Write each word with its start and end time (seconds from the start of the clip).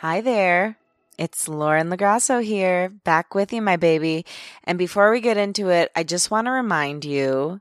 Hi 0.00 0.20
there. 0.20 0.78
It's 1.18 1.48
Lauren 1.48 1.90
LoGrasso 1.90 2.40
here, 2.40 2.88
back 2.88 3.34
with 3.34 3.52
you, 3.52 3.60
my 3.60 3.74
baby. 3.74 4.24
And 4.62 4.78
before 4.78 5.10
we 5.10 5.20
get 5.20 5.36
into 5.36 5.70
it, 5.70 5.90
I 5.96 6.04
just 6.04 6.30
want 6.30 6.46
to 6.46 6.52
remind 6.52 7.04
you 7.04 7.60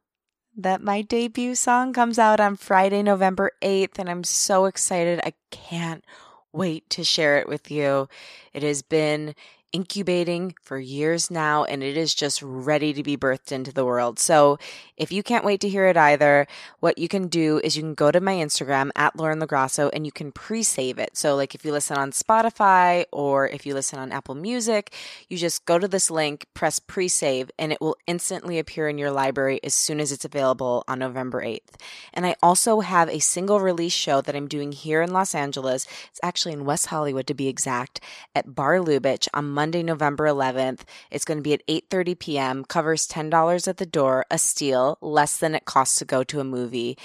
that 0.55 0.83
my 0.83 1.01
debut 1.01 1.55
song 1.55 1.93
comes 1.93 2.19
out 2.19 2.39
on 2.39 2.55
Friday, 2.55 3.01
November 3.01 3.53
8th, 3.63 3.97
and 3.97 4.07
I'm 4.07 4.23
so 4.23 4.65
excited. 4.65 5.19
I 5.23 5.33
can't 5.49 6.05
wait 6.53 6.87
to 6.91 7.03
share 7.03 7.39
it 7.39 7.49
with 7.49 7.71
you. 7.71 8.07
It 8.53 8.61
has 8.61 8.83
been 8.83 9.33
incubating 9.73 10.55
for 10.61 10.79
years 10.79 11.29
now 11.29 11.63
and 11.65 11.83
it 11.83 11.97
is 11.97 12.15
just 12.15 12.41
ready 12.41 12.93
to 12.93 13.03
be 13.03 13.17
birthed 13.17 13.51
into 13.51 13.73
the 13.73 13.85
world. 13.85 14.17
So 14.17 14.57
if 14.95 15.11
you 15.11 15.23
can't 15.23 15.43
wait 15.43 15.59
to 15.61 15.69
hear 15.69 15.87
it 15.87 15.97
either, 15.97 16.47
what 16.79 16.97
you 16.97 17.07
can 17.07 17.27
do 17.27 17.59
is 17.63 17.75
you 17.75 17.83
can 17.83 17.93
go 17.93 18.09
to 18.11 18.21
my 18.21 18.35
Instagram 18.35 18.91
at 18.95 19.15
Lauren 19.15 19.39
LoGrasso 19.39 19.89
and 19.93 20.05
you 20.05 20.11
can 20.11 20.31
pre-save 20.31 20.97
it. 20.97 21.17
So 21.17 21.35
like 21.35 21.53
if 21.53 21.65
you 21.65 21.71
listen 21.71 21.97
on 21.97 22.11
Spotify 22.11 23.05
or 23.11 23.47
if 23.49 23.65
you 23.65 23.73
listen 23.73 23.99
on 23.99 24.11
Apple 24.11 24.35
Music, 24.35 24.93
you 25.27 25.37
just 25.37 25.65
go 25.65 25.77
to 25.77 25.87
this 25.87 26.09
link, 26.09 26.45
press 26.53 26.79
pre-save 26.79 27.51
and 27.59 27.73
it 27.73 27.81
will 27.81 27.97
instantly 28.07 28.59
appear 28.59 28.87
in 28.87 28.97
your 28.97 29.11
library 29.11 29.59
as 29.63 29.73
soon 29.73 29.99
as 29.99 30.11
it's 30.11 30.25
available 30.25 30.83
on 30.87 30.99
November 30.99 31.43
8th. 31.43 31.75
And 32.13 32.25
I 32.25 32.35
also 32.41 32.79
have 32.79 33.09
a 33.09 33.19
single 33.19 33.59
release 33.59 33.93
show 33.93 34.21
that 34.21 34.35
I'm 34.35 34.47
doing 34.47 34.71
here 34.71 35.01
in 35.01 35.11
Los 35.11 35.35
Angeles. 35.35 35.85
It's 36.09 36.19
actually 36.23 36.53
in 36.53 36.65
West 36.65 36.87
Hollywood 36.87 37.27
to 37.27 37.33
be 37.33 37.47
exact 37.47 37.99
at 38.33 38.55
Bar 38.55 38.77
Lubitsch 38.77 39.27
on 39.33 39.56
Monday, 39.57 39.81
November 39.81 40.25
11th. 40.25 40.81
It's 41.09 41.25
going 41.25 41.39
to 41.39 41.41
be 41.41 41.53
at 41.53 41.65
8:30 41.65 42.19
p.m. 42.19 42.63
Covers 42.63 43.07
$10 43.07 43.67
at 43.67 43.77
the 43.77 43.87
door, 43.87 44.23
a 44.29 44.37
steal, 44.37 44.99
less 45.01 45.39
than 45.39 45.55
it 45.55 45.65
costs 45.65 45.97
to 45.97 46.05
go 46.05 46.23
to 46.25 46.39
a 46.39 46.43
movie. 46.43 46.95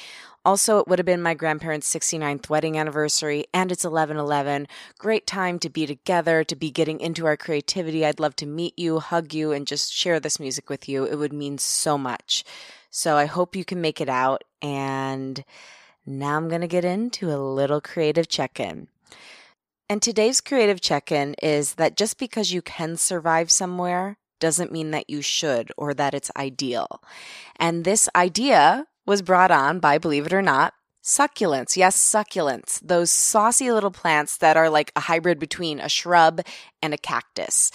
Also, 0.45 0.78
it 0.78 0.86
would 0.86 0.98
have 0.98 1.06
been 1.06 1.23
my 1.23 1.33
grandparents' 1.33 1.91
69th 1.95 2.50
wedding 2.50 2.77
anniversary, 2.77 3.47
and 3.55 3.73
it's 3.73 3.84
1111. 3.84 4.69
Great 4.98 5.27
time 5.27 5.58
to 5.61 5.70
be 5.70 5.86
together, 5.86 6.45
to 6.45 6.55
be 6.55 6.70
getting 6.70 7.00
into 7.00 7.25
our 7.25 7.39
creativity. 7.39 8.05
I'd 8.05 8.20
love 8.20 8.36
to 8.36 8.45
meet 8.45 8.78
you, 8.78 8.98
hug 8.98 9.33
you, 9.33 9.52
and 9.52 9.67
just 9.67 9.91
share 9.91 10.20
this 10.20 10.39
music 10.39 10.68
with 10.68 10.91
you. 10.91 11.07
It 11.07 11.17
would 11.17 11.33
mean 11.33 11.57
so 11.57 11.96
much. 11.96 12.45
So 12.91 13.17
I 13.17 13.24
hope 13.24 13.57
you 13.57 13.64
can 13.64 13.80
make 13.80 13.98
it 13.98 14.11
out. 14.11 14.45
And 14.61 15.42
now 16.05 16.36
I'm 16.36 16.51
going 16.51 16.61
to 16.61 16.68
get 16.68 16.85
into 16.85 17.33
a 17.33 17.41
little 17.41 17.80
creative 17.80 18.29
check 18.29 18.61
in. 18.61 18.89
And 19.92 20.01
today's 20.01 20.41
creative 20.41 20.80
check 20.80 21.13
in 21.13 21.35
is 21.42 21.75
that 21.75 21.98
just 21.98 22.17
because 22.17 22.51
you 22.51 22.63
can 22.63 22.97
survive 22.97 23.51
somewhere 23.51 24.17
doesn't 24.41 24.73
mean 24.73 24.91
that 24.92 25.11
you 25.11 25.20
should 25.20 25.70
or 25.77 25.92
that 25.92 26.14
it's 26.14 26.30
ideal. 26.35 27.03
And 27.57 27.85
this 27.85 28.08
idea 28.17 28.86
was 29.05 29.20
brought 29.20 29.51
on 29.51 29.80
by, 29.80 29.98
believe 29.98 30.25
it 30.25 30.33
or 30.33 30.41
not, 30.41 30.73
succulents. 31.05 31.77
Yes, 31.77 31.95
succulents. 31.95 32.80
Those 32.83 33.11
saucy 33.11 33.70
little 33.70 33.91
plants 33.91 34.39
that 34.39 34.57
are 34.57 34.70
like 34.70 34.92
a 34.97 35.01
hybrid 35.01 35.39
between 35.39 35.79
a 35.79 35.91
shrub 35.91 36.41
and 36.80 36.95
a 36.95 36.97
cactus. 36.97 37.70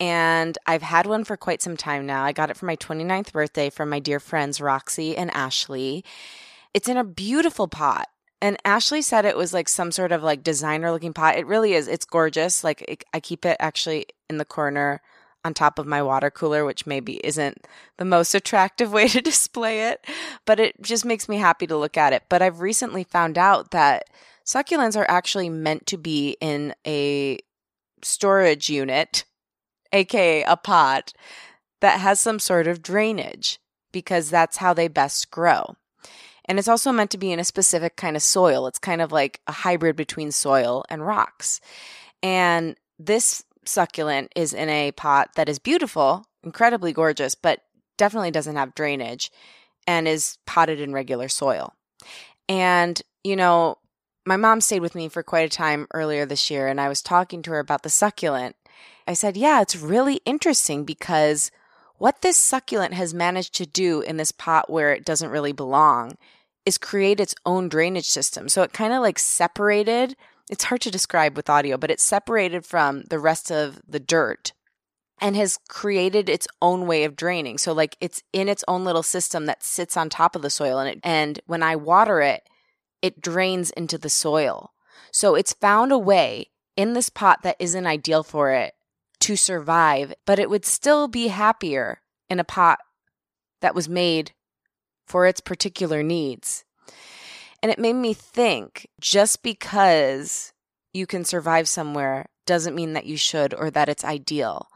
And 0.00 0.58
I've 0.66 0.82
had 0.82 1.06
one 1.06 1.22
for 1.22 1.36
quite 1.36 1.62
some 1.62 1.76
time 1.76 2.06
now. 2.06 2.24
I 2.24 2.32
got 2.32 2.50
it 2.50 2.56
for 2.56 2.66
my 2.66 2.74
29th 2.74 3.30
birthday 3.30 3.70
from 3.70 3.88
my 3.88 4.00
dear 4.00 4.18
friends 4.18 4.60
Roxy 4.60 5.16
and 5.16 5.30
Ashley. 5.30 6.04
It's 6.74 6.88
in 6.88 6.96
a 6.96 7.04
beautiful 7.04 7.68
pot. 7.68 8.08
And 8.42 8.56
Ashley 8.64 9.02
said 9.02 9.24
it 9.24 9.36
was 9.36 9.54
like 9.54 9.68
some 9.68 9.92
sort 9.92 10.10
of 10.10 10.24
like 10.24 10.42
designer 10.42 10.90
looking 10.90 11.12
pot. 11.12 11.36
It 11.36 11.46
really 11.46 11.74
is. 11.74 11.86
It's 11.86 12.04
gorgeous. 12.04 12.64
Like 12.64 12.84
it, 12.88 13.04
I 13.14 13.20
keep 13.20 13.46
it 13.46 13.56
actually 13.60 14.06
in 14.28 14.38
the 14.38 14.44
corner 14.44 15.00
on 15.44 15.54
top 15.54 15.78
of 15.78 15.86
my 15.86 16.02
water 16.02 16.28
cooler, 16.28 16.64
which 16.64 16.84
maybe 16.84 17.24
isn't 17.24 17.66
the 17.98 18.04
most 18.04 18.34
attractive 18.34 18.92
way 18.92 19.06
to 19.06 19.20
display 19.20 19.90
it, 19.90 20.04
but 20.44 20.58
it 20.58 20.82
just 20.82 21.04
makes 21.04 21.28
me 21.28 21.36
happy 21.36 21.68
to 21.68 21.76
look 21.76 21.96
at 21.96 22.12
it. 22.12 22.24
But 22.28 22.42
I've 22.42 22.60
recently 22.60 23.04
found 23.04 23.38
out 23.38 23.70
that 23.70 24.06
succulents 24.44 24.96
are 24.96 25.06
actually 25.08 25.48
meant 25.48 25.86
to 25.86 25.96
be 25.96 26.36
in 26.40 26.74
a 26.84 27.38
storage 28.02 28.68
unit, 28.68 29.24
aka 29.92 30.42
a 30.42 30.56
pot, 30.56 31.12
that 31.80 32.00
has 32.00 32.18
some 32.18 32.40
sort 32.40 32.66
of 32.66 32.82
drainage 32.82 33.60
because 33.92 34.30
that's 34.30 34.56
how 34.56 34.74
they 34.74 34.88
best 34.88 35.30
grow. 35.30 35.76
And 36.46 36.58
it's 36.58 36.68
also 36.68 36.92
meant 36.92 37.10
to 37.12 37.18
be 37.18 37.32
in 37.32 37.38
a 37.38 37.44
specific 37.44 37.96
kind 37.96 38.16
of 38.16 38.22
soil. 38.22 38.66
It's 38.66 38.78
kind 38.78 39.00
of 39.00 39.12
like 39.12 39.40
a 39.46 39.52
hybrid 39.52 39.96
between 39.96 40.32
soil 40.32 40.84
and 40.90 41.06
rocks. 41.06 41.60
And 42.22 42.76
this 42.98 43.44
succulent 43.64 44.32
is 44.34 44.52
in 44.52 44.68
a 44.68 44.92
pot 44.92 45.30
that 45.36 45.48
is 45.48 45.58
beautiful, 45.58 46.24
incredibly 46.42 46.92
gorgeous, 46.92 47.34
but 47.34 47.60
definitely 47.96 48.30
doesn't 48.30 48.56
have 48.56 48.74
drainage 48.74 49.30
and 49.86 50.08
is 50.08 50.38
potted 50.46 50.80
in 50.80 50.92
regular 50.92 51.28
soil. 51.28 51.74
And, 52.48 53.00
you 53.22 53.36
know, 53.36 53.78
my 54.24 54.36
mom 54.36 54.60
stayed 54.60 54.80
with 54.80 54.94
me 54.94 55.08
for 55.08 55.22
quite 55.22 55.46
a 55.46 55.56
time 55.56 55.86
earlier 55.94 56.26
this 56.26 56.50
year, 56.50 56.68
and 56.68 56.80
I 56.80 56.88
was 56.88 57.02
talking 57.02 57.42
to 57.42 57.50
her 57.50 57.58
about 57.58 57.82
the 57.82 57.90
succulent. 57.90 58.56
I 59.06 59.14
said, 59.14 59.36
Yeah, 59.36 59.60
it's 59.60 59.76
really 59.76 60.20
interesting 60.24 60.84
because 60.84 61.50
what 62.02 62.20
this 62.20 62.36
succulent 62.36 62.94
has 62.94 63.14
managed 63.14 63.54
to 63.54 63.64
do 63.64 64.00
in 64.00 64.16
this 64.16 64.32
pot 64.32 64.68
where 64.68 64.92
it 64.92 65.04
doesn't 65.04 65.30
really 65.30 65.52
belong 65.52 66.16
is 66.66 66.76
create 66.76 67.20
its 67.20 67.32
own 67.46 67.68
drainage 67.68 68.08
system. 68.08 68.48
So 68.48 68.64
it 68.64 68.72
kind 68.72 68.92
of 68.92 69.02
like 69.02 69.20
separated, 69.20 70.16
it's 70.50 70.64
hard 70.64 70.80
to 70.80 70.90
describe 70.90 71.36
with 71.36 71.48
audio, 71.48 71.76
but 71.76 71.92
it's 71.92 72.02
separated 72.02 72.66
from 72.66 73.04
the 73.04 73.20
rest 73.20 73.52
of 73.52 73.80
the 73.86 74.00
dirt 74.00 74.52
and 75.20 75.36
has 75.36 75.60
created 75.68 76.28
its 76.28 76.48
own 76.60 76.88
way 76.88 77.04
of 77.04 77.14
draining. 77.14 77.56
So 77.56 77.72
like 77.72 77.96
it's 78.00 78.24
in 78.32 78.48
its 78.48 78.64
own 78.66 78.82
little 78.82 79.04
system 79.04 79.46
that 79.46 79.62
sits 79.62 79.96
on 79.96 80.08
top 80.08 80.34
of 80.34 80.42
the 80.42 80.50
soil 80.50 80.80
and 80.80 80.88
it, 80.88 81.00
and 81.04 81.38
when 81.46 81.62
I 81.62 81.76
water 81.76 82.20
it, 82.20 82.42
it 83.00 83.20
drains 83.20 83.70
into 83.70 83.96
the 83.96 84.10
soil. 84.10 84.72
So 85.12 85.36
it's 85.36 85.52
found 85.52 85.92
a 85.92 85.98
way 85.98 86.50
in 86.76 86.94
this 86.94 87.10
pot 87.10 87.44
that 87.44 87.54
isn't 87.60 87.86
ideal 87.86 88.24
for 88.24 88.50
it 88.50 88.74
to 89.22 89.36
survive, 89.36 90.12
but 90.26 90.38
it 90.38 90.50
would 90.50 90.64
still 90.64 91.06
be 91.06 91.28
happier 91.28 92.00
in 92.28 92.40
a 92.40 92.44
pot 92.44 92.80
that 93.60 93.74
was 93.74 93.88
made 93.88 94.32
for 95.06 95.26
its 95.26 95.40
particular 95.40 96.02
needs. 96.02 96.64
And 97.62 97.70
it 97.70 97.78
made 97.78 97.94
me 97.94 98.14
think 98.14 98.88
just 99.00 99.44
because 99.44 100.52
you 100.92 101.06
can 101.06 101.24
survive 101.24 101.68
somewhere 101.68 102.26
doesn't 102.44 102.74
mean 102.74 102.94
that 102.94 103.06
you 103.06 103.16
should 103.16 103.54
or 103.54 103.70
that 103.70 103.88
it's 103.88 104.04
ideal. 104.04 104.66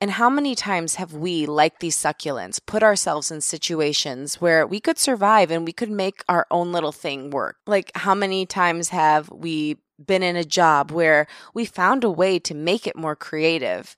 And 0.00 0.10
how 0.10 0.28
many 0.28 0.56
times 0.56 0.96
have 0.96 1.14
we, 1.14 1.46
like 1.46 1.78
these 1.78 1.96
succulents, 1.96 2.58
put 2.66 2.82
ourselves 2.82 3.30
in 3.30 3.40
situations 3.40 4.40
where 4.40 4.66
we 4.66 4.80
could 4.80 4.98
survive 4.98 5.52
and 5.52 5.64
we 5.64 5.72
could 5.72 5.90
make 5.90 6.24
our 6.28 6.46
own 6.50 6.72
little 6.72 6.90
thing 6.90 7.30
work? 7.30 7.58
Like, 7.68 7.92
how 7.94 8.16
many 8.16 8.44
times 8.46 8.88
have 8.88 9.30
we 9.30 9.76
been 10.04 10.22
in 10.22 10.36
a 10.36 10.44
job 10.44 10.90
where 10.90 11.26
we 11.54 11.64
found 11.64 12.04
a 12.04 12.10
way 12.10 12.38
to 12.40 12.54
make 12.54 12.86
it 12.86 12.96
more 12.96 13.16
creative, 13.16 13.96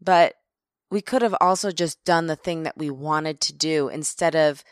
but 0.00 0.34
we 0.90 1.00
could 1.00 1.22
have 1.22 1.34
also 1.40 1.70
just 1.70 2.02
done 2.04 2.26
the 2.26 2.36
thing 2.36 2.62
that 2.62 2.78
we 2.78 2.90
wanted 2.90 3.40
to 3.42 3.52
do 3.52 3.88
instead 3.88 4.34
of 4.34 4.64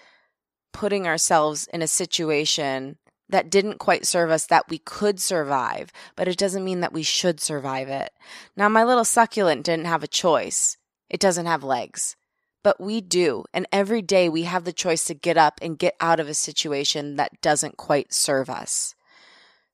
putting 0.73 1.07
ourselves 1.07 1.69
in 1.73 1.83
a 1.83 1.89
situation 1.89 2.97
that 3.29 3.51
didn't 3.51 3.79
quite 3.79 4.07
serve 4.07 4.31
us 4.31 4.47
that 4.47 4.69
we 4.69 4.79
could 4.79 5.21
survive, 5.21 5.91
but 6.15 6.29
it 6.29 6.39
doesn't 6.39 6.65
mean 6.65 6.81
that 6.81 6.93
we 6.93 7.03
should 7.03 7.41
survive 7.41 7.89
it. 7.89 8.13
Now, 8.57 8.69
my 8.69 8.85
little 8.85 9.05
succulent 9.05 9.65
didn't 9.65 9.87
have 9.87 10.03
a 10.03 10.09
choice. 10.09 10.77
It 11.09 11.21
doesn't 11.21 11.47
have 11.47 11.65
legs, 11.65 12.17
but 12.63 12.81
we 12.81 13.01
do. 13.01 13.45
And 13.53 13.67
every 13.73 14.03
day 14.03 14.29
we 14.29 14.43
have 14.43 14.65
the 14.65 14.73
choice 14.73 15.05
to 15.07 15.15
get 15.15 15.37
up 15.37 15.59
and 15.63 15.79
get 15.79 15.95
out 16.01 16.21
of 16.21 16.29
a 16.29 16.35
situation 16.35 17.17
that 17.17 17.41
doesn't 17.41 17.77
quite 17.77 18.13
serve 18.13 18.51
us. 18.51 18.96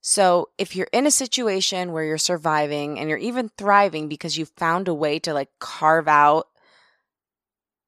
So 0.05 0.49
if 0.57 0.75
you're 0.75 0.89
in 0.91 1.07
a 1.07 1.11
situation 1.11 1.93
where 1.93 2.03
you're 2.03 2.17
surviving 2.17 2.99
and 2.99 3.07
you're 3.07 3.17
even 3.17 3.49
thriving 3.57 4.09
because 4.09 4.37
you 4.37 4.43
found 4.45 4.89
a 4.89 4.93
way 4.93 5.17
to 5.19 5.33
like 5.33 5.47
carve 5.59 6.09
out 6.09 6.49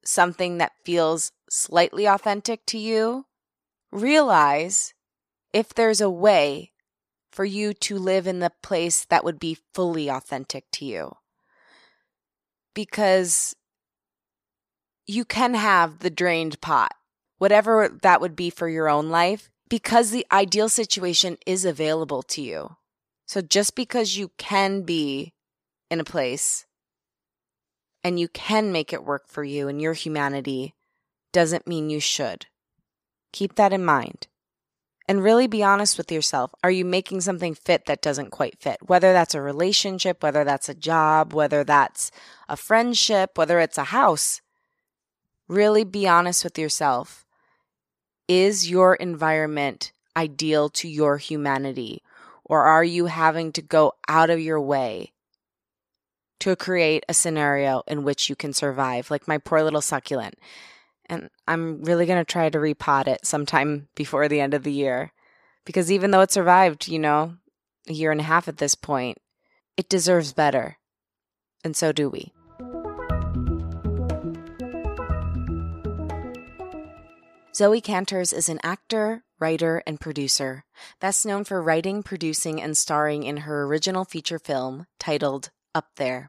something 0.02 0.56
that 0.56 0.72
feels 0.82 1.32
slightly 1.50 2.06
authentic 2.06 2.64
to 2.66 2.78
you, 2.78 3.26
realize 3.92 4.94
if 5.52 5.74
there's 5.74 6.00
a 6.00 6.08
way 6.08 6.72
for 7.30 7.44
you 7.44 7.74
to 7.74 7.98
live 7.98 8.26
in 8.26 8.38
the 8.38 8.52
place 8.62 9.04
that 9.04 9.22
would 9.22 9.38
be 9.38 9.58
fully 9.74 10.08
authentic 10.08 10.64
to 10.70 10.86
you. 10.86 11.16
Because 12.72 13.54
you 15.06 15.26
can 15.26 15.52
have 15.52 15.98
the 15.98 16.08
drained 16.08 16.62
pot, 16.62 16.94
whatever 17.36 17.90
that 18.00 18.22
would 18.22 18.34
be 18.34 18.48
for 18.48 18.70
your 18.70 18.88
own 18.88 19.10
life, 19.10 19.50
because 19.68 20.10
the 20.10 20.26
ideal 20.30 20.68
situation 20.68 21.38
is 21.46 21.64
available 21.64 22.22
to 22.22 22.42
you. 22.42 22.76
So 23.26 23.40
just 23.40 23.74
because 23.74 24.16
you 24.16 24.30
can 24.38 24.82
be 24.82 25.34
in 25.90 26.00
a 26.00 26.04
place 26.04 26.66
and 28.04 28.20
you 28.20 28.28
can 28.28 28.70
make 28.70 28.92
it 28.92 29.04
work 29.04 29.26
for 29.26 29.42
you 29.42 29.68
and 29.68 29.80
your 29.80 29.94
humanity 29.94 30.74
doesn't 31.32 31.66
mean 31.66 31.90
you 31.90 32.00
should. 32.00 32.46
Keep 33.32 33.56
that 33.56 33.72
in 33.72 33.84
mind. 33.84 34.28
And 35.08 35.22
really 35.22 35.46
be 35.46 35.62
honest 35.62 35.98
with 35.98 36.10
yourself. 36.10 36.52
Are 36.64 36.70
you 36.70 36.84
making 36.84 37.20
something 37.20 37.54
fit 37.54 37.86
that 37.86 38.02
doesn't 38.02 38.30
quite 38.30 38.58
fit? 38.58 38.78
Whether 38.86 39.12
that's 39.12 39.34
a 39.34 39.40
relationship, 39.40 40.22
whether 40.22 40.44
that's 40.44 40.68
a 40.68 40.74
job, 40.74 41.32
whether 41.32 41.62
that's 41.62 42.10
a 42.48 42.56
friendship, 42.56 43.36
whether 43.36 43.60
it's 43.60 43.78
a 43.78 43.84
house. 43.84 44.40
Really 45.48 45.84
be 45.84 46.08
honest 46.08 46.42
with 46.42 46.58
yourself. 46.58 47.25
Is 48.28 48.68
your 48.68 48.94
environment 48.94 49.92
ideal 50.16 50.68
to 50.70 50.88
your 50.88 51.18
humanity? 51.18 52.02
Or 52.44 52.62
are 52.62 52.84
you 52.84 53.06
having 53.06 53.52
to 53.52 53.62
go 53.62 53.94
out 54.08 54.30
of 54.30 54.40
your 54.40 54.60
way 54.60 55.12
to 56.40 56.54
create 56.56 57.04
a 57.08 57.14
scenario 57.14 57.82
in 57.86 58.04
which 58.04 58.28
you 58.28 58.36
can 58.36 58.52
survive? 58.52 59.10
Like 59.10 59.28
my 59.28 59.38
poor 59.38 59.62
little 59.62 59.80
succulent. 59.80 60.34
And 61.06 61.30
I'm 61.46 61.82
really 61.82 62.06
going 62.06 62.20
to 62.20 62.24
try 62.24 62.48
to 62.48 62.58
repot 62.58 63.06
it 63.06 63.24
sometime 63.24 63.88
before 63.94 64.28
the 64.28 64.40
end 64.40 64.54
of 64.54 64.62
the 64.62 64.72
year. 64.72 65.12
Because 65.64 65.90
even 65.90 66.10
though 66.10 66.20
it 66.20 66.30
survived, 66.30 66.86
you 66.88 66.98
know, 66.98 67.36
a 67.88 67.92
year 67.92 68.12
and 68.12 68.20
a 68.20 68.24
half 68.24 68.48
at 68.48 68.58
this 68.58 68.74
point, 68.74 69.18
it 69.76 69.88
deserves 69.88 70.32
better. 70.32 70.78
And 71.64 71.76
so 71.76 71.92
do 71.92 72.08
we. 72.08 72.32
Zoe 77.56 77.80
Kanters 77.80 78.34
is 78.34 78.50
an 78.50 78.60
actor, 78.62 79.24
writer, 79.40 79.82
and 79.86 79.98
producer, 79.98 80.66
best 81.00 81.24
known 81.24 81.42
for 81.42 81.62
writing, 81.62 82.02
producing, 82.02 82.60
and 82.60 82.76
starring 82.76 83.22
in 83.22 83.38
her 83.38 83.64
original 83.64 84.04
feature 84.04 84.38
film 84.38 84.84
titled 84.98 85.48
Up 85.74 85.86
There. 85.96 86.28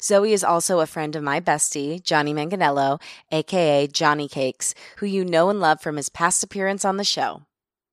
Zoe 0.00 0.32
is 0.32 0.44
also 0.44 0.78
a 0.78 0.86
friend 0.86 1.16
of 1.16 1.24
my 1.24 1.40
bestie, 1.40 2.00
Jonny 2.00 2.32
Manganello, 2.32 3.02
aka 3.32 3.88
Jonny 3.88 4.28
Cakes, 4.28 4.72
who 4.98 5.06
you 5.06 5.24
know 5.24 5.50
and 5.50 5.58
love 5.58 5.80
from 5.80 5.96
his 5.96 6.08
past 6.08 6.44
appearance 6.44 6.84
on 6.84 6.96
the 6.96 7.02
show. 7.02 7.42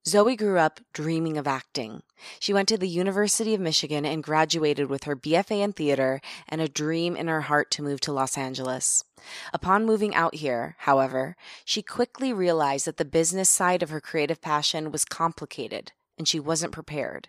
Zoe 0.07 0.35
grew 0.35 0.57
up 0.57 0.79
dreaming 0.93 1.37
of 1.37 1.45
acting. 1.45 2.03
She 2.39 2.53
went 2.53 2.69
to 2.69 2.77
the 2.77 2.87
University 2.87 3.53
of 3.53 3.59
Michigan 3.59 4.05
and 4.05 4.23
graduated 4.23 4.89
with 4.89 5.03
her 5.03 5.15
BFA 5.15 5.61
in 5.61 5.73
theater 5.73 6.21
and 6.47 6.61
a 6.61 6.69
dream 6.69 7.15
in 7.15 7.27
her 7.27 7.41
heart 7.41 7.69
to 7.71 7.83
move 7.83 7.99
to 8.01 8.13
Los 8.13 8.37
Angeles. 8.37 9.03
Upon 9.53 9.85
moving 9.85 10.15
out 10.15 10.35
here, 10.35 10.75
however, 10.79 11.35
she 11.65 11.81
quickly 11.81 12.31
realized 12.31 12.85
that 12.85 12.97
the 12.97 13.05
business 13.05 13.49
side 13.49 13.83
of 13.83 13.89
her 13.89 13.99
creative 13.99 14.41
passion 14.41 14.91
was 14.91 15.05
complicated 15.05 15.91
and 16.17 16.27
she 16.27 16.39
wasn't 16.39 16.73
prepared. 16.73 17.27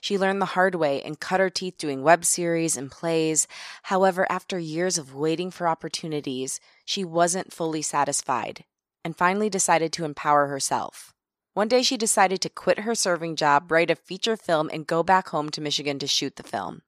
She 0.00 0.18
learned 0.18 0.40
the 0.40 0.54
hard 0.56 0.76
way 0.76 1.02
and 1.02 1.20
cut 1.20 1.40
her 1.40 1.50
teeth 1.50 1.78
doing 1.78 2.02
web 2.02 2.24
series 2.24 2.76
and 2.76 2.90
plays. 2.90 3.48
However, 3.84 4.26
after 4.30 4.58
years 4.58 4.98
of 4.98 5.14
waiting 5.14 5.50
for 5.50 5.68
opportunities, 5.68 6.60
she 6.84 7.04
wasn't 7.04 7.52
fully 7.52 7.82
satisfied 7.82 8.64
and 9.04 9.16
finally 9.16 9.50
decided 9.50 9.92
to 9.92 10.04
empower 10.04 10.46
herself. 10.46 11.13
One 11.54 11.68
day 11.68 11.82
she 11.82 11.96
decided 11.96 12.40
to 12.40 12.48
quit 12.48 12.80
her 12.80 12.96
serving 12.96 13.36
job, 13.36 13.70
write 13.70 13.90
a 13.90 13.94
feature 13.94 14.36
film, 14.36 14.68
and 14.72 14.86
go 14.86 15.04
back 15.04 15.28
home 15.28 15.50
to 15.50 15.60
Michigan 15.60 16.00
to 16.00 16.06
shoot 16.06 16.34
the 16.36 16.42
film. 16.42 16.82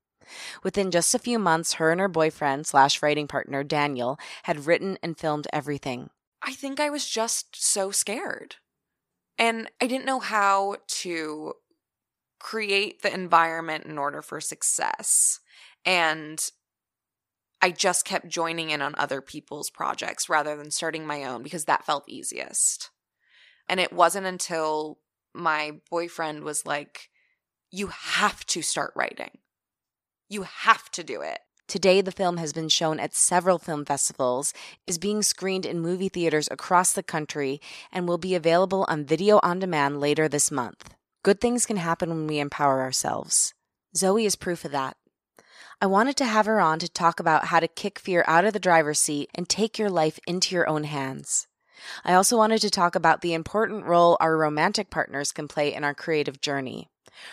Within 0.64 0.90
just 0.90 1.14
a 1.14 1.20
few 1.20 1.38
months, 1.38 1.74
her 1.74 1.92
and 1.92 2.00
her 2.00 2.08
boyfriend 2.08 2.66
slash 2.66 3.00
writing 3.00 3.28
partner, 3.28 3.62
Daniel, 3.62 4.18
had 4.42 4.66
written 4.66 4.98
and 5.04 5.16
filmed 5.16 5.46
everything. 5.52 6.10
I 6.42 6.52
think 6.52 6.80
I 6.80 6.90
was 6.90 7.08
just 7.08 7.54
so 7.54 7.92
scared. 7.92 8.56
And 9.38 9.70
I 9.80 9.86
didn't 9.86 10.04
know 10.06 10.18
how 10.18 10.76
to 11.02 11.54
create 12.40 13.02
the 13.02 13.14
environment 13.14 13.84
in 13.84 13.98
order 13.98 14.20
for 14.20 14.40
success. 14.40 15.38
And 15.84 16.44
I 17.62 17.70
just 17.70 18.04
kept 18.04 18.28
joining 18.28 18.70
in 18.70 18.82
on 18.82 18.94
other 18.98 19.20
people's 19.20 19.70
projects 19.70 20.28
rather 20.28 20.56
than 20.56 20.70
starting 20.70 21.06
my 21.06 21.24
own 21.24 21.42
because 21.42 21.66
that 21.66 21.86
felt 21.86 22.08
easiest. 22.08 22.90
And 23.68 23.80
it 23.80 23.92
wasn't 23.92 24.26
until 24.26 24.98
my 25.34 25.80
boyfriend 25.90 26.44
was 26.44 26.66
like, 26.66 27.10
You 27.70 27.88
have 27.88 28.44
to 28.46 28.62
start 28.62 28.92
writing. 28.94 29.38
You 30.28 30.42
have 30.42 30.90
to 30.92 31.04
do 31.04 31.20
it. 31.22 31.38
Today, 31.68 32.00
the 32.00 32.12
film 32.12 32.36
has 32.36 32.52
been 32.52 32.68
shown 32.68 33.00
at 33.00 33.12
several 33.12 33.58
film 33.58 33.84
festivals, 33.84 34.54
is 34.86 34.98
being 34.98 35.22
screened 35.22 35.66
in 35.66 35.80
movie 35.80 36.08
theaters 36.08 36.48
across 36.50 36.92
the 36.92 37.02
country, 37.02 37.60
and 37.90 38.06
will 38.06 38.18
be 38.18 38.36
available 38.36 38.86
on 38.88 39.04
video 39.04 39.40
on 39.42 39.58
demand 39.58 39.98
later 39.98 40.28
this 40.28 40.52
month. 40.52 40.94
Good 41.24 41.40
things 41.40 41.66
can 41.66 41.76
happen 41.76 42.08
when 42.10 42.28
we 42.28 42.38
empower 42.38 42.80
ourselves. 42.82 43.52
Zoe 43.96 44.26
is 44.26 44.36
proof 44.36 44.64
of 44.64 44.70
that. 44.70 44.96
I 45.80 45.86
wanted 45.86 46.16
to 46.18 46.24
have 46.24 46.46
her 46.46 46.60
on 46.60 46.78
to 46.78 46.88
talk 46.88 47.18
about 47.18 47.46
how 47.46 47.58
to 47.58 47.66
kick 47.66 47.98
fear 47.98 48.24
out 48.28 48.44
of 48.44 48.52
the 48.52 48.60
driver's 48.60 49.00
seat 49.00 49.28
and 49.34 49.48
take 49.48 49.76
your 49.76 49.90
life 49.90 50.20
into 50.26 50.54
your 50.54 50.68
own 50.68 50.84
hands. 50.84 51.48
I 52.04 52.14
also 52.14 52.36
wanted 52.36 52.60
to 52.62 52.70
talk 52.70 52.94
about 52.94 53.20
the 53.20 53.34
important 53.34 53.84
role 53.84 54.16
our 54.20 54.36
romantic 54.36 54.90
partners 54.90 55.32
can 55.32 55.48
play 55.48 55.74
in 55.74 55.84
our 55.84 55.94
creative 55.94 56.40
journey. 56.40 56.88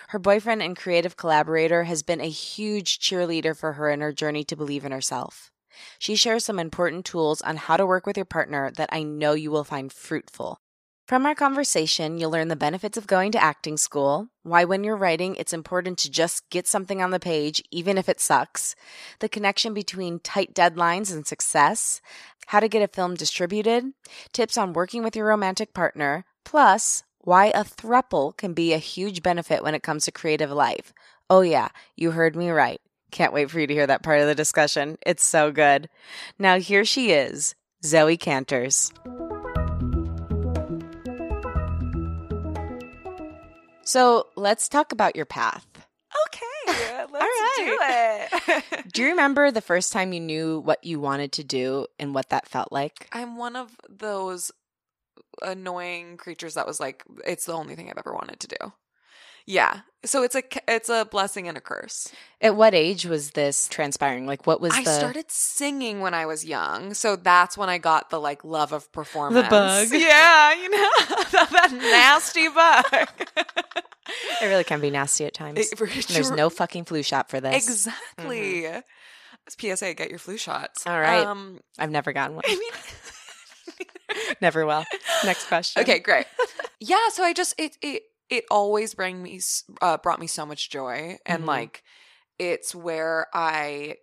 Her 0.10 0.20
boyfriend 0.20 0.62
and 0.62 0.78
creative 0.78 1.18
collaborator 1.18 1.84
has 1.84 2.04
been 2.04 2.22
a 2.22 2.30
huge 2.30 3.00
cheerleader 3.00 3.56
for 3.56 3.74
her 3.74 3.90
in 3.90 4.02
her 4.02 4.14
journey 4.14 4.44
to 4.46 4.56
believe 4.56 4.86
in 4.86 4.92
herself. 4.92 5.52
She 6.00 6.16
shares 6.16 6.46
some 6.46 6.60
important 6.60 7.06
tools 7.06 7.42
on 7.42 7.58
how 7.58 7.78
to 7.78 7.86
work 7.86 8.06
with 8.06 8.18
your 8.18 8.26
partner 8.26 8.72
that 8.78 8.90
I 8.92 9.04
know 9.04 9.34
you 9.34 9.52
will 9.52 9.64
find 9.64 9.92
fruitful. 9.92 10.60
From 11.06 11.26
our 11.26 11.36
conversation, 11.36 12.18
you'll 12.18 12.32
learn 12.32 12.48
the 12.48 12.56
benefits 12.56 12.98
of 12.98 13.08
going 13.08 13.34
to 13.34 13.44
acting 13.44 13.76
school, 13.76 14.30
why 14.44 14.64
when 14.64 14.86
you're 14.86 14.96
writing, 14.96 15.36
it's 15.36 15.52
important 15.52 15.98
to 15.98 16.10
just 16.10 16.50
get 16.50 16.66
something 16.66 17.02
on 17.02 17.12
the 17.12 17.20
page, 17.20 17.62
even 17.72 17.98
if 17.98 18.08
it 18.08 18.22
sucks, 18.22 18.74
the 19.20 19.28
connection 19.28 19.74
between 19.74 20.20
tight 20.20 20.54
deadlines 20.54 21.12
and 21.12 21.28
success, 21.28 22.00
how 22.48 22.62
to 22.62 22.70
get 22.70 22.82
a 22.82 22.88
film 22.88 23.16
distributed, 23.16 23.92
tips 24.32 24.58
on 24.58 24.72
working 24.72 25.04
with 25.04 25.14
your 25.14 25.28
romantic 25.28 25.74
partner, 25.74 26.24
plus 26.46 27.04
why 27.20 27.48
a 27.48 27.66
thruple 27.66 28.36
can 28.38 28.54
be 28.54 28.72
a 28.72 28.78
huge 28.78 29.22
benefit 29.22 29.62
when 29.62 29.76
it 29.76 29.84
comes 29.84 30.06
to 30.06 30.12
creative 30.12 30.52
life. 30.52 30.94
Oh, 31.30 31.42
yeah, 31.42 31.68
you 31.98 32.12
heard 32.12 32.34
me 32.34 32.50
right. 32.50 32.80
Can't 33.12 33.34
wait 33.34 33.52
for 33.52 33.60
you 33.60 33.68
to 33.68 33.74
hear 33.74 33.88
that 33.88 34.04
part 34.04 34.22
of 34.22 34.28
the 34.28 34.36
discussion. 34.36 34.98
It's 35.06 35.26
so 35.26 35.52
good. 35.52 35.90
Now, 36.40 36.60
here 36.60 36.86
she 36.86 37.12
is, 37.12 37.56
Zoe 37.84 38.18
Kanters. 38.18 38.94
So 43.94 44.26
let's 44.36 44.70
talk 44.70 44.92
about 44.92 45.16
your 45.16 45.28
path. 45.28 45.68
Okay, 46.26 47.06
let's 47.12 47.58
do 47.58 47.78
it. 47.80 48.64
Do 48.92 49.04
you 49.04 49.10
remember 49.10 49.52
the 49.52 49.62
first 49.62 49.94
time 49.94 50.14
you 50.14 50.20
knew 50.20 50.62
what 50.62 50.84
you 50.84 51.00
wanted 51.00 51.32
to 51.34 51.44
do 51.44 51.86
and 52.00 52.16
what 52.16 52.30
that 52.30 52.48
felt 52.48 52.72
like? 52.72 53.08
I'm 53.12 53.38
one 53.38 53.56
of 53.56 53.70
those 53.88 54.52
annoying 55.44 56.18
creatures 56.18 56.56
that 56.56 56.66
was 56.66 56.80
like, 56.80 57.04
it's 57.28 57.46
the 57.46 57.54
only 57.54 57.76
thing 57.76 57.88
I've 57.88 58.00
ever 58.00 58.16
wanted 58.16 58.40
to 58.40 58.48
do. 58.48 58.74
Yeah. 59.46 59.82
So 60.06 60.22
it's 60.24 60.36
a 60.36 60.44
it's 60.68 60.90
a 60.90 61.06
blessing 61.06 61.48
and 61.48 61.58
a 61.58 61.62
curse. 61.62 62.12
At 62.42 62.56
what 62.58 62.74
age 62.74 63.06
was 63.06 63.32
this 63.32 63.70
transpiring? 63.70 64.26
Like 64.26 64.46
what 64.46 64.60
was 64.60 64.74
I 64.74 64.84
the 64.84 64.90
started 65.00 65.26
singing 65.32 66.02
when 66.02 66.14
I 66.14 66.26
was 66.26 66.44
young, 66.44 66.94
so 66.94 67.16
that's 67.16 67.58
when 67.58 67.70
I 67.70 67.78
got 67.78 68.10
the 68.10 68.20
like 68.20 68.44
love 68.44 68.74
of 68.74 68.92
performance. 68.92 69.46
The 69.46 69.50
bug. 69.50 69.88
Yeah, 69.94 70.54
you 70.56 70.70
know 70.70 70.78
that, 71.32 71.70
nasty 71.74 72.50
bug. 72.50 73.46
It 74.42 74.46
really 74.46 74.66
can 74.66 74.82
be 74.82 74.90
nasty 74.90 75.26
at 75.26 75.34
times. 75.34 75.60
It- 75.72 76.08
There's 76.10 76.32
no 76.32 76.50
fucking 76.50 76.84
flu 76.84 77.02
shot 77.02 77.30
for 77.30 77.40
this. 77.40 77.56
exactly. 77.66 78.68
PSA: 79.48 79.94
Get 79.94 80.10
your 80.10 80.20
flu 80.20 80.36
shots. 80.38 80.86
All 80.86 81.00
right. 81.00 81.26
Um, 81.26 81.62
I've 81.80 81.92
never 81.92 82.12
gotten 82.12 82.36
one. 82.36 82.44
I 82.46 82.56
mean, 82.56 83.88
never 84.42 84.66
will. 84.66 84.84
Next 85.26 85.48
question. 85.48 85.82
Okay, 85.82 86.00
great. 86.00 86.26
yeah, 86.80 87.10
so 87.12 87.24
I 87.24 87.32
just 87.34 87.54
it 87.58 87.78
it 87.82 88.04
it 88.34 88.46
always 88.52 88.96
bring 88.96 89.22
me 89.24 89.40
uh, 89.82 89.98
brought 89.98 90.20
me 90.20 90.28
so 90.28 90.46
much 90.46 90.70
joy, 90.70 91.18
and 91.26 91.46
Mhm. 91.46 91.48
like 91.48 91.84
it's 92.40 92.76
where 92.76 93.28
I 93.34 93.98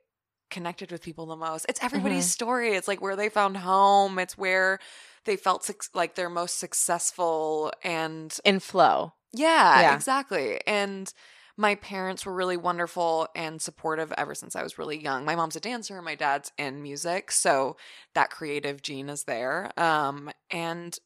connected 0.50 0.92
with 0.92 1.02
people 1.02 1.26
the 1.26 1.36
most. 1.36 1.66
It's 1.68 1.82
everybody's 1.82 2.26
Mhm. 2.26 2.28
story. 2.28 2.74
It's 2.74 2.88
like 2.88 3.00
where 3.02 3.16
they 3.16 3.28
found 3.30 3.56
home. 3.58 4.18
It's 4.18 4.38
where 4.38 4.80
they 5.26 5.36
felt 5.36 5.64
suc 5.64 5.82
like 5.94 6.14
their 6.16 6.30
most 6.30 6.58
successful 6.58 7.72
and 7.84 8.38
In 8.44 8.60
flow. 8.60 9.14
Yeah, 9.32 9.82
Yeah. 9.82 9.92
exactly. 9.92 10.60
And 10.66 11.12
my 11.56 11.74
parents 11.76 12.24
were 12.24 12.34
really 12.34 12.56
wonderful 12.56 13.28
and 13.34 13.60
supportive 13.60 14.12
ever 14.16 14.34
since 14.34 14.56
I 14.56 14.62
was 14.62 14.78
really 14.78 14.98
young. 14.98 15.24
My 15.24 15.36
mom's 15.36 15.56
a 15.56 15.60
dancer, 15.60 16.00
my 16.02 16.14
dad's 16.14 16.50
in 16.58 16.82
music, 16.82 17.30
so 17.30 17.76
that 18.14 18.30
creative 18.30 18.82
gene 18.82 19.08
is 19.08 19.24
there. 19.24 19.70
Um 19.78 20.30
and 20.50 20.98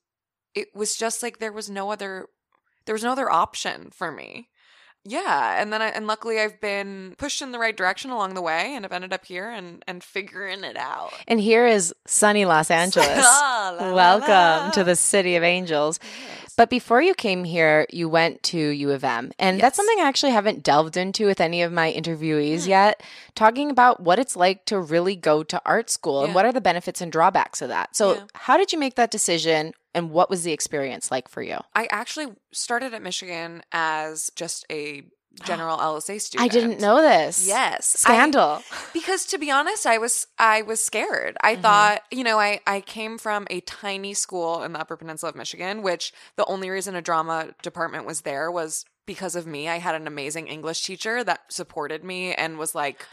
it 0.54 0.68
was 0.74 0.96
just 0.96 1.22
like 1.22 1.38
there 1.38 1.52
was 1.52 1.70
no 1.70 1.90
other 1.92 2.28
there 2.86 2.94
was 2.94 3.02
no 3.04 3.12
other 3.12 3.30
option 3.30 3.90
for 3.92 4.10
me. 4.12 4.48
Yeah, 5.06 5.60
and 5.60 5.70
then 5.70 5.82
I, 5.82 5.88
and 5.88 6.06
luckily 6.06 6.40
I've 6.40 6.58
been 6.62 7.14
pushed 7.18 7.42
in 7.42 7.52
the 7.52 7.58
right 7.58 7.76
direction 7.76 8.10
along 8.10 8.32
the 8.32 8.40
way 8.40 8.74
and 8.74 8.86
I've 8.86 8.92
ended 8.92 9.12
up 9.12 9.26
here 9.26 9.50
and 9.50 9.84
and 9.86 10.02
figuring 10.02 10.64
it 10.64 10.78
out. 10.78 11.12
And 11.28 11.38
here 11.38 11.66
is 11.66 11.92
sunny 12.06 12.46
Los 12.46 12.70
Angeles. 12.82 13.08
La, 13.18 13.76
la, 13.78 13.92
Welcome 13.94 14.28
la. 14.66 14.70
to 14.70 14.82
the 14.82 14.96
city 14.96 15.36
of 15.36 15.42
angels. 15.42 16.00
Yes. 16.02 16.54
But 16.56 16.70
before 16.70 17.02
you 17.02 17.12
came 17.14 17.44
here, 17.44 17.84
you 17.90 18.08
went 18.08 18.42
to 18.44 18.56
U 18.58 18.92
of 18.92 19.04
M. 19.04 19.30
And 19.38 19.60
that's 19.60 19.76
something 19.76 19.98
I 19.98 20.08
actually 20.08 20.32
haven't 20.32 20.62
delved 20.62 20.96
into 20.96 21.26
with 21.26 21.40
any 21.40 21.60
of 21.60 21.70
my 21.70 21.92
interviewees 21.92 22.62
Hmm. 22.64 22.70
yet, 22.70 23.02
talking 23.34 23.70
about 23.70 24.00
what 24.00 24.18
it's 24.18 24.36
like 24.36 24.64
to 24.66 24.78
really 24.80 25.16
go 25.16 25.42
to 25.42 25.60
art 25.66 25.90
school 25.90 26.24
and 26.24 26.34
what 26.34 26.46
are 26.46 26.52
the 26.52 26.62
benefits 26.62 27.02
and 27.02 27.12
drawbacks 27.12 27.60
of 27.60 27.68
that. 27.68 27.94
So, 27.94 28.14
Yeah. 28.14 28.20
how 28.34 28.56
did 28.56 28.72
you 28.72 28.78
make 28.78 28.94
that 28.94 29.10
decision 29.10 29.74
and 29.94 30.10
what 30.10 30.28
was 30.30 30.42
the 30.44 30.52
experience 30.52 31.10
like 31.10 31.28
for 31.28 31.42
you? 31.42 31.58
I 31.74 31.86
actually 31.90 32.28
started 32.52 32.94
at 32.94 33.02
Michigan 33.02 33.62
as 33.72 34.30
just 34.36 34.64
a 34.70 35.02
general 35.44 35.78
LSA 35.78 36.20
student. 36.20 36.44
I 36.44 36.48
didn't 36.52 36.80
know 36.80 37.00
this. 37.02 37.46
Yes. 37.46 38.04
I- 38.06 38.12
Scandal. 38.14 38.62
because 38.92 39.24
to 39.26 39.38
be 39.38 39.50
honest, 39.50 39.86
I 39.86 39.98
was 39.98 40.26
I 40.38 40.62
was 40.62 40.84
scared. 40.84 41.36
I 41.42 41.56
Mhm. 41.56 41.62
thought, 41.62 42.02
you 42.10 42.22
know, 42.24 42.38
I 42.38 42.60
I 42.66 42.80
came 42.80 43.18
from 43.18 43.46
a 43.50 43.60
tiny 43.60 44.14
school 44.14 44.62
in 44.62 44.72
the 44.72 44.80
Upper 44.80 44.96
Peninsula 44.96 45.30
of 45.30 45.36
Michigan, 45.36 45.82
which 45.82 46.12
the 46.36 46.44
only 46.46 46.70
reason 46.70 46.94
a 46.94 47.02
drama 47.02 47.50
department 47.62 48.06
was 48.06 48.20
there 48.22 48.50
was 48.50 48.84
because 49.06 49.34
of 49.36 49.46
me. 49.46 49.68
I 49.68 49.78
had 49.80 49.94
an 49.94 50.06
amazing 50.06 50.46
English 50.48 50.82
teacher 50.84 51.22
that 51.24 51.40
supported 51.52 52.02
me 52.04 52.32
and 52.34 52.56
was 52.58 52.74
like 52.74 53.04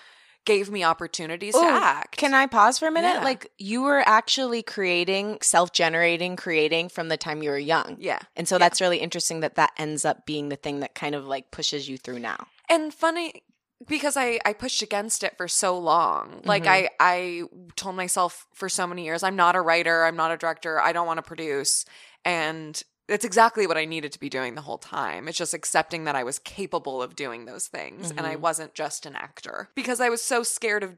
gave 0.45 0.69
me 0.71 0.83
opportunities 0.83 1.55
Ooh, 1.55 1.61
to 1.61 1.67
act. 1.67 2.17
Can 2.17 2.33
I 2.33 2.47
pause 2.47 2.79
for 2.79 2.87
a 2.87 2.91
minute? 2.91 3.13
Yeah. 3.15 3.23
Like 3.23 3.51
you 3.57 3.81
were 3.83 4.03
actually 4.07 4.63
creating, 4.63 5.37
self-generating, 5.41 6.35
creating 6.35 6.89
from 6.89 7.09
the 7.09 7.17
time 7.17 7.43
you 7.43 7.49
were 7.51 7.57
young. 7.59 7.97
Yeah. 7.99 8.19
And 8.35 8.47
so 8.47 8.55
Yeah. 8.55 8.59
that's 8.59 8.81
really 8.81 8.97
interesting 8.97 9.41
that 9.41 9.55
that 9.55 9.71
ends 9.77 10.03
up 10.05 10.25
being 10.25 10.49
the 10.49 10.55
thing 10.55 10.79
that 10.79 10.95
kind 10.95 11.15
of 11.15 11.25
like 11.27 11.51
pushes 11.51 11.87
you 11.87 11.97
through 11.97 12.19
now. 12.19 12.47
and 12.69 12.93
funny 12.93 13.43
because 13.87 14.15
I 14.15 14.39
I 14.45 14.53
pushed 14.53 14.81
against 14.81 15.23
it 15.23 15.35
for 15.37 15.47
so 15.47 15.77
long. 15.77 16.41
Like 16.45 16.63
Mhm. 16.63 16.67
I 16.69 16.89
I 16.99 17.43
told 17.75 17.95
myself 17.95 18.47
for 18.53 18.69
so 18.69 18.85
many 18.87 19.03
years 19.05 19.23
I'm 19.23 19.35
not 19.35 19.55
a 19.55 19.61
writer, 19.61 20.05
I'm 20.05 20.15
not 20.15 20.31
a 20.31 20.37
director, 20.37 20.79
I 20.79 20.93
don't 20.93 21.05
want 21.07 21.17
to 21.17 21.23
produce 21.23 21.85
and 22.23 22.81
it's 23.11 23.25
exactly 23.25 23.67
what 23.67 23.77
I 23.77 23.85
needed 23.85 24.11
to 24.13 24.19
be 24.19 24.29
doing 24.29 24.55
the 24.55 24.61
whole 24.61 24.77
time. 24.77 25.27
It's 25.27 25.37
just 25.37 25.53
accepting 25.53 26.05
that 26.05 26.15
I 26.15 26.23
was 26.23 26.39
capable 26.39 27.01
of 27.01 27.15
doing 27.15 27.45
those 27.45 27.67
things 27.67 28.09
and 28.11 28.21
I 28.21 28.35
Mhm. 28.35 28.39
wasn't 28.39 28.73
just 28.73 29.05
an 29.05 29.15
actor 29.15 29.69
because 29.75 29.99
I 29.99 30.09
was 30.09 30.21
so 30.23 30.43
scared 30.43 30.83
of 30.83 30.97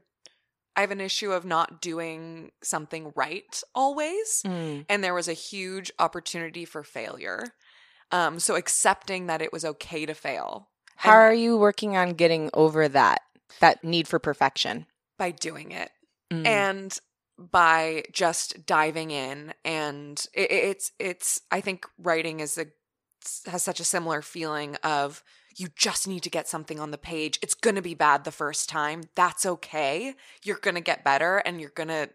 I 0.76 0.80
have 0.80 0.90
an 0.90 1.00
issue 1.00 1.30
of 1.30 1.44
not 1.44 1.80
doing 1.80 2.50
something 2.60 3.12
right 3.14 3.62
always 3.76 4.42
Mm. 4.44 4.86
and 4.88 5.04
there 5.04 5.14
was 5.14 5.28
a 5.28 5.32
huge 5.32 5.92
opportunity 6.00 6.64
for 6.64 6.82
failure. 6.82 7.44
Um 8.10 8.40
so 8.40 8.56
accepting 8.56 9.26
that 9.28 9.40
it 9.42 9.52
was 9.52 9.64
okay 9.64 10.04
to 10.06 10.14
fail 10.14 10.70
How 10.96 11.10
And- 11.12 11.20
are 11.20 11.34
you 11.34 11.56
working 11.56 11.96
on 11.96 12.10
getting 12.14 12.50
over 12.54 12.88
that 12.88 13.22
that 13.60 13.84
need 13.84 14.08
for 14.08 14.18
perfection? 14.18 14.86
by 15.16 15.30
doing 15.30 15.70
it 15.70 15.92
Mm. 16.32 16.44
and 16.46 16.98
by 17.38 18.04
just 18.12 18.64
diving 18.64 19.10
in 19.10 19.52
and 19.64 20.26
it, 20.32 20.52
it's 20.52 20.92
it's 21.00 21.40
i 21.50 21.60
think 21.60 21.84
writing 21.98 22.40
is 22.40 22.56
a 22.56 22.66
has 23.46 23.62
such 23.62 23.80
a 23.80 23.84
similar 23.84 24.22
feeling 24.22 24.76
of 24.84 25.22
you 25.56 25.68
just 25.76 26.06
need 26.06 26.22
to 26.22 26.30
get 26.30 26.48
something 26.48 26.80
on 26.80 26.90
the 26.90 26.98
page. 26.98 27.38
It's 27.40 27.54
going 27.54 27.76
to 27.76 27.82
be 27.82 27.94
bad 27.94 28.24
the 28.24 28.32
first 28.32 28.68
time. 28.68 29.04
That's 29.14 29.46
okay. 29.46 30.14
You're 30.42 30.58
going 30.58 30.74
to 30.74 30.80
get 30.80 31.04
better 31.04 31.38
and 31.38 31.60
you're 31.60 31.70
going 31.70 31.88
to 31.88 32.10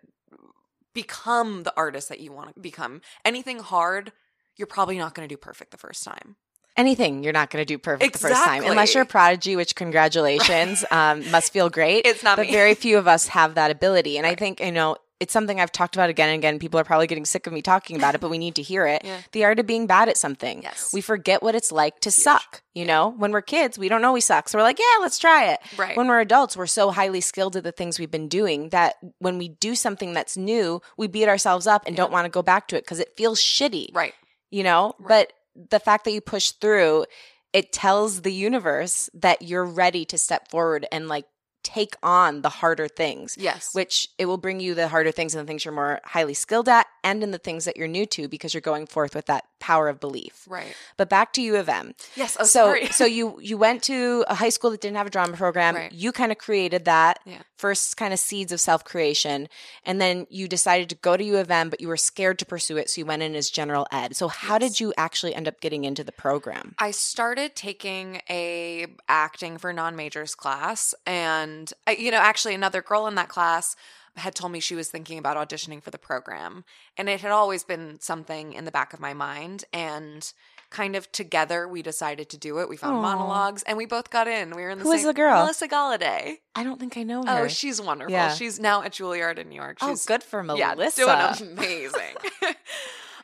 become 0.94 1.64
the 1.64 1.74
artist 1.78 2.10
that 2.10 2.20
you 2.20 2.32
want 2.32 2.54
to 2.54 2.60
become. 2.60 3.02
Anything 3.24 3.60
hard 3.60 4.12
you're 4.60 4.68
probably 4.68 4.98
not 4.98 5.16
going 5.16 5.28
to 5.28 5.34
do 5.34 5.38
perfect 5.38 5.72
the 5.72 5.78
first 5.78 6.04
time. 6.04 6.36
Anything 6.76 7.24
you're 7.24 7.34
not 7.34 7.50
going 7.50 7.62
to 7.62 7.66
do 7.66 7.78
perfect 7.78 8.14
the 8.14 8.20
first 8.20 8.44
time 8.44 8.64
unless 8.64 8.94
you're 8.94 9.04
a 9.04 9.08
prodigy 9.08 9.56
which 9.56 9.76
congratulations 9.76 10.86
um, 10.92 11.30
must 11.32 11.52
feel 11.52 11.70
great 11.70 12.06
it's 12.06 12.24
not 12.24 12.38
but 12.38 12.46
me. 12.46 12.54
very 12.54 12.74
few 12.74 12.98
of 12.98 13.06
us 13.06 13.28
have 13.28 13.56
that 13.56 13.70
ability 13.70 14.18
and 14.18 14.26
i 14.26 14.34
think 14.34 14.62
you 14.62 14.72
know 14.72 14.96
it's 15.20 15.34
something 15.34 15.60
i've 15.60 15.72
talked 15.72 15.96
about 15.96 16.10
again 16.10 16.30
and 16.30 16.38
again 16.38 16.60
people 16.60 16.80
are 16.80 16.84
probably 16.84 17.08
getting 17.08 17.26
sick 17.26 17.46
of 17.48 17.54
me 17.54 17.62
talking 17.62 17.96
about 17.98 18.16
it 18.16 18.22
but 18.22 18.30
we 18.30 18.38
need 18.38 18.56
to 18.56 18.62
hear 18.62 18.86
it 18.88 19.02
Yeah. 19.06 19.20
the 19.34 19.44
art 19.46 19.60
of 19.60 19.68
being 19.68 19.88
bad 19.88 20.10
at 20.10 20.18
something 20.18 20.62
yes 20.64 20.92
we 20.94 21.02
forget 21.02 21.42
what 21.44 21.56
it's 21.56 21.72
like 21.72 22.00
to 22.02 22.10
Huge. 22.10 22.14
suck 22.16 22.62
you 22.74 22.82
Yeah. 22.86 22.88
know 22.88 23.10
when 23.10 23.32
we're 23.32 23.42
kids 23.42 23.78
we 23.78 23.90
don't 23.90 24.02
know 24.02 24.14
we 24.14 24.22
suck 24.22 24.48
so 24.50 24.58
we're 24.58 24.64
like 24.64 24.80
yeah 24.80 25.02
let's 25.02 25.20
try 25.20 25.52
it 25.52 25.60
right 25.78 25.98
when 25.98 26.08
we're 26.08 26.20
adults, 26.22 26.56
we're 26.56 26.68
so 26.68 26.92
highly 26.92 27.22
skilled 27.22 27.56
at 27.56 27.64
the 27.64 27.72
things 27.72 28.00
we've 28.00 28.12
been 28.12 28.28
doing 28.30 28.70
that 28.70 28.96
when 29.20 29.38
we 29.38 29.50
do 29.50 29.76
something 29.76 30.14
that's 30.14 30.38
new, 30.38 30.82
we 30.98 31.08
beat 31.08 31.28
ourselves 31.28 31.68
up 31.68 31.84
and 31.86 31.96
Yeah. 31.96 32.04
don't 32.04 32.12
want 32.14 32.26
to 32.26 32.30
go 32.30 32.42
back 32.42 32.68
to 32.70 32.78
it 32.78 32.84
because 32.86 33.00
it 33.00 33.16
feels 33.18 33.40
shitty, 33.42 33.94
right 33.96 34.14
you 34.52 34.64
know? 34.64 34.94
Right. 35.00 35.28
But 35.56 35.70
the 35.70 35.80
fact 35.80 36.06
that 36.06 36.12
you 36.12 36.22
push 36.22 36.52
through, 36.52 37.06
it 37.54 37.72
tells 37.74 38.22
the 38.22 38.32
universe 38.34 39.10
that 39.14 39.42
you're 39.42 39.66
ready 39.66 40.06
to 40.06 40.18
step 40.18 40.50
forward 40.50 40.86
and 40.92 41.08
like 41.08 41.26
take 41.64 41.96
on 42.02 42.42
the 42.42 42.50
harder 42.50 42.88
things. 42.88 43.36
yes 43.38 43.74
Which 43.74 44.10
it 44.18 44.26
will 44.26 44.38
bring 44.38 44.60
you 44.60 44.74
the 44.74 44.88
harder 44.88 45.12
things 45.12 45.36
and 45.36 45.46
the 45.46 45.48
things 45.48 45.66
you're 45.66 45.74
more 45.74 46.00
highly 46.06 46.34
skilled 46.34 46.70
at, 46.70 46.88
and 47.04 47.24
in 47.24 47.32
the 47.32 47.38
things 47.38 47.66
that 47.66 47.78
you're 47.78 47.88
new 47.88 48.06
to 48.08 48.28
because 48.28 48.54
you're 48.54 48.62
going 48.62 48.86
forth 48.86 49.16
with 49.16 49.26
that 49.26 49.46
power 49.60 49.90
of 49.90 50.00
belief. 50.00 50.46
right 50.50 50.76
But 50.98 51.10
back 51.10 51.34
to 51.34 51.42
U 51.42 51.56
of 51.58 51.68
M 51.70 51.94
yes 52.16 52.38
oh, 52.40 52.44
so 52.44 52.66
sorry. 52.68 52.88
so 52.88 53.06
you 53.06 53.40
you 53.42 53.58
went 53.58 53.84
to 53.84 54.24
a 54.28 54.36
high 54.36 54.50
school 54.50 54.72
that 54.72 54.82
didn't 54.82 54.98
have 54.98 55.08
a 55.08 55.10
drama 55.10 55.36
program 55.38 55.76
Right. 55.76 55.92
you 55.92 56.12
kind 56.12 56.32
of 56.32 56.38
created 56.38 56.86
that 56.86 57.20
Yeah. 57.26 57.42
first 57.58 57.98
kind 57.98 58.14
of 58.14 58.20
seeds 58.20 58.52
of 58.52 58.60
self-creation 58.62 59.50
and 59.86 60.00
then 60.02 60.26
you 60.30 60.48
decided 60.48 60.90
to 60.90 60.96
go 60.96 61.16
to 61.18 61.24
u 61.24 61.38
of 61.38 61.52
m 61.52 61.70
but 61.70 61.82
you 61.82 61.88
were 61.88 61.98
scared 61.98 62.40
to 62.40 62.46
pursue 62.46 62.78
it 62.78 62.90
so 62.90 63.00
you 63.02 63.06
went 63.06 63.22
in 63.22 63.36
as 63.36 63.50
general 63.50 63.86
ed 63.92 64.16
so 64.16 64.28
how 64.28 64.54
Yes. 64.56 64.62
did 64.62 64.80
you 64.80 64.94
actually 64.98 65.36
end 65.36 65.48
up 65.48 65.60
getting 65.62 65.84
into 65.84 66.04
the 66.04 66.12
program 66.12 66.76
I 66.80 66.92
started 66.92 67.56
taking 67.56 68.22
a 68.30 68.88
acting 69.08 69.58
for 69.58 69.72
non-majors 69.74 70.36
class 70.36 70.94
and 71.06 71.72
I, 71.86 71.92
you 71.94 72.12
know 72.12 72.18
actually 72.18 72.56
another 72.56 72.82
girl 72.82 73.08
in 73.08 73.16
that 73.16 73.30
class 73.30 73.76
had 74.18 74.36
told 74.36 74.52
me 74.52 74.60
she 74.60 74.76
was 74.76 74.90
thinking 74.90 75.18
about 75.18 75.38
auditioning 75.38 75.82
for 75.82 75.92
the 75.92 75.98
program 75.98 76.64
and 76.98 77.10
it 77.10 77.22
had 77.22 77.32
always 77.32 77.64
been 77.64 78.00
something 78.00 78.54
in 78.54 78.66
the 78.66 78.72
back 78.72 78.94
of 78.94 79.00
my 79.00 79.14
mind 79.14 79.64
and 79.74 80.34
kind 80.70 80.96
of 80.96 81.12
together 81.12 81.68
we 81.68 81.82
decided 81.82 82.30
to 82.30 82.38
do 82.38 82.60
it 82.60 82.70
we 82.70 82.78
found 82.78 82.98
Aw. 82.98 83.02
monologues 83.02 83.64
and 83.64 83.78
we 83.78 83.86
both 83.86 84.10
got 84.12 84.28
in 84.28 84.56
we 84.56 84.62
were 84.62 84.70
in 84.70 84.78
the 84.78 84.84
Who 84.84 84.92
is 84.92 85.02
same 85.02 85.08
the 85.08 85.14
girl? 85.14 85.42
melissa 85.42 85.68
galladay 85.68 86.38
i 86.54 86.64
don't 86.64 86.80
think 86.80 86.96
i 86.96 87.04
know 87.04 87.24
oh, 87.28 87.36
her 87.38 87.46
oh 87.46 87.48
she's 87.48 87.82
wonderful 87.82 88.12
Yeah. 88.14 88.34
she's 88.34 88.60
now 88.60 88.84
at 88.84 88.92
juilliard 88.92 89.40
in 89.40 89.50
new 89.50 89.56
york 89.56 89.80
oh 89.82 89.90
she's 89.90 90.06
good 90.06 90.22
for 90.22 90.44
melissa 90.44 91.02
yeah, 91.02 91.36
doing 91.36 91.52
amazing. 91.58 92.16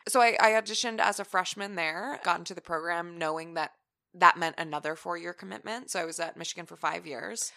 so 0.07 0.21
I, 0.21 0.37
I 0.39 0.51
auditioned 0.51 0.99
as 0.99 1.19
a 1.19 1.25
freshman 1.25 1.75
there, 1.75 2.19
got 2.23 2.39
into 2.39 2.53
the 2.53 2.61
program 2.61 3.17
knowing 3.17 3.55
that 3.55 3.71
that 4.13 4.37
meant 4.37 4.55
another 4.57 4.95
four 4.95 5.17
year 5.17 5.33
commitment. 5.33 5.89
So 5.91 5.99
I 5.99 6.05
was 6.05 6.19
at 6.19 6.37
Michigan 6.37 6.65
for 6.65 6.75
five 6.75 7.05
years. 7.05 7.51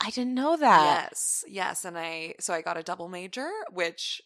I 0.00 0.10
didn't 0.10 0.34
know 0.34 0.56
that 0.56 1.08
yes, 1.10 1.44
yes, 1.48 1.84
and 1.84 1.98
I 1.98 2.34
so 2.40 2.54
I 2.54 2.62
got 2.62 2.76
a 2.76 2.82
double 2.82 3.08
major, 3.08 3.50
which 3.72 4.22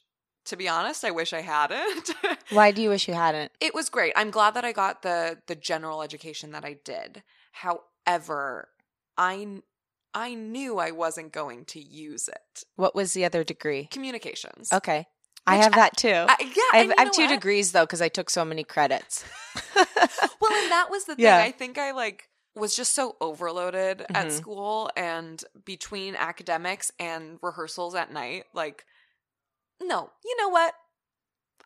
to 0.46 0.56
be 0.56 0.68
honest, 0.68 1.04
I 1.04 1.12
wish 1.12 1.32
I 1.32 1.40
hadn't. 1.40 2.10
why 2.50 2.72
do 2.72 2.82
you 2.82 2.88
wish 2.90 3.06
you 3.08 3.14
hadn't 3.14 3.52
it 3.60 3.74
was 3.74 3.88
great. 3.88 4.12
I'm 4.16 4.30
glad 4.30 4.54
that 4.54 4.64
I 4.64 4.72
got 4.72 5.02
the 5.02 5.38
the 5.46 5.54
general 5.54 6.02
education 6.02 6.50
that 6.52 6.64
I 6.64 6.76
did. 6.84 7.22
However, 7.52 8.68
I 9.16 9.62
I 10.14 10.34
knew 10.34 10.78
I 10.78 10.90
wasn't 10.90 11.32
going 11.32 11.64
to 11.66 11.80
use 11.80 12.28
it. 12.28 12.64
what 12.76 12.94
was 12.94 13.12
the 13.14 13.24
other 13.24 13.44
degree 13.44 13.88
Communications. 13.90 14.72
okay 14.72 15.06
i 15.46 15.56
have 15.56 15.72
that 15.74 15.96
too 15.96 16.08
I, 16.28 16.36
yeah, 16.40 16.70
I 16.72 16.76
have, 16.82 16.92
I 16.98 17.02
have 17.02 17.12
two 17.12 17.22
what? 17.22 17.30
degrees 17.34 17.72
though 17.72 17.84
because 17.84 18.00
i 18.02 18.08
took 18.08 18.30
so 18.30 18.44
many 18.44 18.62
credits 18.62 19.24
well, 19.74 20.52
and 20.62 20.70
that 20.70 20.88
was 20.90 21.04
the 21.04 21.14
thing. 21.16 21.24
Yeah. 21.24 21.38
I 21.38 21.50
think 21.50 21.78
I 21.78 21.92
like 21.92 22.28
was 22.54 22.76
just 22.76 22.94
so 22.94 23.16
overloaded 23.20 24.02
at 24.14 24.26
Mhm. 24.26 24.30
school 24.30 24.90
and 24.96 25.42
between 25.64 26.14
academics 26.16 26.92
and 26.98 27.38
rehearsals 27.42 27.94
at 27.94 28.12
night. 28.12 28.44
Like, 28.52 28.84
no, 29.80 30.10
you 30.24 30.36
know 30.36 30.48
what? 30.48 30.74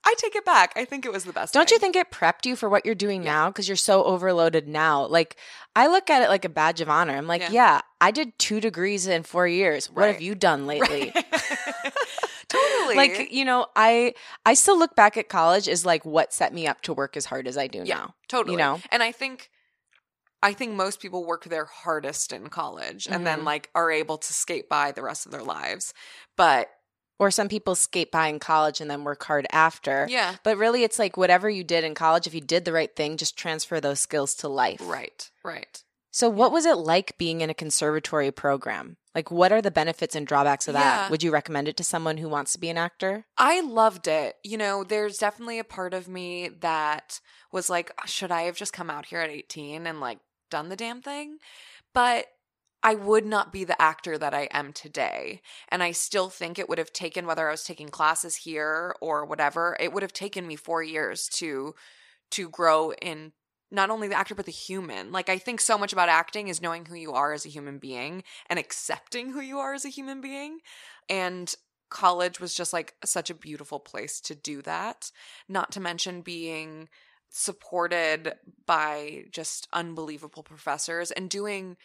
I 0.04 0.14
take 0.18 0.36
it 0.36 0.44
back. 0.44 0.72
I 0.76 0.84
think 0.84 1.04
it 1.04 1.12
was 1.12 1.24
the 1.24 1.32
best. 1.32 1.52
Don't 1.52 1.72
you 1.72 1.80
think 1.80 1.96
it 1.96 2.12
prepped 2.12 2.46
you 2.46 2.54
for 2.54 2.68
what 2.68 2.86
you're 2.86 2.94
doing 2.94 3.24
Yeah. 3.24 3.32
now? 3.32 3.48
Because 3.48 3.68
you're 3.68 3.76
so 3.76 4.04
overloaded 4.04 4.68
now. 4.68 5.04
Like, 5.06 5.36
I 5.74 5.88
look 5.88 6.08
at 6.08 6.22
it 6.22 6.28
like 6.28 6.44
a 6.44 6.48
badge 6.48 6.80
of 6.80 6.88
honor. 6.88 7.16
I'm 7.16 7.26
like, 7.26 7.40
Yeah. 7.42 7.50
yeah, 7.50 7.80
I 8.00 8.12
did 8.12 8.38
two 8.38 8.60
degrees 8.60 9.08
in 9.08 9.24
four 9.24 9.48
years. 9.48 9.90
What 9.90 10.06
have 10.12 10.20
you 10.20 10.36
done 10.36 10.66
lately? 10.68 11.12
totally. 12.48 12.94
like, 12.96 13.32
you 13.32 13.44
know, 13.44 13.66
I 13.74 14.14
I 14.44 14.54
still 14.54 14.78
look 14.78 14.94
back 14.94 15.16
at 15.16 15.28
college 15.28 15.68
as 15.68 15.84
like 15.84 16.04
what 16.04 16.32
set 16.32 16.52
me 16.54 16.66
up 16.66 16.80
to 16.82 16.94
work 16.94 17.16
as 17.16 17.24
hard 17.26 17.46
as 17.48 17.58
I 17.58 17.66
do 17.66 17.82
Yeah. 17.84 17.96
now. 17.96 18.14
totally. 18.28 18.52
You 18.54 18.58
know, 18.58 18.80
and 18.90 19.02
I 19.02 19.12
think. 19.12 19.50
I 20.42 20.52
think 20.52 20.74
most 20.74 21.00
people 21.00 21.24
work 21.24 21.44
their 21.44 21.64
hardest 21.64 22.32
in 22.32 22.48
college 22.48 23.06
and 23.08 23.26
then 23.26 23.40
Mhm. 23.40 23.44
like 23.44 23.70
are 23.74 23.90
able 23.90 24.18
to 24.18 24.32
skate 24.32 24.68
by 24.68 24.92
the 24.92 25.02
rest 25.02 25.26
of 25.26 25.32
their 25.32 25.42
lives. 25.42 25.92
But 26.36 26.70
Or 27.18 27.30
some 27.30 27.48
people 27.48 27.74
skate 27.74 28.10
by 28.12 28.26
in 28.28 28.38
college 28.38 28.78
and 28.82 28.90
then 28.90 29.02
work 29.02 29.24
hard 29.24 29.46
after. 29.50 30.06
Yeah. 30.10 30.36
But 30.42 30.58
really, 30.58 30.84
it's 30.84 30.98
like 30.98 31.16
whatever 31.16 31.48
you 31.48 31.64
did 31.64 31.82
in 31.82 31.94
college, 31.94 32.26
if 32.26 32.34
you 32.34 32.42
did 32.42 32.66
the 32.66 32.74
right 32.74 32.94
thing, 32.94 33.16
just 33.16 33.38
transfer 33.38 33.80
those 33.80 34.00
skills 34.00 34.34
to 34.34 34.48
life. 34.48 34.80
Right. 34.82 35.30
Right. 35.42 35.82
So, 36.10 36.28
what 36.28 36.52
was 36.52 36.66
it 36.66 36.76
like 36.76 37.16
being 37.16 37.40
in 37.40 37.48
a 37.48 37.54
conservatory 37.54 38.30
program? 38.30 38.98
Like, 39.14 39.30
what 39.30 39.50
are 39.50 39.62
the 39.62 39.70
benefits 39.70 40.14
and 40.14 40.26
drawbacks 40.26 40.68
of 40.68 40.74
that? 40.74 41.04
Yeah. 41.04 41.08
Would 41.10 41.22
you 41.22 41.30
recommend 41.30 41.68
it 41.68 41.78
to 41.78 41.84
someone 41.84 42.18
who 42.18 42.28
wants 42.28 42.52
to 42.52 42.60
be 42.60 42.68
an 42.68 42.76
actor? 42.76 43.24
I 43.38 43.60
loved 43.62 44.08
it. 44.08 44.36
You 44.44 44.58
know, 44.58 44.84
there's 44.84 45.16
definitely 45.16 45.58
a 45.58 45.64
part 45.64 45.94
of 45.94 46.08
me 46.08 46.48
that 46.60 47.20
was 47.50 47.70
like, 47.70 47.92
should 48.04 48.30
I 48.30 48.42
have 48.42 48.56
just 48.56 48.74
come 48.74 48.90
out 48.90 49.06
here 49.06 49.20
at 49.20 49.30
18 49.30 49.86
and 49.86 50.00
like 50.00 50.18
done 50.50 50.68
the 50.68 50.76
damn 50.76 51.00
thing? 51.00 51.38
But 51.94 52.26
I 52.82 52.94
would 52.94 53.26
not 53.26 53.52
be 53.52 53.64
the 53.64 53.80
actor 53.80 54.16
that 54.16 54.34
I 54.34 54.48
am 54.52 54.72
today. 54.72 55.40
And 55.68 55.82
I 55.82 55.92
still 55.92 56.28
think 56.28 56.58
it 56.58 56.68
would 56.68 56.78
have 56.78 56.92
taken, 56.92 57.26
whether 57.26 57.48
I 57.48 57.50
was 57.50 57.64
taking 57.64 57.88
classes 57.88 58.36
here 58.36 58.94
or 59.00 59.24
whatever, 59.24 59.76
it 59.80 59.92
would 59.92 60.02
have 60.02 60.12
taken 60.12 60.46
me 60.46 60.56
four 60.56 60.82
years 60.82 61.28
to 61.34 61.74
to 62.32 62.48
grow 62.48 62.92
in 62.92 63.32
not 63.70 63.90
only 63.90 64.08
the 64.08 64.16
actor 64.16 64.34
but 64.34 64.46
the 64.46 64.52
human. 64.52 65.10
Like 65.12 65.28
I 65.28 65.38
think 65.38 65.60
so 65.60 65.76
much 65.76 65.92
about 65.92 66.08
acting 66.08 66.48
is 66.48 66.62
knowing 66.62 66.86
who 66.86 66.94
you 66.94 67.12
are 67.12 67.32
as 67.32 67.44
a 67.44 67.50
human 67.50 67.78
being 67.78 68.22
and 68.48 68.58
accepting 68.58 69.30
who 69.30 69.40
you 69.40 69.58
are 69.58 69.74
as 69.74 69.84
a 69.84 69.90
human 69.90 70.20
being. 70.20 70.58
And 71.08 71.54
college 71.88 72.40
was 72.40 72.54
just 72.54 72.72
like 72.72 72.94
such 73.04 73.30
a 73.30 73.34
beautiful 73.34 73.80
place 73.80 74.20
to 74.22 74.34
do 74.34 74.62
that. 74.62 75.10
Not 75.48 75.72
to 75.72 75.80
mention 75.80 76.20
being 76.20 76.88
supported 77.36 78.34
by 78.64 79.24
just 79.30 79.68
unbelievable 79.72 80.42
professors 80.42 81.10
and 81.10 81.28
doing 81.28 81.76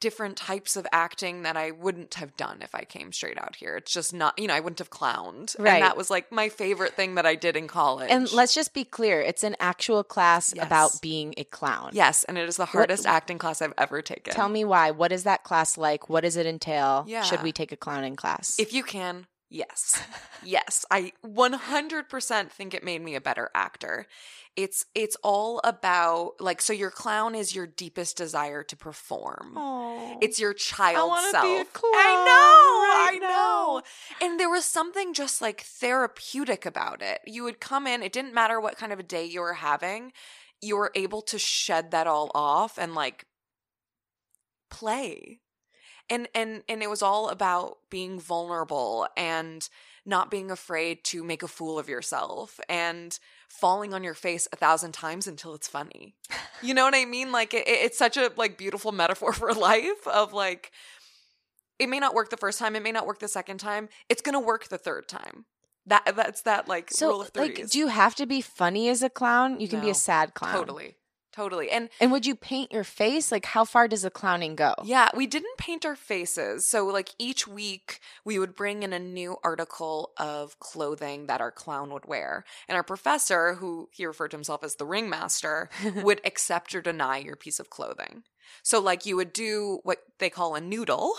different 0.00 0.34
types 0.34 0.76
of 0.76 0.86
acting 0.92 1.42
that 1.42 1.58
I 1.58 1.72
wouldn't 1.72 2.14
have 2.14 2.34
done 2.38 2.62
if 2.62 2.74
I 2.74 2.84
came 2.84 3.12
straight 3.12 3.36
out 3.36 3.56
here. 3.56 3.76
It's 3.76 3.92
just 3.92 4.14
not, 4.14 4.38
you 4.38 4.46
know, 4.48 4.54
I 4.54 4.60
wouldn't 4.60 4.78
have 4.78 4.88
clowned. 4.88 5.54
Right. 5.58 5.74
And 5.74 5.82
that 5.82 5.94
was 5.94 6.08
like 6.08 6.32
my 6.32 6.48
favorite 6.48 6.94
thing 6.94 7.16
that 7.16 7.26
I 7.26 7.34
did 7.34 7.54
in 7.54 7.68
college. 7.68 8.10
And 8.10 8.32
let's 8.32 8.54
just 8.54 8.72
be 8.72 8.84
clear 8.84 9.20
it's 9.20 9.44
an 9.44 9.56
actual 9.60 10.02
class 10.02 10.54
Yes. 10.56 10.64
about 10.64 11.02
being 11.02 11.34
a 11.36 11.44
clown. 11.44 11.90
Yes, 11.92 12.24
and 12.24 12.38
it 12.38 12.48
is 12.48 12.56
the 12.56 12.64
hardest 12.64 13.04
acting 13.04 13.36
class 13.36 13.60
I've 13.60 13.74
ever 13.76 14.00
taken. 14.00 14.32
Tell 14.32 14.48
me 14.48 14.64
why. 14.64 14.90
What 14.90 15.12
is 15.12 15.24
that 15.24 15.44
class 15.44 15.76
like? 15.76 16.08
What 16.08 16.22
does 16.22 16.38
it 16.38 16.46
entail? 16.46 17.04
Yeah. 17.06 17.20
Should 17.20 17.42
we 17.42 17.52
take 17.52 17.70
a 17.70 17.76
clowning 17.76 18.16
class? 18.16 18.58
If 18.58 18.72
you 18.72 18.82
can, 18.82 19.26
yes. 19.50 20.02
yes, 20.44 20.84
I 20.90 21.12
100% 21.24 22.50
think 22.50 22.74
it 22.74 22.84
made 22.84 23.02
me 23.02 23.14
a 23.14 23.20
better 23.20 23.50
actor. 23.54 24.06
It's 24.56 24.86
it's 24.96 25.16
all 25.22 25.60
about 25.62 26.32
like 26.40 26.60
so 26.60 26.72
your 26.72 26.90
clown 26.90 27.36
is 27.36 27.54
your 27.54 27.68
deepest 27.68 28.16
desire 28.16 28.64
to 28.64 28.76
perform. 28.76 29.54
oh. 29.56 30.18
It's 30.20 30.40
your 30.40 30.52
child 30.52 31.08
wanna 31.08 31.30
self. 31.30 31.44
be 31.44 31.56
a 31.56 31.64
clown 31.64 31.92
I 31.94 32.24
know, 32.26 33.12
right 33.12 33.18
I 33.22 33.28
know. 33.28 33.82
And 34.20 34.40
there 34.40 34.50
was 34.50 34.64
something 34.64 35.14
just 35.14 35.40
like 35.40 35.60
therapeutic 35.60 36.66
about 36.66 37.00
it. 37.00 37.20
You 37.26 37.44
would 37.44 37.60
come 37.60 37.86
in, 37.86 38.02
it 38.02 38.12
didn't 38.12 38.34
matter 38.34 38.60
what 38.60 38.76
kind 38.76 38.92
of 38.92 38.98
a 38.98 39.04
day 39.04 39.24
you 39.24 39.40
were 39.40 39.54
having, 39.54 40.12
you 40.60 40.76
were 40.76 40.90
able 40.94 41.22
to 41.22 41.38
shed 41.38 41.92
that 41.92 42.06
all 42.08 42.30
off 42.34 42.76
and 42.76 42.94
like 42.94 43.26
play. 44.68 45.40
And 46.10 46.28
and 46.34 46.62
and 46.68 46.82
it 46.82 46.90
was 46.90 47.02
all 47.02 47.28
about 47.28 47.78
being 47.88 48.20
vulnerable 48.20 49.06
and 49.16 49.66
not 50.04 50.30
being 50.30 50.50
afraid 50.50 51.04
to 51.04 51.22
make 51.22 51.42
a 51.42 51.48
fool 51.48 51.78
of 51.78 51.88
yourself 51.88 52.58
and 52.68 53.18
falling 53.48 53.94
on 53.94 54.02
your 54.02 54.14
face 54.14 54.48
a 54.52 54.56
thousand 54.56 54.92
times 54.92 55.26
until 55.26 55.54
it's 55.54 55.68
funny. 55.68 56.14
You 56.62 56.74
know 56.74 56.84
what 56.84 56.94
I 56.94 57.04
mean? 57.04 57.32
Like 57.32 57.54
it, 57.54 57.64
it's 57.66 57.96
such 57.96 58.16
a 58.16 58.32
like 58.36 58.58
beautiful 58.58 58.92
metaphor 58.92 59.32
for 59.32 59.52
life 59.54 60.06
of 60.06 60.32
like 60.32 60.72
it 61.78 61.88
may 61.88 61.98
not 61.98 62.14
work 62.14 62.28
the 62.28 62.36
first 62.36 62.58
time, 62.58 62.76
it 62.76 62.82
may 62.82 62.92
not 62.92 63.06
work 63.06 63.20
the 63.20 63.28
second 63.28 63.58
time. 63.58 63.88
It's 64.08 64.20
to 64.20 64.38
work 64.38 64.68
the 64.68 64.78
third 64.78 65.08
time. 65.08 65.46
That 65.86 66.12
that's 66.14 66.42
that 66.42 66.68
like 66.68 66.90
so, 66.90 67.08
rule 67.08 67.22
of 67.22 67.30
like, 67.34 67.68
do 67.70 67.78
you 67.78 67.88
have 67.88 68.14
to 68.16 68.26
be 68.26 68.42
funny 68.42 68.88
as 68.88 69.02
a 69.02 69.08
clown? 69.08 69.60
You 69.60 69.68
can 69.68 69.80
be 69.80 69.90
a 69.90 69.94
sad 69.94 70.34
clown. 70.34 70.52
totally. 70.52 70.96
Totally. 71.40 71.70
And 71.70 71.88
And 72.02 72.12
would 72.12 72.26
you 72.26 72.34
paint 72.34 72.70
your 72.70 72.84
face? 72.84 73.32
Like, 73.32 73.46
how 73.46 73.64
far 73.64 73.88
does 73.88 74.02
the 74.02 74.10
clowning 74.10 74.56
go? 74.56 74.74
Yeah, 74.84 75.08
we 75.16 75.26
didn't 75.26 75.56
paint 75.56 75.86
our 75.86 75.96
faces. 75.96 76.68
So, 76.68 76.84
like, 76.84 77.14
each 77.18 77.48
week 77.48 78.00
we 78.26 78.38
would 78.38 78.54
bring 78.54 78.82
in 78.82 78.92
a 78.92 78.98
new 78.98 79.38
article 79.42 80.10
of 80.18 80.60
clothing 80.60 81.28
that 81.28 81.40
our 81.40 81.50
clown 81.50 81.94
would 81.94 82.04
wear. 82.04 82.44
And 82.68 82.76
our 82.76 82.82
professor, 82.82 83.54
who 83.54 83.88
he 83.90 84.04
referred 84.04 84.32
to 84.32 84.36
himself 84.36 84.62
as 84.62 84.74
the 84.74 84.84
ringmaster, 84.84 85.70
would 86.02 86.20
accept 86.26 86.74
or 86.74 86.82
deny 86.82 87.16
your 87.16 87.36
piece 87.36 87.58
of 87.58 87.70
clothing. 87.70 88.24
So, 88.62 88.78
like, 88.78 89.06
you 89.06 89.16
would 89.16 89.32
do 89.32 89.80
what 89.82 90.02
they 90.18 90.28
call 90.28 90.54
a 90.54 90.60
noodle. 90.60 91.14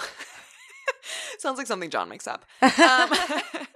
Sounds 1.39 1.57
like 1.57 1.65
something 1.65 1.89
John 1.89 2.09
makes 2.09 2.27
up. 2.27 2.45
Um, 2.61 3.09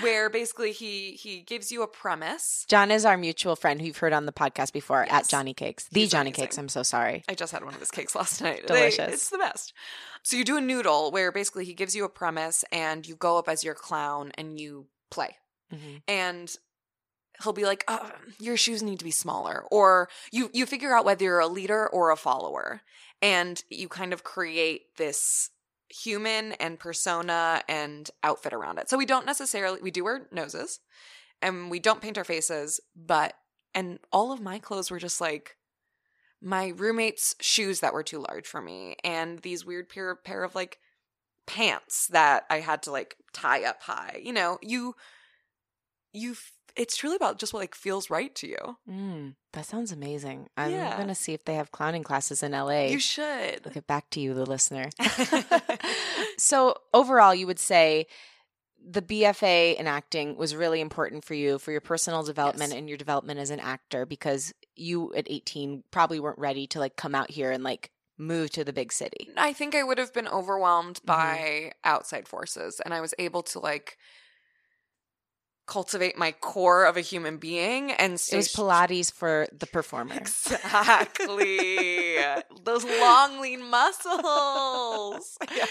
where 0.00 0.28
basically 0.30 0.72
he 0.72 1.12
he 1.12 1.40
gives 1.40 1.70
you 1.72 1.82
a 1.82 1.86
premise. 1.86 2.64
John 2.68 2.90
is 2.90 3.04
our 3.04 3.16
mutual 3.16 3.56
friend 3.56 3.80
who 3.80 3.86
you've 3.88 3.98
heard 3.98 4.12
on 4.12 4.26
the 4.26 4.32
podcast 4.32 4.72
before 4.72 5.04
Yes. 5.08 5.24
at 5.24 5.28
Jonny 5.28 5.54
Cakes. 5.54 5.88
The 5.90 6.00
He's 6.00 6.10
Jonny 6.10 6.30
amazing. 6.30 6.44
Cakes. 6.44 6.58
I'm 6.58 6.68
so 6.68 6.82
sorry. 6.82 7.24
I 7.28 7.34
just 7.34 7.52
had 7.52 7.64
one 7.64 7.74
of 7.74 7.80
his 7.80 7.90
cakes 7.90 8.14
last 8.14 8.40
night. 8.42 8.66
They- 8.66 8.74
Delicious. 8.74 9.12
it's 9.14 9.30
the 9.30 9.38
best. 9.38 9.72
So 10.22 10.36
you 10.36 10.44
do 10.44 10.56
a 10.56 10.60
noodle 10.60 11.10
where 11.10 11.32
basically 11.32 11.64
he 11.64 11.74
gives 11.74 11.94
you 11.94 12.04
a 12.04 12.08
premise 12.08 12.64
and 12.72 13.06
you 13.06 13.16
go 13.16 13.38
up 13.38 13.48
as 13.48 13.64
your 13.64 13.74
clown 13.74 14.32
and 14.36 14.58
you 14.58 14.86
play. 15.10 15.36
Mhm. 15.72 16.02
And 16.08 16.54
he'll 17.42 17.52
be 17.52 17.64
like, 17.64 17.84
oh, 17.88 18.10
"Your 18.40 18.56
shoes 18.56 18.82
need 18.82 18.98
to 18.98 19.04
be 19.04 19.10
smaller," 19.10 19.64
or 19.70 20.08
you 20.32 20.50
you 20.52 20.66
figure 20.66 20.94
out 20.94 21.04
whether 21.04 21.24
you're 21.24 21.38
a 21.40 21.46
leader 21.46 21.88
or 21.88 22.10
a 22.10 22.16
follower, 22.16 22.80
and 23.22 23.62
you 23.70 23.88
kind 23.88 24.12
of 24.12 24.24
create 24.24 24.96
this 24.96 25.50
human 25.88 26.52
and 26.52 26.78
persona 26.78 27.62
and 27.68 28.10
outfit 28.22 28.52
around 28.52 28.78
it. 28.78 28.90
So 28.90 28.98
we 28.98 29.06
don't 29.06 29.26
necessarily 29.26 29.80
we 29.80 29.90
do 29.90 30.04
wear 30.04 30.26
noses, 30.30 30.80
and 31.40 31.70
we 31.70 31.78
don't 31.78 32.02
paint 32.02 32.18
our 32.18 32.24
faces, 32.24 32.80
but 32.94 33.34
and 33.74 33.98
all 34.12 34.32
of 34.32 34.40
my 34.40 34.58
clothes 34.58 34.90
were 34.90 34.98
just 34.98 35.20
like 35.20 35.56
my 36.40 36.68
roommate's 36.68 37.34
shoes 37.40 37.80
that 37.80 37.92
were 37.92 38.02
too 38.02 38.24
large 38.28 38.46
for 38.46 38.60
me 38.60 38.96
and 39.02 39.40
these 39.40 39.64
weird 39.64 39.88
pair 39.88 40.14
pair 40.14 40.44
of 40.44 40.54
like 40.54 40.78
pants 41.46 42.06
that 42.08 42.44
I 42.50 42.60
had 42.60 42.82
to 42.84 42.92
like 42.92 43.16
tie 43.32 43.64
up 43.64 43.82
high. 43.82 44.20
You 44.22 44.32
know, 44.32 44.58
you 44.62 44.94
you 46.12 46.36
it's 46.78 46.96
truly 46.96 47.16
about 47.16 47.38
just 47.38 47.52
what 47.52 47.58
like 47.60 47.74
feels 47.74 48.08
right 48.08 48.34
to 48.36 48.46
you. 48.46 48.76
Mm, 48.88 49.34
that 49.52 49.66
sounds 49.66 49.92
amazing. 49.92 50.48
I'm 50.56 50.70
Yeah. 50.72 50.96
going 50.96 51.08
to 51.08 51.14
see 51.14 51.34
if 51.34 51.44
they 51.44 51.54
have 51.56 51.72
clowning 51.72 52.04
classes 52.04 52.42
in 52.42 52.52
LA. 52.52 52.86
You 52.86 53.00
should. 53.00 53.64
We'll 53.64 53.74
get 53.74 53.86
back 53.86 54.08
to 54.10 54.20
you, 54.20 54.32
the 54.32 54.46
listener. 54.46 54.88
so, 56.38 56.76
overall, 56.94 57.34
you 57.34 57.46
would 57.46 57.58
say 57.58 58.06
the 58.90 59.02
BFA 59.02 59.76
in 59.76 59.86
acting 59.86 60.36
was 60.36 60.54
really 60.54 60.80
important 60.80 61.24
for 61.24 61.34
you 61.34 61.58
for 61.58 61.72
your 61.72 61.80
personal 61.80 62.22
development 62.22 62.70
Yes. 62.70 62.78
and 62.78 62.88
your 62.88 62.96
development 62.96 63.40
as 63.40 63.50
an 63.50 63.60
actor 63.60 64.06
because 64.06 64.54
you 64.76 65.12
at 65.14 65.26
18 65.28 65.82
probably 65.90 66.20
weren't 66.20 66.38
ready 66.38 66.66
to 66.68 66.78
like 66.78 66.96
come 66.96 67.14
out 67.14 67.30
here 67.30 67.50
and 67.50 67.64
like 67.64 67.90
move 68.16 68.50
to 68.50 68.64
the 68.64 68.72
big 68.72 68.92
city. 68.92 69.28
I 69.36 69.52
think 69.52 69.74
I 69.74 69.82
would 69.82 69.98
have 69.98 70.14
been 70.14 70.28
overwhelmed 70.28 71.00
Mhm. 71.02 71.06
by 71.06 71.72
outside 71.84 72.28
forces 72.28 72.80
and 72.84 72.94
I 72.94 73.00
was 73.00 73.14
able 73.18 73.42
to 73.44 73.58
like 73.58 73.98
cultivate 75.68 76.18
my 76.18 76.32
core 76.32 76.84
of 76.86 76.96
a 76.96 77.00
human 77.00 77.36
being 77.36 77.92
and 77.92 78.14
It 78.14 78.34
was 78.36 78.52
Pilates 78.52 79.12
for 79.12 79.46
the 79.56 79.66
performer. 79.66 80.14
Exactly. 80.16 82.16
Those 82.64 82.84
long 82.84 83.40
lean 83.40 83.68
muscles. 83.70 85.38
Yeah. 85.54 85.64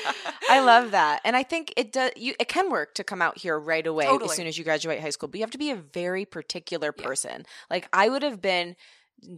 I 0.49 0.59
love 0.61 0.91
that. 0.91 1.21
And 1.23 1.35
I 1.35 1.43
think 1.43 1.73
it 1.77 1.91
does 1.91 2.11
you 2.15 2.33
it 2.39 2.47
can 2.47 2.71
work 2.71 2.95
to 2.95 3.03
come 3.03 3.21
out 3.21 3.37
here 3.37 3.57
right 3.59 3.85
away 3.85 4.05
Totally. 4.05 4.29
as 4.29 4.35
soon 4.35 4.47
as 4.47 4.57
you 4.57 4.63
graduate 4.63 4.99
high 5.01 5.09
school, 5.11 5.29
but 5.29 5.37
you 5.39 5.43
have 5.43 5.51
to 5.51 5.57
be 5.57 5.71
a 5.71 5.75
very 5.75 6.25
particular 6.25 6.93
Yeah. 6.97 7.05
person. 7.05 7.45
Like 7.69 7.87
I 7.93 8.09
would 8.09 8.23
have 8.23 8.41
been 8.41 8.75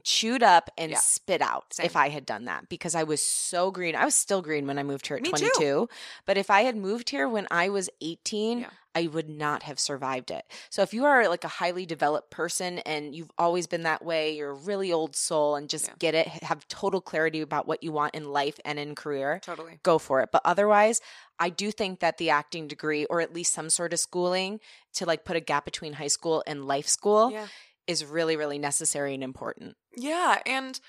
chewed 0.04 0.44
up 0.44 0.70
and 0.78 0.92
Yeah. 0.92 0.98
spit 1.00 1.42
out 1.42 1.74
Same. 1.74 1.86
if 1.86 1.96
I 1.96 2.10
had 2.10 2.26
done 2.26 2.46
that 2.46 2.70
because 2.70 2.96
I 2.96 3.04
was 3.04 3.22
so 3.22 3.72
green. 3.72 3.96
I 3.96 4.06
was 4.06 4.16
still 4.16 4.42
green 4.42 4.68
when 4.68 4.78
I 4.80 4.84
moved 4.84 5.08
here 5.08 5.18
at 5.18 5.24
Me 5.24 5.32
too. 5.32 5.50
22, 5.50 5.90
but 6.26 6.38
if 6.38 6.50
I 6.50 6.62
had 6.62 6.76
moved 6.76 7.10
here 7.10 7.28
when 7.30 7.48
I 7.52 7.70
was 7.70 7.90
18, 8.02 8.60
Yeah. 8.60 8.70
I 8.96 9.08
would 9.08 9.30
not 9.30 9.64
have 9.64 9.80
survived 9.80 10.32
it. 10.32 10.44
So 10.70 10.82
if 10.82 10.94
you 10.94 11.06
are 11.06 11.28
like 11.30 11.44
a 11.44 11.48
highly 11.48 11.86
developed 11.86 12.32
person 12.32 12.80
and 12.80 13.16
you've 13.16 13.32
always 13.38 13.68
been 13.68 13.84
that 13.84 14.04
way, 14.04 14.36
you're 14.36 14.50
a 14.50 14.54
really 14.56 14.92
old 14.92 15.16
soul 15.16 15.56
and 15.56 15.70
just 15.70 15.88
Yeah. 15.88 15.94
get 16.00 16.16
it, 16.16 16.28
have 16.28 16.68
total 16.68 17.00
clarity 17.00 17.42
about 17.42 17.68
what 17.68 17.84
you 17.84 17.92
want 17.92 18.16
in 18.16 18.26
life 18.32 18.60
and 18.66 18.80
in 18.80 18.96
career, 18.96 19.40
Totally. 19.44 19.80
go 19.84 20.00
for 20.00 20.22
it. 20.22 20.30
But 20.32 20.42
otherwise, 20.44 21.02
I 21.38 21.50
do 21.50 21.72
think 21.72 22.00
that 22.00 22.18
the 22.18 22.32
acting 22.32 22.68
degree 22.68 23.06
or 23.06 23.22
at 23.22 23.34
least 23.34 23.54
some 23.54 23.70
sort 23.70 23.94
of 23.94 24.00
schooling 24.00 24.60
to 24.96 25.06
like 25.06 25.24
put 25.24 25.36
a 25.38 25.40
gap 25.42 25.66
between 25.66 25.94
high 25.94 26.08
school 26.08 26.44
and 26.48 26.66
life 26.66 26.88
school 26.88 27.32
Yeah. 27.32 27.48
is 27.88 28.04
really, 28.04 28.36
really 28.38 28.60
necessary 28.60 29.14
and 29.14 29.24
important. 29.24 29.78
Yeah, 29.96 30.42
and 30.46 30.80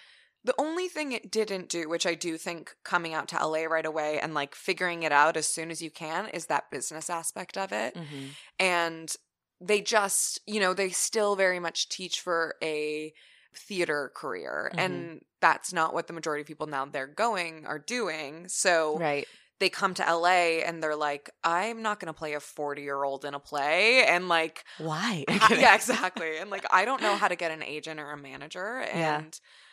the 0.44 0.54
only 0.58 0.88
thing 0.88 1.12
it 1.12 1.30
didn't 1.30 1.68
do, 1.68 1.88
which 1.88 2.06
I 2.06 2.14
do 2.14 2.36
think 2.38 2.74
coming 2.84 3.12
out 3.12 3.28
to 3.28 3.36
LA 3.46 3.64
right 3.64 3.84
away 3.84 4.18
and 4.18 4.32
like 4.32 4.54
figuring 4.54 5.02
it 5.02 5.12
out 5.12 5.36
as 5.36 5.46
soon 5.46 5.70
as 5.70 5.82
you 5.82 5.90
can, 5.90 6.28
is 6.28 6.46
that 6.46 6.70
business 6.70 7.10
aspect 7.10 7.58
of 7.58 7.72
it. 7.72 7.94
And 8.58 9.14
they 9.60 9.80
just, 9.82 10.40
you 10.46 10.60
know, 10.60 10.72
they 10.72 10.88
still 10.90 11.36
very 11.36 11.60
much 11.60 11.88
teach 11.88 12.20
for 12.20 12.54
a 12.62 13.12
theater 13.54 14.10
career. 14.14 14.70
Mhm. 14.74 14.78
And 14.78 15.24
that's 15.40 15.72
not 15.72 15.92
what 15.92 16.06
the 16.06 16.12
majority 16.12 16.40
of 16.42 16.46
people 16.46 16.66
now 16.66 16.84
they're 16.86 17.06
going 17.06 17.66
are 17.66 17.78
doing. 17.78 18.48
So 18.48 18.96
Right. 18.98 19.26
they 19.58 19.68
come 19.68 19.92
to 19.94 20.02
LA 20.08 20.62
and 20.62 20.82
they're 20.82 20.96
like, 20.96 21.28
I'm 21.44 21.82
not 21.82 22.00
going 22.00 22.06
to 22.12 22.16
play 22.16 22.32
a 22.34 22.40
40 22.40 22.80
year 22.82 23.02
old 23.04 23.24
in 23.26 23.34
a 23.34 23.40
play. 23.40 24.04
And 24.06 24.28
like, 24.28 24.64
Why? 24.78 25.24
ha- 25.28 25.54
yeah, 25.54 25.74
exactly. 25.74 26.38
And 26.38 26.48
like, 26.48 26.64
I 26.70 26.84
don't 26.86 27.02
know 27.02 27.16
how 27.16 27.28
to 27.28 27.36
get 27.36 27.50
an 27.50 27.62
agent 27.62 28.00
or 28.00 28.10
a 28.10 28.16
manager. 28.16 28.80
Yeah. 28.86 29.22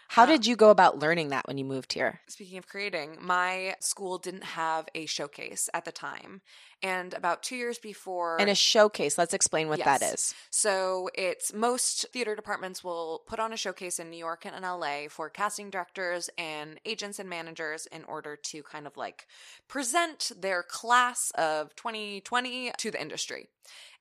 How 0.09 0.25
did 0.25 0.45
you 0.45 0.55
go 0.55 0.69
about 0.69 0.99
learning 0.99 1.29
that 1.29 1.47
when 1.47 1.57
you 1.57 1.65
moved 1.65 1.93
here? 1.93 2.21
Speaking 2.27 2.57
of 2.57 2.67
creating, 2.67 3.17
my 3.21 3.75
school 3.79 4.17
didn't 4.17 4.43
have 4.43 4.87
a 4.95 5.05
showcase 5.05 5.69
at 5.73 5.85
the 5.85 5.91
time. 5.91 6.41
And 6.81 7.13
about 7.13 7.43
two 7.43 7.55
years 7.55 7.77
before. 7.77 8.39
And 8.39 8.49
a 8.49 8.55
showcase. 8.55 9.17
Let's 9.17 9.33
explain 9.33 9.67
what 9.67 9.79
that 9.79 10.01
Yes. 10.01 10.13
is. 10.13 10.35
So 10.51 11.09
it's 11.13 11.53
most 11.53 12.05
theater 12.13 12.35
departments 12.35 12.83
will 12.83 13.23
put 13.27 13.39
on 13.39 13.51
a 13.51 13.57
showcase 13.57 13.99
in 13.99 14.09
New 14.09 14.17
York 14.17 14.45
and 14.45 14.55
in 14.55 14.63
LA 14.63 15.07
for 15.09 15.29
casting 15.29 15.69
directors 15.69 16.29
and 16.37 16.79
agents 16.85 17.19
and 17.19 17.29
managers 17.29 17.87
in 17.87 18.03
order 18.05 18.35
to 18.35 18.63
kind 18.63 18.87
of 18.87 18.95
like 18.95 19.27
present 19.67 20.31
their 20.37 20.63
class 20.63 21.31
of 21.31 21.75
2020 21.75 22.71
to 22.77 22.91
the 22.91 23.01
industry. 23.01 23.49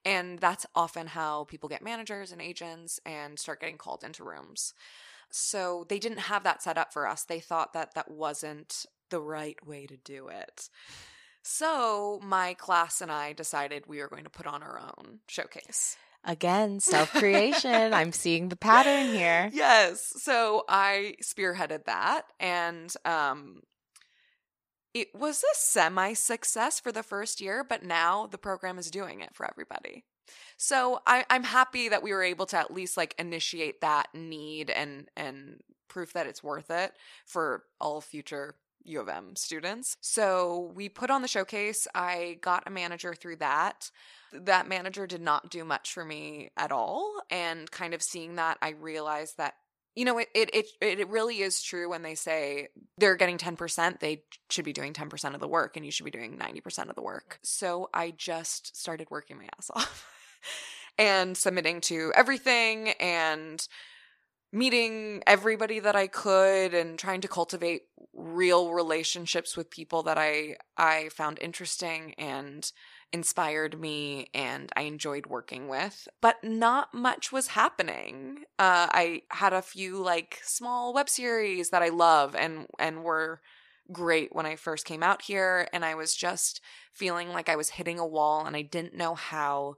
And 0.05 0.39
that's 0.39 0.65
often 0.75 1.07
how 1.07 1.43
people 1.45 1.67
get 1.67 1.81
managers 1.81 2.31
and 2.31 2.41
agents 2.41 2.99
and 3.05 3.37
start 3.37 3.59
getting 3.59 3.77
called 3.77 4.03
into 4.03 4.23
rooms. 4.23 4.73
So 5.31 5.85
they 5.89 5.99
didn't 5.99 6.19
have 6.19 6.43
that 6.43 6.61
set 6.63 6.77
up 6.77 6.93
for 6.93 7.07
us. 7.07 7.23
They 7.23 7.39
thought 7.39 7.73
that 7.73 7.93
that 7.95 8.09
wasn't 8.09 8.85
the 9.09 9.21
right 9.21 9.57
way 9.65 9.85
to 9.85 9.97
do 9.97 10.27
it. 10.27 10.69
So 11.43 12.19
my 12.23 12.55
class 12.55 12.99
and 12.99 13.11
I 13.11 13.33
decided 13.33 13.85
we 13.87 13.99
were 13.99 14.09
going 14.09 14.25
to 14.25 14.29
put 14.29 14.47
on 14.47 14.63
our 14.63 14.79
own 14.79 15.19
showcase. 15.27 15.95
Again, 16.23 16.81
self 16.81 17.11
creation. 17.13 17.93
I'm 17.93 18.11
seeing 18.23 18.49
the 18.49 18.57
pattern 18.57 19.13
here. 19.13 19.49
Yes. 19.53 20.13
So 20.17 20.65
I 20.67 21.15
spearheaded 21.23 21.85
that 21.85 22.23
and 22.39 22.93
um 23.05 23.61
it 24.93 25.13
was 25.13 25.43
a 25.43 25.55
semi 25.55 26.13
success 26.13 26.79
for 26.79 26.91
the 26.91 27.03
first 27.03 27.39
year, 27.39 27.63
but 27.63 27.83
now 27.83 28.27
the 28.27 28.37
program 28.37 28.79
is 28.79 28.89
doing 28.89 29.21
it 29.21 29.33
for 29.33 29.47
everybody. 29.49 30.03
So 30.57 31.01
I, 31.05 31.25
I'm 31.29 31.43
happy 31.43 31.89
that 31.89 32.03
we 32.03 32.11
were 32.11 32.23
able 32.23 32.45
to 32.47 32.57
at 32.57 32.73
least 32.73 32.97
like 32.97 33.15
initiate 33.17 33.81
that 33.81 34.07
need 34.13 34.69
and 34.69 35.09
and 35.15 35.61
proof 35.87 36.13
that 36.13 36.27
it's 36.27 36.43
worth 36.43 36.69
it 36.69 36.93
for 37.25 37.63
all 37.79 38.01
future 38.01 38.55
U 38.87 39.01
of 39.01 39.09
M 39.09 39.35
students. 39.35 39.97
So 40.01 40.71
we 40.73 40.89
put 40.89 41.09
on 41.09 41.21
the 41.21 41.27
showcase. 41.27 41.87
I 41.93 42.37
got 42.41 42.63
a 42.65 42.71
manager 42.71 43.13
through 43.13 43.37
that. 43.37 43.91
That 44.33 44.67
manager 44.67 45.07
did 45.07 45.21
not 45.21 45.49
do 45.49 45.63
much 45.63 45.93
for 45.93 46.03
me 46.03 46.51
at 46.57 46.71
all. 46.71 47.21
And 47.29 47.69
kind 47.69 47.93
of 47.93 48.01
seeing 48.01 48.35
that, 48.35 48.57
I 48.61 48.69
realized 48.69 49.37
that 49.37 49.55
you 49.95 50.05
know 50.05 50.19
it 50.19 50.29
it 50.35 50.49
it, 50.53 50.67
it 50.81 51.09
really 51.09 51.41
is 51.41 51.61
true 51.61 51.89
when 51.89 52.03
they 52.03 52.15
say 52.15 52.69
they're 52.99 53.15
getting 53.15 53.37
10% 53.39 53.99
they 53.99 54.21
should 54.49 54.63
be 54.63 54.71
doing 54.71 54.93
10% 54.93 55.33
of 55.33 55.39
the 55.39 55.47
work 55.47 55.75
and 55.75 55.83
you 55.83 55.91
should 55.91 56.05
be 56.05 56.11
doing 56.11 56.37
90% 56.37 56.89
of 56.89 56.95
the 56.95 57.01
work 57.01 57.39
so 57.41 57.89
i 57.95 58.11
just 58.11 58.77
started 58.77 59.09
working 59.09 59.37
my 59.37 59.45
ass 59.57 59.71
off 59.73 60.07
and 60.97 61.37
submitting 61.37 61.81
to 61.81 62.11
everything 62.15 62.89
and 62.99 63.67
meeting 64.51 65.21
everybody 65.27 65.79
that 65.79 65.95
i 65.95 66.07
could 66.07 66.73
and 66.73 66.97
trying 66.97 67.21
to 67.21 67.27
cultivate 67.27 67.83
real 68.13 68.73
relationships 68.73 69.57
with 69.57 69.69
people 69.69 70.03
that 70.03 70.17
i 70.17 70.55
i 70.77 71.09
found 71.09 71.37
interesting 71.41 72.13
and 72.17 72.71
inspired 73.13 73.79
me 73.79 74.27
and 74.33 74.71
I 74.75 74.81
enjoyed 74.81 75.27
working 75.27 75.67
with, 75.67 76.07
but 76.21 76.43
not 76.43 76.93
much 76.93 77.31
was 77.31 77.47
happening. 77.47 78.39
Uh, 78.59 78.87
I 78.91 79.21
had 79.31 79.53
a 79.53 79.61
few 79.61 80.01
like 80.01 80.39
small 80.43 80.93
web 80.93 81.09
series 81.09 81.69
that 81.69 81.81
I 81.81 81.89
love 81.89 82.35
and 82.35 82.67
and 82.79 83.03
were 83.03 83.41
great 83.91 84.35
when 84.35 84.45
I 84.45 84.57
first 84.57 84.85
came 84.85 85.03
out 85.03 85.21
here, 85.21 85.67
and 85.71 85.85
I 85.85 85.95
was 85.95 86.13
just 86.15 86.61
feeling 86.93 87.29
like 87.29 87.47
I 87.49 87.55
was 87.55 87.69
hitting 87.69 87.99
a 87.99 88.05
wall 88.07 88.45
and 88.45 88.55
I 88.55 88.61
didn't 88.61 88.95
know 88.95 89.15
how 89.15 89.75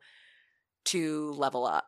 to 0.85 1.31
level 1.33 1.65
up. 1.65 1.85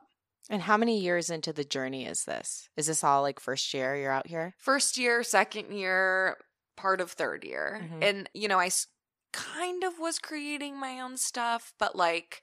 And 0.49 0.61
how 0.63 0.75
many 0.77 0.99
years 0.99 1.29
into 1.29 1.53
the 1.53 1.63
journey 1.63 2.05
is 2.05 2.25
this? 2.25 2.67
Is 2.75 2.87
this 2.87 3.03
all 3.03 3.21
like 3.21 3.39
first 3.39 3.73
year 3.73 3.95
you're 3.95 4.11
out 4.11 4.27
here? 4.27 4.53
First 4.57 4.97
year, 4.97 5.23
second 5.23 5.71
year, 5.71 6.37
part 6.75 6.99
of 6.99 7.11
third 7.11 7.43
year, 7.43 7.79
Mhm. 7.83 8.03
and 8.03 8.29
you 8.33 8.47
know 8.47 8.59
I 8.59 8.65
s- 8.67 8.87
kind 9.33 9.83
of 9.83 9.97
was 9.99 10.19
creating 10.19 10.75
my 10.77 10.99
own 10.99 11.15
stuff, 11.15 11.73
but 11.77 11.95
like 11.95 12.41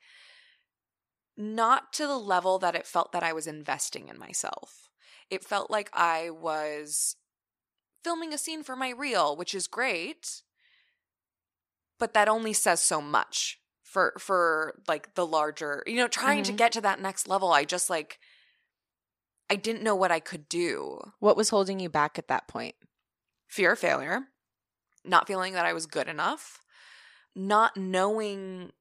not 1.37 1.93
to 1.95 2.07
the 2.07 2.19
level 2.19 2.59
that 2.59 2.75
it 2.75 2.87
felt 2.87 3.13
that 3.13 3.23
I 3.23 3.33
was 3.33 3.47
investing 3.47 4.09
in 4.09 4.19
myself. 4.19 4.89
It 5.31 5.45
felt 5.45 5.71
like 5.71 5.91
I 5.93 6.31
was 6.31 7.17
filming 8.03 8.33
a 8.33 8.39
scene 8.39 8.63
for 8.63 8.75
my 8.75 8.89
reel, 8.91 9.37
which 9.37 9.55
is 9.55 9.67
great, 9.67 10.43
but 11.99 12.15
that 12.15 12.29
only 12.29 12.53
says 12.53 12.81
so 12.83 13.01
much 13.01 13.58
for 13.89 14.15
for 14.19 14.81
like 14.87 15.15
the 15.15 15.27
larger, 15.27 15.83
you 15.87 15.97
know, 15.97 16.09
trying 16.09 16.43
to 16.45 16.53
Mhm. 16.53 16.57
get 16.57 16.73
to 16.73 16.81
that 16.83 17.01
next 17.01 17.27
level. 17.27 17.53
I 17.53 17.65
just 17.65 17.89
like 17.89 18.21
I 19.51 19.57
didn't 19.57 19.83
know 19.83 19.95
what 19.97 20.13
I 20.13 20.21
could 20.21 20.49
do. 20.49 21.01
What 21.21 21.37
was 21.37 21.49
holding 21.49 21.81
you 21.81 21.89
back 21.89 22.19
at 22.19 22.29
that 22.29 22.49
point? 22.49 22.77
Fear 23.47 23.73
of 23.73 23.79
failure, 23.79 24.29
not 25.05 25.27
feeling 25.27 25.55
that 25.55 25.65
I 25.65 25.73
was 25.73 25.87
good 25.87 26.07
enough, 26.07 26.61
not 27.35 27.77
knowing 27.77 28.73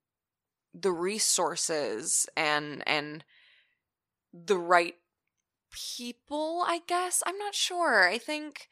the 0.74 0.92
resources 0.92 2.28
and 2.36 2.84
and 2.88 3.24
the 4.34 4.60
right 4.60 4.96
people 5.72 6.64
i 6.68 6.82
guess 6.88 7.24
i'm 7.26 7.38
not 7.38 7.56
sure 7.56 8.08
i 8.08 8.18
think 8.18 8.68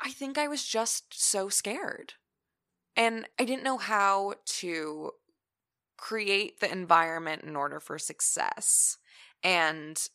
i 0.00 0.10
think 0.10 0.36
i 0.36 0.46
was 0.46 0.64
just 0.64 1.04
so 1.12 1.48
scared 1.48 2.14
and 2.96 3.26
i 3.38 3.44
didn't 3.44 3.64
know 3.64 3.78
how 3.78 4.34
to 4.44 5.10
create 5.96 6.60
the 6.60 6.70
environment 6.70 7.42
in 7.42 7.56
order 7.56 7.78
for 7.78 7.98
success 7.98 8.98
and 9.42 10.08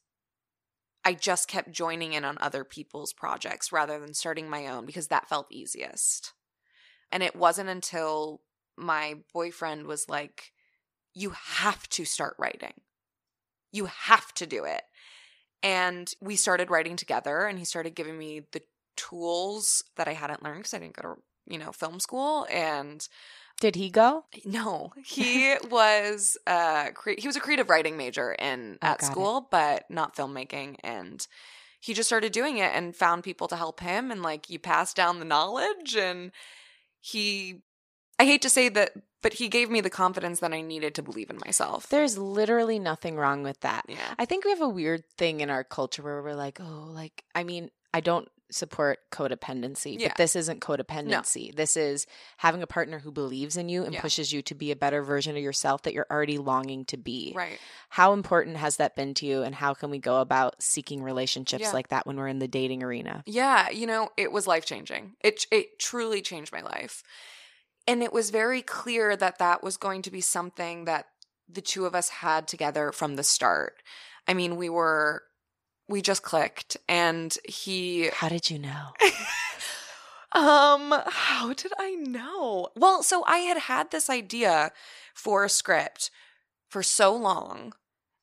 i 1.06 1.14
just 1.14 1.48
kept 1.48 1.72
joining 1.72 2.14
in 2.14 2.26
on 2.26 2.38
other 2.40 2.64
people's 2.64 3.14
projects 3.14 3.72
rather 3.72 4.00
than 4.00 4.14
starting 4.14 4.50
my 4.50 4.68
own 4.68 4.86
because 4.86 5.08
that 5.08 5.30
felt 5.30 5.48
easiest 5.52 6.34
and 7.12 7.24
it 7.24 7.36
wasn't 7.36 7.70
until 7.70 8.42
my 8.78 9.16
boyfriend 9.34 9.88
was 9.88 10.08
like 10.10 10.52
you 11.18 11.32
have 11.32 11.90
to 11.90 12.06
start 12.06 12.36
writing. 12.38 12.74
You 13.72 13.86
have 13.86 14.32
to 14.36 14.46
do 14.46 14.66
it. 14.66 14.84
And 15.64 16.14
we 16.22 16.36
started 16.36 16.70
writing 16.70 16.96
together 16.96 17.48
and 17.48 17.58
he 17.58 17.66
started 17.66 17.96
giving 17.96 18.20
me 18.20 18.44
the 18.52 18.62
tools 18.96 19.84
that 19.96 20.08
I 20.08 20.14
hadn't 20.14 20.44
learned 20.44 20.60
because 20.60 20.76
I 20.76 20.80
didn't 20.80 20.96
go 20.96 21.02
to, 21.02 21.22
you 21.50 21.58
know, 21.58 21.72
film 21.72 22.00
school 22.00 22.46
and 22.52 23.08
Did 23.60 23.76
he 23.76 23.90
go? 23.90 24.26
no, 24.46 24.92
he 25.04 25.56
was 25.70 26.38
uh 26.46 26.92
cre- 26.94 27.18
he 27.18 27.28
was 27.28 27.36
a 27.36 27.40
creative 27.42 27.70
writing 27.70 27.98
major 27.98 28.34
in 28.34 28.78
Oh, 28.82 28.88
at 28.88 29.00
got 29.00 29.08
it. 29.08 29.12
school, 29.12 29.48
but 29.50 29.86
not 29.90 30.16
filmmaking 30.16 30.76
and 30.84 31.26
he 31.80 31.94
just 31.94 32.10
started 32.10 32.32
doing 32.32 32.58
it 32.58 32.72
and 32.74 32.96
found 32.96 33.24
people 33.24 33.48
to 33.48 33.56
help 33.56 33.80
him 33.80 34.12
and 34.12 34.22
like 34.24 34.50
you 34.50 34.60
pass 34.60 34.94
down 34.94 35.20
the 35.20 35.26
knowledge 35.26 35.96
and 35.96 36.32
he 37.00 37.62
I 38.20 38.26
hate 38.26 38.42
to 38.42 38.50
say 38.50 38.70
that 38.70 38.92
but 39.22 39.34
he 39.34 39.48
gave 39.48 39.70
me 39.70 39.82
the 39.82 39.90
confidence 39.90 40.40
that 40.40 40.54
I 40.54 40.62
needed 40.62 40.94
to 40.96 41.02
believe 41.04 41.30
in 41.32 41.40
myself. 41.44 41.88
There's 41.90 42.18
literally 42.18 42.78
nothing 42.80 43.16
wrong 43.16 43.42
with 43.44 43.60
that. 43.62 43.86
yeah. 43.88 44.14
I 44.20 44.26
think 44.26 44.46
we 44.46 44.52
have 44.52 44.62
a 44.62 44.70
weird 44.70 45.04
thing 45.18 45.40
in 45.40 45.50
our 45.50 45.64
culture 45.64 46.04
where 46.04 46.22
we're 46.22 46.36
like, 46.36 46.60
oh, 46.62 46.88
like, 46.94 47.24
I 47.34 47.44
mean, 47.44 47.72
I 47.94 48.00
don't 48.00 48.30
support 48.50 49.00
codependency, 49.12 50.00
Yeah. 50.00 50.08
but 50.10 50.18
this 50.18 50.36
isn't 50.36 50.62
codependency. 50.62 51.54
This 51.56 51.76
is 51.76 52.08
having 52.38 52.62
a 52.64 52.68
partner 52.68 53.00
who 53.00 53.12
believes 53.12 53.58
in 53.58 53.68
you 53.70 53.84
and 53.84 53.94
Yeah. 53.94 54.02
pushes 54.02 54.32
you 54.32 54.42
to 54.44 54.56
be 54.56 54.72
a 54.72 54.76
better 54.76 55.04
version 55.04 55.36
of 55.36 55.44
yourself 55.44 55.82
that 55.84 55.94
you're 55.94 56.08
already 56.10 56.38
longing 56.38 56.86
to 56.86 56.98
be. 56.98 57.34
Right. 57.36 57.60
How 57.90 58.14
important 58.14 58.58
has 58.58 58.78
that 58.78 58.96
been 58.96 59.14
to 59.16 59.26
you, 59.26 59.44
and 59.44 59.54
how 59.56 59.74
can 59.74 59.90
we 59.90 60.00
go 60.00 60.22
about 60.22 60.62
seeking 60.64 61.04
relationships 61.04 61.62
Yeah. 61.64 61.72
like 61.72 61.90
that 61.90 62.08
when 62.08 62.16
we're 62.18 62.28
in 62.30 62.40
the 62.40 62.48
dating 62.48 62.84
arena? 62.84 63.24
Yeah, 63.26 63.70
you 63.70 63.86
know, 63.88 64.12
it 64.18 64.32
was 64.32 64.48
life 64.48 64.66
changing. 64.66 65.16
It 65.22 65.46
it 65.52 65.78
truly 65.80 66.22
changed 66.22 66.52
my 66.54 66.62
life. 66.62 67.04
And 67.86 68.04
it 68.04 68.12
was 68.12 68.30
very 68.32 68.62
clear 68.62 69.16
that 69.16 69.38
that 69.40 69.64
was 69.64 69.78
going 69.78 70.02
to 70.04 70.12
be 70.12 70.20
something 70.22 70.86
that 70.86 71.08
the 71.48 71.62
two 71.62 71.86
of 71.86 71.96
us 71.96 72.10
had 72.10 72.48
together 72.48 72.92
from 72.92 73.16
the 73.16 73.24
start. 73.24 73.82
I 74.28 74.34
mean, 74.34 74.58
we 74.58 74.68
were 74.70 75.24
we 75.88 76.02
just 76.02 76.24
clicked 76.24 76.78
and 76.88 77.38
he 77.46 78.10
How 78.14 78.30
did 78.30 78.50
you 78.50 78.60
know? 78.60 78.94
um 80.34 80.94
how 81.08 81.54
did 81.54 81.72
I 81.80 81.96
know? 81.96 82.70
Well, 82.76 83.04
so 83.04 83.24
I 83.26 83.40
had 83.40 83.58
had 83.58 83.92
this 83.92 84.10
idea 84.10 84.72
for 85.14 85.46
a 85.46 85.50
script 85.50 86.12
for 86.70 86.84
so 86.84 87.16
long 87.16 87.74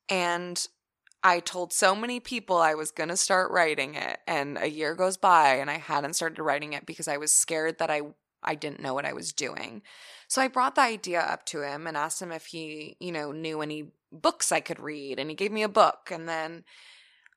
and 0.09 0.67
I 1.23 1.39
told 1.39 1.73
so 1.73 1.95
many 1.95 2.19
people 2.19 2.57
I 2.57 2.75
was 2.75 2.91
going 2.91 3.09
to 3.09 3.17
start 3.17 3.49
writing 3.49 3.95
it 3.95 4.19
and 4.27 4.59
a 4.59 4.69
year 4.69 4.93
goes 4.93 5.17
by 5.17 5.55
and 5.55 5.71
I 5.71 5.79
hadn't 5.79 6.13
started 6.13 6.39
writing 6.39 6.73
it 6.73 6.85
because 6.85 7.07
I 7.07 7.17
was 7.17 7.33
scared 7.33 7.79
that 7.79 7.89
I 7.89 8.01
I 8.43 8.53
didn't 8.53 8.81
know 8.81 8.93
what 8.93 9.05
I 9.05 9.13
was 9.13 9.33
doing. 9.33 9.81
So 10.27 10.39
I 10.39 10.47
brought 10.47 10.75
the 10.75 10.81
idea 10.81 11.19
up 11.19 11.45
to 11.47 11.63
him 11.63 11.87
and 11.87 11.97
asked 11.97 12.21
him 12.21 12.31
if 12.31 12.45
he, 12.45 12.95
you 12.99 13.11
know, 13.11 13.31
knew 13.31 13.61
any 13.61 13.91
books 14.11 14.51
I 14.51 14.59
could 14.59 14.79
read 14.79 15.19
and 15.19 15.31
he 15.31 15.35
gave 15.35 15.51
me 15.51 15.63
a 15.63 15.67
book 15.67 16.09
and 16.11 16.29
then 16.29 16.63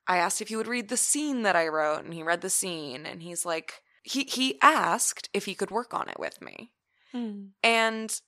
I 0.08 0.16
asked 0.16 0.40
if 0.40 0.48
he 0.48 0.56
would 0.56 0.66
read 0.66 0.88
the 0.88 0.96
scene 0.96 1.42
that 1.42 1.54
I 1.54 1.68
wrote 1.68 2.04
and 2.04 2.14
he 2.14 2.22
read 2.22 2.40
the 2.40 2.50
scene 2.50 3.04
and 3.06 3.22
he's 3.22 3.44
like 3.44 3.82
he 4.02 4.24
he 4.24 4.58
asked 4.62 5.28
if 5.34 5.44
he 5.44 5.54
could 5.54 5.70
work 5.70 5.92
on 5.92 6.08
it 6.08 6.18
with 6.18 6.40
me. 6.40 6.72
Mm. 7.14 7.50
And 7.62 8.20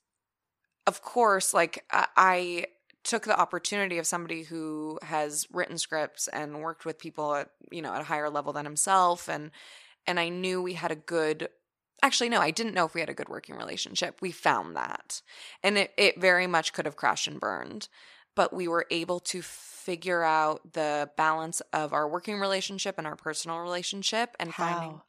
of 0.86 1.02
course, 1.02 1.54
like 1.54 1.84
I- 1.90 2.08
I 2.16 2.66
took 3.02 3.24
the 3.24 3.38
opportunity 3.38 3.96
of 3.96 4.06
somebody 4.06 4.42
who 4.42 4.98
has 5.02 5.46
written 5.50 5.78
scripts 5.78 6.28
and 6.28 6.60
worked 6.60 6.84
with 6.84 6.98
people 6.98 7.34
at, 7.34 7.48
you 7.72 7.80
know, 7.80 7.94
at 7.94 8.02
a 8.02 8.04
higher 8.04 8.28
level 8.28 8.52
than 8.52 8.66
himself 8.66 9.28
and 9.28 9.50
and 10.06 10.20
I 10.20 10.28
knew 10.28 10.62
we 10.62 10.74
had 10.74 10.92
a 10.92 10.96
good 10.96 11.48
Actually, 12.02 12.30
no, 12.30 12.40
I 12.40 12.50
didn't 12.50 12.72
know 12.72 12.86
if 12.86 12.94
we 12.94 13.00
had 13.00 13.10
a 13.10 13.14
good 13.14 13.28
working 13.28 13.56
relationship. 13.56 14.22
We 14.22 14.30
found 14.32 14.74
that. 14.74 15.20
And 15.62 15.76
it, 15.76 15.92
it 15.98 16.18
very 16.18 16.46
much 16.46 16.72
could 16.72 16.86
have 16.86 16.96
crashed 16.96 17.26
and 17.26 17.38
burned. 17.38 17.88
But 18.34 18.52
we 18.52 18.68
were 18.68 18.86
able 18.90 19.20
to 19.20 19.42
figure 19.42 20.22
out 20.22 20.72
the 20.74 21.10
balance 21.16 21.60
of 21.72 21.92
our 21.92 22.08
working 22.08 22.38
relationship 22.38 22.96
and 22.98 23.06
our 23.06 23.16
personal 23.16 23.58
relationship 23.58 24.36
and 24.38 24.54
finding 24.54 25.00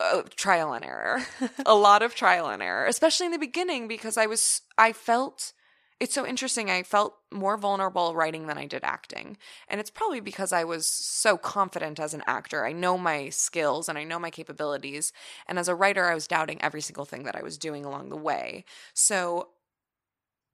uh, 0.00 0.22
trial 0.36 0.72
and 0.72 0.84
error. 0.84 1.22
A 1.66 1.74
lot 1.74 2.02
of 2.02 2.14
trial 2.14 2.48
and 2.48 2.62
error 2.62 2.86
especially 2.86 3.26
in 3.26 3.32
the 3.32 3.38
beginning 3.38 3.88
because 3.88 4.16
i 4.16 4.26
was 4.26 4.62
i 4.78 4.92
felt 4.92 5.52
it's 5.98 6.14
so 6.14 6.26
interesting 6.26 6.70
i 6.70 6.82
felt 6.82 7.14
more 7.32 7.56
vulnerable 7.56 8.14
writing 8.14 8.46
than 8.46 8.58
i 8.58 8.66
did 8.66 8.84
acting. 8.84 9.36
And 9.68 9.80
it's 9.80 9.90
probably 9.90 10.20
because 10.20 10.52
i 10.52 10.62
was 10.64 10.86
so 10.86 11.36
confident 11.36 11.98
as 11.98 12.14
an 12.14 12.22
actor. 12.26 12.66
I 12.66 12.72
know 12.72 12.98
my 12.98 13.30
skills 13.30 13.88
and 13.88 13.98
i 13.98 14.04
know 14.04 14.18
my 14.18 14.30
capabilities. 14.30 15.12
And 15.48 15.58
as 15.58 15.68
a 15.68 15.74
writer 15.74 16.04
i 16.04 16.14
was 16.14 16.26
doubting 16.26 16.60
every 16.62 16.82
single 16.82 17.06
thing 17.06 17.24
that 17.24 17.36
i 17.36 17.42
was 17.42 17.58
doing 17.58 17.84
along 17.84 18.10
the 18.10 18.16
way. 18.16 18.64
So 18.92 19.48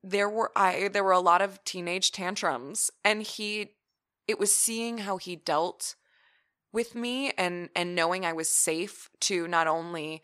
there 0.02 0.28
were 0.28 0.50
i 0.56 0.88
there 0.88 1.04
were 1.04 1.12
a 1.12 1.20
lot 1.20 1.42
of 1.42 1.62
teenage 1.64 2.10
tantrums 2.10 2.90
and 3.04 3.22
he 3.22 3.72
it 4.26 4.38
was 4.38 4.54
seeing 4.54 4.98
how 4.98 5.16
he 5.16 5.36
dealt 5.36 5.94
with 6.72 6.94
me 6.94 7.32
and 7.36 7.68
and 7.76 7.94
knowing 7.94 8.24
I 8.24 8.32
was 8.32 8.48
safe 8.48 9.10
to 9.20 9.46
not 9.46 9.66
only 9.66 10.22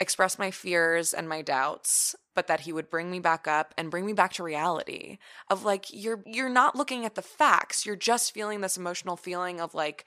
express 0.00 0.38
my 0.38 0.50
fears 0.50 1.12
and 1.12 1.28
my 1.28 1.42
doubts 1.42 2.14
but 2.34 2.46
that 2.46 2.60
he 2.60 2.72
would 2.72 2.88
bring 2.88 3.10
me 3.10 3.20
back 3.20 3.46
up 3.46 3.74
and 3.76 3.90
bring 3.90 4.06
me 4.06 4.12
back 4.12 4.32
to 4.32 4.42
reality 4.42 5.18
of 5.48 5.64
like 5.64 5.86
you're 5.92 6.22
you're 6.26 6.48
not 6.48 6.76
looking 6.76 7.04
at 7.04 7.14
the 7.14 7.22
facts 7.22 7.84
you're 7.84 7.96
just 7.96 8.32
feeling 8.32 8.60
this 8.60 8.76
emotional 8.76 9.16
feeling 9.16 9.60
of 9.60 9.74
like 9.74 10.04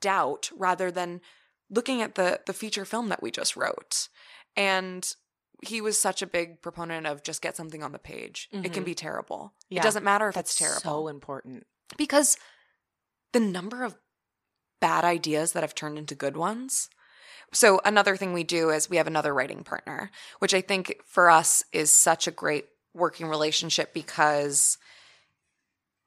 doubt 0.00 0.50
rather 0.56 0.90
than 0.90 1.20
looking 1.70 2.02
at 2.02 2.14
the 2.14 2.40
the 2.46 2.52
feature 2.52 2.84
film 2.84 3.08
that 3.08 3.22
we 3.22 3.30
just 3.30 3.56
wrote. 3.56 4.08
And 4.56 5.14
he 5.62 5.80
was 5.80 6.00
such 6.00 6.22
a 6.22 6.26
big 6.26 6.62
proponent 6.62 7.06
of 7.06 7.22
just 7.22 7.42
get 7.42 7.56
something 7.56 7.82
on 7.82 7.92
the 7.92 7.98
page 7.98 8.48
it 8.52 8.72
can 8.72 8.82
Mhm. 8.82 8.86
be 8.86 8.94
terrible 8.94 9.54
Yeah, 9.68 9.80
it 9.80 9.84
doesn't 9.84 10.04
matter 10.04 10.28
if 10.28 10.34
That's 10.34 10.52
it's 10.52 10.58
terrible 10.58 10.80
so 10.80 11.08
important. 11.08 11.66
because 11.96 12.36
the 13.32 13.40
number 13.40 13.82
of 13.84 13.96
bad 14.80 15.04
ideas 15.04 15.52
that 15.52 15.62
have 15.64 15.74
turned 15.74 15.98
into 15.98 16.14
good 16.14 16.36
ones. 16.36 16.88
So 17.52 17.80
another 17.84 18.16
thing 18.16 18.32
we 18.32 18.44
do 18.44 18.70
is 18.70 18.88
we 18.88 18.96
have 18.98 19.06
another 19.08 19.34
writing 19.34 19.64
partner, 19.64 20.10
which 20.38 20.54
I 20.54 20.60
think 20.60 21.00
for 21.06 21.28
us 21.30 21.64
is 21.72 21.92
such 21.92 22.26
a 22.26 22.30
great 22.30 22.66
working 22.94 23.26
relationship 23.26 23.92
because 23.92 24.78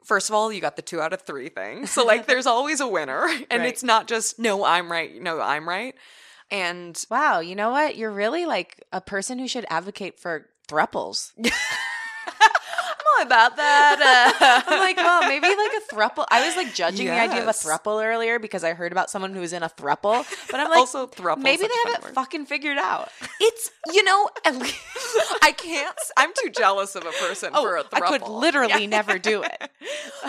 first 0.05 0.29
of 0.29 0.35
all, 0.35 0.51
you 0.51 0.61
got 0.61 0.75
the 0.77 0.81
2 0.81 1.01
out 1.01 1.13
of 1.13 1.21
3 1.23 1.49
thing. 1.49 1.85
So 1.87 2.05
like 2.05 2.25
there's 2.27 2.47
always 2.47 2.79
a 2.79 2.87
winner 2.87 3.27
and 3.49 3.61
Right. 3.61 3.69
it's 3.69 3.83
not 3.83 4.07
just 4.07 4.39
no, 4.39 4.63
I'm 4.63 4.91
right, 4.91 5.21
no, 5.21 5.39
I'm 5.41 5.67
right. 5.67 5.95
And 6.51 7.01
Wow, 7.09 7.39
you 7.39 7.55
know 7.55 7.71
what? 7.71 7.95
You're 7.95 8.11
really 8.11 8.45
like 8.45 8.83
a 8.91 8.99
person 9.01 9.39
who 9.39 9.47
should 9.47 9.65
advocate 9.69 10.19
for 10.19 10.47
thruples. 10.67 11.31
I'm 12.33 13.19
all 13.19 13.25
about 13.25 13.55
that. 13.57 14.31
Uh, 14.39 14.61
I'm 14.71 14.79
like, 14.79 14.97
well, 14.97 15.27
maybe 15.27 15.47
like 15.47 15.71
a 15.73 15.95
thruple. 15.95 16.25
I 16.29 16.45
was 16.45 16.55
like 16.55 16.73
judging 16.73 17.07
the 17.07 17.13
idea 17.19 17.37
of 17.39 17.43
a 17.43 17.47
Yes. 17.47 17.63
thruple 17.65 18.03
earlier 18.03 18.39
because 18.39 18.63
I 18.63 18.73
heard 18.73 18.91
about 18.91 19.09
someone 19.09 19.33
who 19.33 19.39
was 19.41 19.53
in 19.53 19.63
a 19.63 19.69
thruple, 19.69 20.25
but 20.51 20.59
I'm 20.59 20.69
like, 20.69 20.79
also 20.79 21.07
thruple. 21.07 21.37
maybe 21.39 21.63
they 21.63 21.73
have 21.85 21.99
it 21.99 22.03
word. 22.03 22.13
fucking 22.15 22.45
figured 22.45 22.77
out. 22.77 23.09
It's 23.39 23.71
you 23.93 24.03
know, 24.03 24.29
at 24.45 24.55
least 24.57 24.77
I 25.41 25.51
can't. 25.51 25.95
I'm 26.17 26.31
too 26.43 26.49
jealous 26.51 26.95
of 26.95 27.05
a 27.05 27.11
person 27.11 27.51
oh, 27.53 27.63
for 27.63 27.75
a 27.77 27.81
Oh, 27.83 27.87
I 27.93 27.99
could 28.01 28.27
literally 28.27 28.81
Yeah. 28.83 28.87
never 28.89 29.17
do 29.17 29.43
it. 29.43 29.69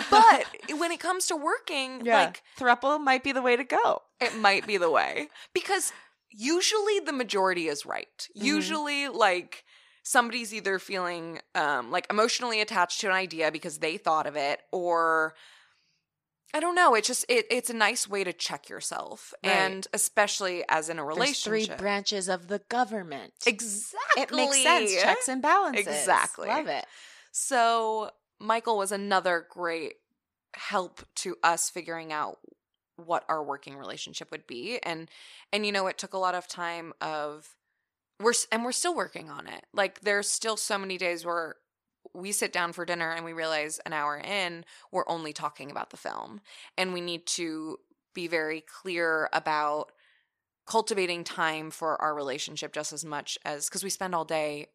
but 0.09 0.45
when 0.77 0.91
it 0.91 0.99
comes 0.99 1.27
to 1.27 1.35
working, 1.35 2.03
like 2.05 2.41
thruple 2.57 2.99
might 3.01 3.23
be 3.23 3.31
the 3.31 3.41
way 3.41 3.55
to 3.55 3.63
go. 3.63 4.01
it 4.19 4.35
might 4.37 4.65
be 4.67 4.77
the 4.77 4.89
way 4.89 5.27
because 5.53 5.91
usually 6.33 6.99
the 6.99 7.13
majority 7.13 7.67
is 7.67 7.85
right. 7.85 8.27
Mhm. 8.37 8.43
Usually, 8.43 9.07
like 9.07 9.63
somebody's 10.03 10.53
either 10.53 10.79
feeling 10.79 11.39
um 11.55 11.91
like 11.91 12.05
emotionally 12.09 12.59
attached 12.61 12.99
to 13.01 13.07
an 13.07 13.13
idea 13.13 13.51
because 13.51 13.79
they 13.79 13.97
thought 13.97 14.27
of 14.27 14.35
it, 14.35 14.61
or 14.71 15.33
I 16.55 16.59
don't 16.59 16.75
know. 16.75 16.93
It's 16.93 17.07
just 17.07 17.25
it, 17.29 17.45
it's 17.49 17.69
a 17.71 17.73
nice 17.73 18.07
way 18.07 18.23
to 18.23 18.31
check 18.33 18.69
yourself, 18.69 19.33
Right. 19.43 19.51
and 19.53 19.87
especially 19.93 20.63
as 20.69 20.87
in 20.89 20.99
a 20.99 21.01
There's 21.03 21.15
relationship. 21.15 21.67
three 21.69 21.75
branches 21.77 22.29
of 22.29 22.47
the 22.47 22.59
government. 22.69 23.33
exactly, 23.47 24.21
It 24.21 24.31
makes 24.31 24.61
sense. 24.61 24.93
Checks 25.01 25.27
and 25.27 25.41
balances. 25.41 25.87
Exactly. 25.87 26.47
Love 26.49 26.67
it. 26.67 26.85
So 27.31 28.11
Michael 28.39 28.77
was 28.77 28.91
another 28.91 29.47
great 29.49 29.93
help 30.55 31.01
to 31.15 31.35
us 31.41 31.71
figuring 31.71 32.13
out 32.13 32.37
what 33.05 33.23
our 33.29 33.43
working 33.43 33.75
relationship 33.77 34.31
would 34.31 34.47
be 34.47 34.79
and 34.83 35.09
and 35.51 35.65
you 35.65 35.71
know 35.71 35.87
it 35.87 35.97
took 35.97 36.13
a 36.13 36.17
lot 36.17 36.35
of 36.35 36.47
time 36.47 36.93
of 37.01 37.55
we're 38.19 38.33
and 38.51 38.63
we're 38.63 38.71
still 38.71 38.95
working 38.95 39.29
on 39.29 39.47
it. 39.47 39.65
Like 39.73 40.01
there's 40.01 40.29
still 40.29 40.57
so 40.57 40.77
many 40.77 40.97
days 40.97 41.25
where 41.25 41.55
we 42.13 42.31
sit 42.31 42.53
down 42.53 42.73
for 42.73 42.85
dinner 42.85 43.11
and 43.11 43.25
we 43.25 43.33
realize 43.33 43.79
an 43.85 43.93
hour 43.93 44.17
in 44.17 44.65
we're 44.91 45.07
only 45.07 45.33
talking 45.33 45.71
about 45.71 45.89
the 45.89 45.97
film 45.97 46.41
and 46.77 46.93
we 46.93 47.01
need 47.01 47.25
to 47.25 47.77
be 48.13 48.27
very 48.27 48.61
clear 48.61 49.29
about 49.33 49.91
cultivating 50.67 51.23
time 51.23 51.71
for 51.71 51.99
our 52.01 52.13
relationship 52.13 52.73
just 52.73 52.93
as 52.93 53.03
much 53.03 53.37
as 53.43 53.67
because 53.67 53.83
we 53.83 53.89
spend 53.89 54.13
all 54.13 54.25
day 54.25 54.67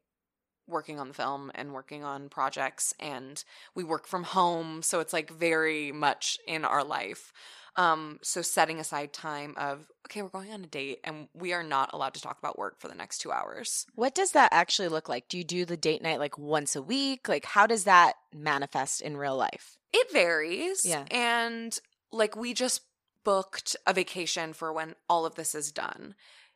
working 0.67 0.99
on 0.99 1.09
the 1.09 1.15
film 1.15 1.51
and 1.55 1.73
working 1.73 2.03
on 2.03 2.29
projects 2.29 2.93
and 2.99 3.45
we 3.75 3.85
work 3.85 4.07
from 4.07 4.25
home 4.25 4.83
so 4.83 4.99
it's 4.99 5.13
like 5.13 5.31
very 5.31 5.93
much 5.93 6.39
in 6.47 6.65
our 6.65 6.83
life 6.83 7.33
um 7.79 8.19
so 8.23 8.43
setting 8.43 8.79
aside 8.79 9.13
time 9.15 9.55
of 9.57 9.87
okay 10.07 10.21
we're 10.21 10.29
going 10.29 10.53
on 10.53 10.63
a 10.65 10.67
date 10.67 10.99
and 11.05 11.29
we 11.33 11.55
are 11.55 11.63
not 11.63 11.89
allowed 11.95 12.13
to 12.13 12.21
talk 12.21 12.39
about 12.39 12.59
work 12.59 12.79
for 12.79 12.89
the 12.89 12.95
next 12.95 13.19
2 13.19 13.33
hours 13.33 13.87
What 13.95 14.15
does 14.15 14.33
that 14.33 14.51
actually 14.53 14.89
look 14.89 15.09
like? 15.09 15.29
Do 15.29 15.39
you 15.39 15.45
do 15.45 15.65
the 15.65 15.77
date 15.77 16.03
night 16.03 16.19
like 16.19 16.37
once 16.37 16.77
a 16.77 16.83
week? 16.83 17.29
Like, 17.29 17.47
how 17.47 17.67
does 17.67 17.85
that 17.85 18.15
manifest 18.35 19.01
in 19.01 19.17
real 19.17 19.37
life? 19.37 19.79
it 19.95 20.13
varies 20.13 20.85
Yeah. 20.85 21.05
and 21.11 21.79
like 22.13 22.37
we 22.37 22.53
just 22.53 22.83
booked 23.25 23.77
a 23.87 23.95
vacation 23.95 24.53
for 24.53 24.73
when 24.73 24.95
all 25.09 25.25
of 25.25 25.35
this 25.37 25.55
is 25.55 25.73
done 25.73 26.15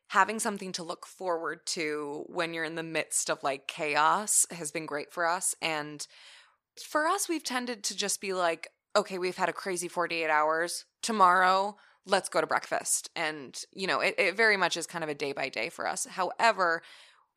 having 0.08 0.38
something 0.38 0.72
to 0.72 0.82
look 0.82 1.06
forward 1.06 1.64
to 1.64 2.24
when 2.28 2.52
you're 2.52 2.64
in 2.64 2.74
the 2.74 2.82
midst 2.82 3.30
of 3.30 3.42
like 3.42 3.66
chaos 3.66 4.44
has 4.50 4.70
been 4.70 4.85
great 4.87 5.11
for 5.12 5.26
us 5.26 5.54
and 5.62 6.06
for 6.82 7.06
us 7.06 7.28
we've 7.28 7.44
tended 7.44 7.82
to 7.85 7.96
just 7.96 8.20
be 8.20 8.32
like 8.35 8.68
okay 8.94 9.18
we've 9.18 9.37
had 9.37 9.48
a 9.48 9.52
crazy 9.52 9.88
48 9.88 10.28
hours 10.28 10.85
tomorrow 11.02 11.76
let's 12.07 12.28
go 12.28 12.40
to 12.40 12.46
breakfast 12.46 13.11
and 13.14 13.62
you 13.72 13.87
know 13.87 14.00
it, 14.00 14.14
it 14.18 14.37
very 14.37 14.57
much 14.57 14.76
is 14.76 14.87
kind 14.87 15.05
of 15.05 15.11
a 15.11 15.14
day 15.14 15.33
by 15.33 15.48
day 15.48 15.68
for 15.68 15.87
us 15.87 16.07
however 16.07 16.83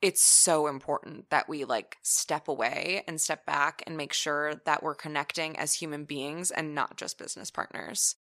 it's 0.01 0.23
so 0.23 0.67
important 0.67 1.29
that 1.29 1.47
we 1.47 1.63
like 1.63 1.97
step 2.01 2.47
away 2.47 3.03
and 3.07 3.19
step 3.19 3.45
back 3.45 3.81
and 3.87 3.95
make 3.95 4.13
sure 4.13 4.55
that 4.65 4.83
we're 4.83 4.95
connecting 4.95 5.57
as 5.57 5.73
human 5.73 6.03
beings 6.03 6.51
and 6.51 6.75
not 6.75 6.97
just 6.97 7.17
business 7.17 7.49
partners 7.49 8.15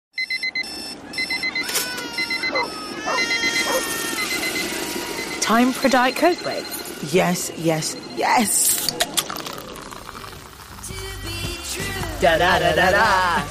Time 5.41 5.73
for 5.73 5.89
a 5.89 5.91
Diet 5.91 6.17
Coke 6.17 6.43
break. 6.43 6.65
Yes, 7.13 7.53
yes, 7.59 7.97
yes. 8.17 9.04
Da 12.25 12.39
da 12.39 12.59
da 12.59 12.75
da 12.75 12.91
da. 12.91 13.45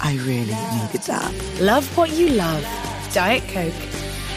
I 0.00 0.16
really 0.22 0.54
needed 0.76 1.02
that. 1.08 1.34
Love 1.60 1.84
what 1.96 2.12
you 2.12 2.28
love. 2.28 2.64
Diet 3.12 3.42
Coke. 3.48 3.74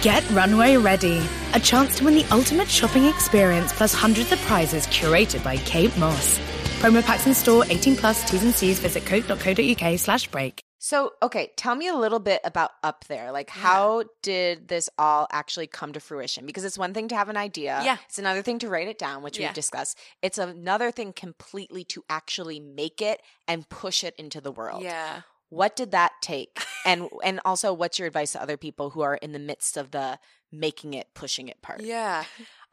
Get 0.01 0.27
Runway 0.31 0.77
Ready. 0.77 1.21
A 1.53 1.59
chance 1.59 1.95
to 1.99 2.05
win 2.05 2.15
the 2.15 2.25
ultimate 2.31 2.67
shopping 2.67 3.05
experience 3.05 3.71
plus 3.71 3.93
hundreds 3.93 4.31
of 4.31 4.39
prizes 4.47 4.87
curated 4.87 5.43
by 5.43 5.57
Kate 5.57 5.95
Moss. 5.99 6.39
Promo 6.79 7.03
packs 7.03 7.27
in 7.27 7.35
store 7.35 7.63
18 7.69 7.95
plus 7.95 8.27
T's 8.27 8.43
and 8.43 8.55
C's. 8.55 8.79
Visit 8.79 9.05
coke.co.uk 9.05 9.99
slash 9.99 10.27
break. 10.29 10.63
So, 10.85 11.13
okay, 11.23 11.53
tell 11.55 11.75
me 11.75 11.87
a 11.87 11.95
little 11.95 12.19
bit 12.19 12.41
about 12.43 12.71
Up 12.83 13.05
There. 13.05 13.31
Like, 13.31 13.49
how 13.49 14.03
did 14.21 14.67
this 14.67 14.89
all 14.97 15.27
actually 15.31 15.65
come 15.65 15.93
to 15.93 16.01
fruition? 16.01 16.45
Because 16.45 16.65
it's 16.65 16.77
one 16.77 16.93
thing 16.93 17.07
to 17.07 17.15
have 17.15 17.29
an 17.29 17.37
idea. 17.37 17.79
Yeah. 17.85 17.95
It's 18.05 18.19
another 18.19 18.41
thing 18.41 18.59
to 18.59 18.67
write 18.67 18.89
it 18.89 18.97
down, 18.97 19.23
which 19.23 19.39
Yeah. 19.39 19.47
we've 19.47 19.55
discussed. 19.55 19.97
It's 20.21 20.37
another 20.37 20.91
thing 20.91 21.13
completely 21.13 21.85
to 21.85 22.03
actually 22.09 22.59
make 22.59 23.01
it 23.01 23.21
and 23.47 23.69
push 23.69 24.03
it 24.03 24.13
into 24.17 24.41
the 24.41 24.51
world. 24.51 24.83
yeah 24.83 25.21
What 25.47 25.77
did 25.77 25.91
that 25.91 26.11
take? 26.21 26.59
and 26.85 27.07
and 27.23 27.39
also 27.45 27.71
what's 27.71 27.97
your 27.97 28.09
advice 28.09 28.33
to 28.33 28.41
other 28.41 28.57
people 28.57 28.89
who 28.89 28.99
are 29.03 29.15
in 29.15 29.31
the 29.31 29.39
midst 29.39 29.77
of 29.77 29.91
the 29.91 30.19
making 30.51 30.95
it, 30.95 31.07
pushing 31.13 31.47
it 31.47 31.61
part? 31.61 31.79
Yeah. 31.79 32.25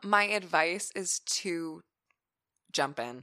My 0.03 0.25
advice 0.25 0.91
is 0.97 1.21
to 1.43 1.83
jump 2.73 2.99
in. 2.99 3.23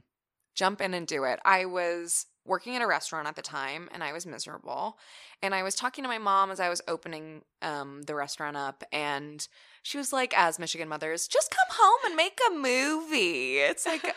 Jump 0.54 0.80
in 0.80 0.94
and 0.94 1.06
do 1.06 1.24
it. 1.24 1.40
I 1.44 1.66
was 1.66 2.24
working 2.48 2.74
at 2.76 2.82
a 2.82 2.86
restaurant 2.86 3.28
at 3.28 3.36
the 3.36 3.42
time 3.42 3.88
and 3.92 4.02
I 4.02 4.12
was 4.12 4.26
miserable. 4.26 4.98
And 5.42 5.54
I 5.54 5.62
was 5.62 5.74
talking 5.74 6.02
to 6.02 6.08
my 6.08 6.18
mom 6.18 6.50
as 6.50 6.58
I 6.58 6.68
was 6.68 6.80
opening 6.88 7.42
um, 7.62 8.02
the 8.02 8.14
restaurant 8.16 8.56
up, 8.56 8.82
and 8.92 9.46
she 9.84 9.96
was 9.98 10.12
like, 10.12 10.36
as 10.36 10.58
Michigan 10.58 10.88
mothers, 10.88 11.28
just 11.28 11.50
come 11.52 11.68
home 11.70 12.00
and 12.06 12.16
make 12.16 12.38
a 12.50 12.54
movie. 12.54 13.58
It's 13.58 13.86
like, 13.86 14.02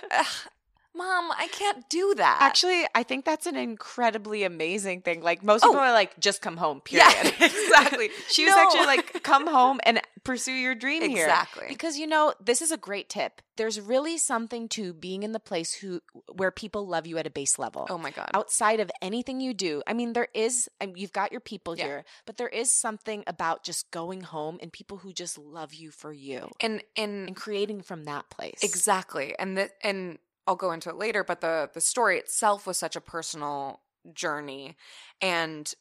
Mom, 0.94 1.32
I 1.38 1.48
can't 1.48 1.88
do 1.90 2.14
that. 2.18 2.40
Actually, 2.42 2.84
I 2.94 3.04
think 3.04 3.24
that's 3.24 3.46
an 3.46 3.56
incredibly 3.56 4.44
amazing 4.44 5.02
thing. 5.04 5.22
Like 5.22 5.42
most 5.42 5.64
Oh. 5.64 5.70
people 5.70 5.80
are 5.80 5.94
like, 5.94 6.20
just 6.20 6.42
come 6.42 6.58
home, 6.58 6.82
period. 6.86 7.06
Yeah, 7.40 7.46
exactly. 7.46 8.10
she 8.28 8.44
was 8.46 8.54
No. 8.56 8.62
actually 8.64 8.86
like, 8.88 9.24
come 9.24 9.48
home 9.48 9.80
and 9.84 10.02
pursue 10.24 10.52
your 10.54 10.76
dream 10.76 11.02
here. 11.02 11.26
Exactly. 11.26 11.66
Because 11.68 11.98
you 11.98 12.06
know, 12.08 12.34
this 12.44 12.62
is 12.62 12.72
a 12.72 12.78
great 12.78 13.10
tip. 13.10 13.42
There's 13.58 13.80
really 13.80 14.18
something 14.18 14.68
to 14.70 14.94
being 14.94 15.24
in 15.24 15.32
the 15.32 15.40
place 15.40 15.74
who 15.74 16.02
where 16.34 16.52
people 16.52 16.88
love 16.88 17.06
you 17.08 17.18
at 17.18 17.28
a 17.28 17.30
base 17.30 17.58
level. 17.60 17.88
oh 17.90 17.98
my 17.98 18.12
God. 18.12 18.30
outside 18.34 18.80
of 18.80 18.90
anything 19.02 19.40
you 19.42 19.54
do. 19.54 19.82
I 19.88 19.94
mean, 19.94 20.14
there 20.14 20.28
is, 20.34 20.70
I 20.80 20.86
mean, 20.88 20.96
you've 20.98 21.14
got 21.14 21.32
your 21.32 21.42
people 21.42 21.78
Yeah. 21.78 21.86
here, 21.86 22.06
but 22.26 22.38
there 22.38 22.48
is 22.50 22.74
something 22.74 23.24
about 23.28 23.64
just 23.64 23.92
going 23.92 24.22
home 24.22 24.58
and 24.62 24.72
people 24.72 24.98
who 24.98 25.12
just 25.14 25.38
love 25.38 25.74
you 25.74 25.92
for 25.92 26.12
you 26.14 26.50
and, 26.60 26.82
and 26.96 27.28
and 27.28 27.36
creating 27.36 27.82
from 27.82 28.06
that 28.06 28.30
place. 28.30 28.60
Exactly. 28.64 29.36
And 29.40 29.58
the, 29.58 29.70
and 29.82 30.18
I'll 30.48 30.56
go 30.56 30.72
into 30.72 30.90
it 30.90 30.96
later, 30.96 31.24
but 31.24 31.42
the 31.42 31.70
the 31.74 31.82
story 31.82 32.18
itself 32.18 32.66
was 32.68 32.78
such 32.78 32.96
a 32.96 33.02
personal 33.02 33.82
journey 34.14 34.76
and 35.22 35.74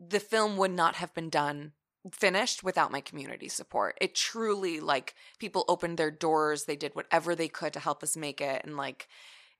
the 0.00 0.20
film 0.20 0.56
would 0.56 0.70
not 0.70 0.94
have 0.96 1.12
been 1.14 1.28
done 1.30 1.72
finished 2.12 2.62
without 2.62 2.92
my 2.92 3.00
community 3.00 3.48
support. 3.48 3.96
It 4.00 4.14
truly 4.14 4.80
like 4.80 5.14
people 5.38 5.64
opened 5.68 5.98
their 5.98 6.10
doors, 6.10 6.64
they 6.64 6.76
did 6.76 6.94
whatever 6.94 7.34
they 7.34 7.48
could 7.48 7.72
to 7.72 7.80
help 7.80 8.02
us 8.02 8.16
make 8.16 8.40
it 8.40 8.62
and 8.64 8.76
like 8.76 9.08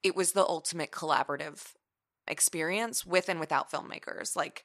it 0.03 0.15
was 0.15 0.33
the 0.33 0.47
ultimate 0.47 0.91
collaborative 0.91 1.75
experience 2.29 3.07
with 3.07 3.29
and 3.29 3.41
without 3.41 3.71
filmmakers. 3.71 4.37
Like 4.37 4.65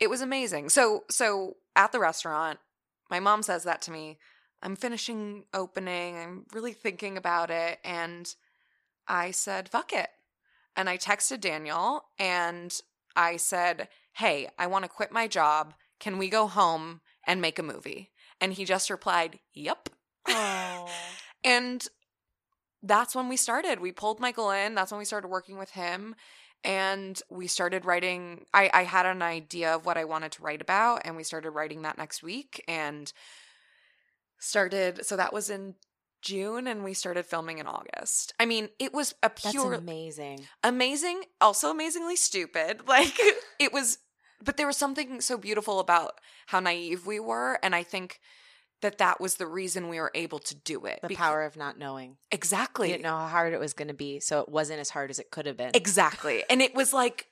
it 0.00 0.10
was 0.10 0.20
amazing. 0.20 0.68
So 0.68 1.04
so 1.10 1.56
at 1.76 1.92
the 1.92 2.00
restaurant, 2.00 2.58
my 3.10 3.20
mom 3.20 3.42
says 3.42 3.64
that 3.64 3.82
to 3.82 3.90
me. 3.90 4.18
I'm 4.62 4.76
finishing 4.76 5.44
opening. 5.52 6.16
I'm 6.16 6.46
really 6.52 6.72
thinking 6.72 7.16
about 7.16 7.50
it 7.50 7.78
and 7.84 8.34
I 9.06 9.30
said, 9.30 9.68
fuck 9.68 9.92
it. 9.92 10.08
And 10.76 10.88
I 10.88 10.96
texted 10.96 11.40
Daniel 11.40 12.04
and 12.18 12.74
I 13.14 13.36
said, 13.36 13.88
hey, 14.14 14.48
I 14.58 14.66
want 14.66 14.84
to 14.84 14.88
quit 14.90 15.12
my 15.12 15.28
job. 15.28 15.74
Can 16.00 16.18
we 16.18 16.28
go 16.28 16.46
home 16.46 17.00
and 17.26 17.40
make 17.40 17.58
a 17.58 17.62
movie? 17.62 18.10
And 18.40 18.52
he 18.52 18.64
just 18.64 18.90
replied, 18.90 19.38
yep. 19.52 19.88
And 21.44 21.86
that's 22.82 23.14
when 23.14 23.28
we 23.28 23.36
started. 23.36 23.80
We 23.80 23.92
pulled 23.92 24.20
Michael 24.20 24.50
in. 24.50 24.74
That's 24.74 24.90
when 24.90 24.98
we 24.98 25.04
started 25.04 25.28
working 25.28 25.58
with 25.58 25.70
him. 25.70 26.14
And 26.64 27.20
we 27.28 27.46
started 27.46 27.84
writing. 27.84 28.46
I, 28.54 28.70
I 28.72 28.82
had 28.84 29.04
an 29.04 29.20
idea 29.20 29.74
of 29.74 29.84
what 29.84 29.98
I 29.98 30.04
wanted 30.04 30.32
to 30.32 30.42
write 30.42 30.62
about, 30.62 31.02
and 31.04 31.14
we 31.14 31.22
started 31.22 31.50
writing 31.50 31.82
that 31.82 31.98
next 31.98 32.22
week 32.22 32.64
and 32.66 33.12
started. 34.38 35.04
So 35.04 35.16
that 35.16 35.34
was 35.34 35.50
in 35.50 35.74
June, 36.22 36.66
and 36.66 36.82
we 36.82 36.94
started 36.94 37.26
filming 37.26 37.58
in 37.58 37.66
August. 37.66 38.32
I 38.40 38.46
mean, 38.46 38.70
it 38.78 38.94
was 38.94 39.12
a 39.22 39.28
That's 39.28 39.50
pure 39.50 39.74
amazing. 39.74 40.46
amazing, 40.62 41.24
also 41.38 41.70
amazingly 41.70 42.16
stupid. 42.16 42.80
Like 42.88 43.12
it 43.58 43.72
was, 43.74 43.98
but 44.44 44.56
there 44.56 44.66
was 44.66 44.76
something 44.76 45.20
so 45.20 45.36
beautiful 45.38 45.80
about 45.80 46.20
how 46.46 46.60
naive 46.60 47.06
we 47.06 47.18
were, 47.18 47.58
and 47.62 47.74
I 47.74 47.82
think 47.82 48.20
that 48.82 48.98
that 48.98 49.20
was 49.20 49.36
the 49.36 49.46
reason 49.46 49.88
we 49.88 49.98
were 49.98 50.10
able 50.14 50.38
to 50.38 50.54
do 50.54 50.84
it. 50.84 51.00
The 51.06 51.14
power 51.14 51.42
of 51.44 51.56
not 51.56 51.78
knowing. 51.78 52.18
exactly, 52.30 52.88
You 52.88 52.94
didn't 52.94 53.04
know 53.04 53.16
how 53.16 53.28
hard 53.28 53.54
it 53.54 53.60
was 53.60 53.72
going 53.72 53.88
to 53.88 53.94
be, 53.94 54.20
so 54.20 54.40
it 54.40 54.48
wasn't 54.48 54.80
as 54.80 54.90
hard 54.90 55.10
as 55.10 55.18
it 55.18 55.30
could 55.30 55.46
have 55.46 55.56
been. 55.56 55.70
exactly, 55.74 56.44
and 56.50 56.60
it 56.60 56.74
was 56.74 56.92
like 56.92 57.28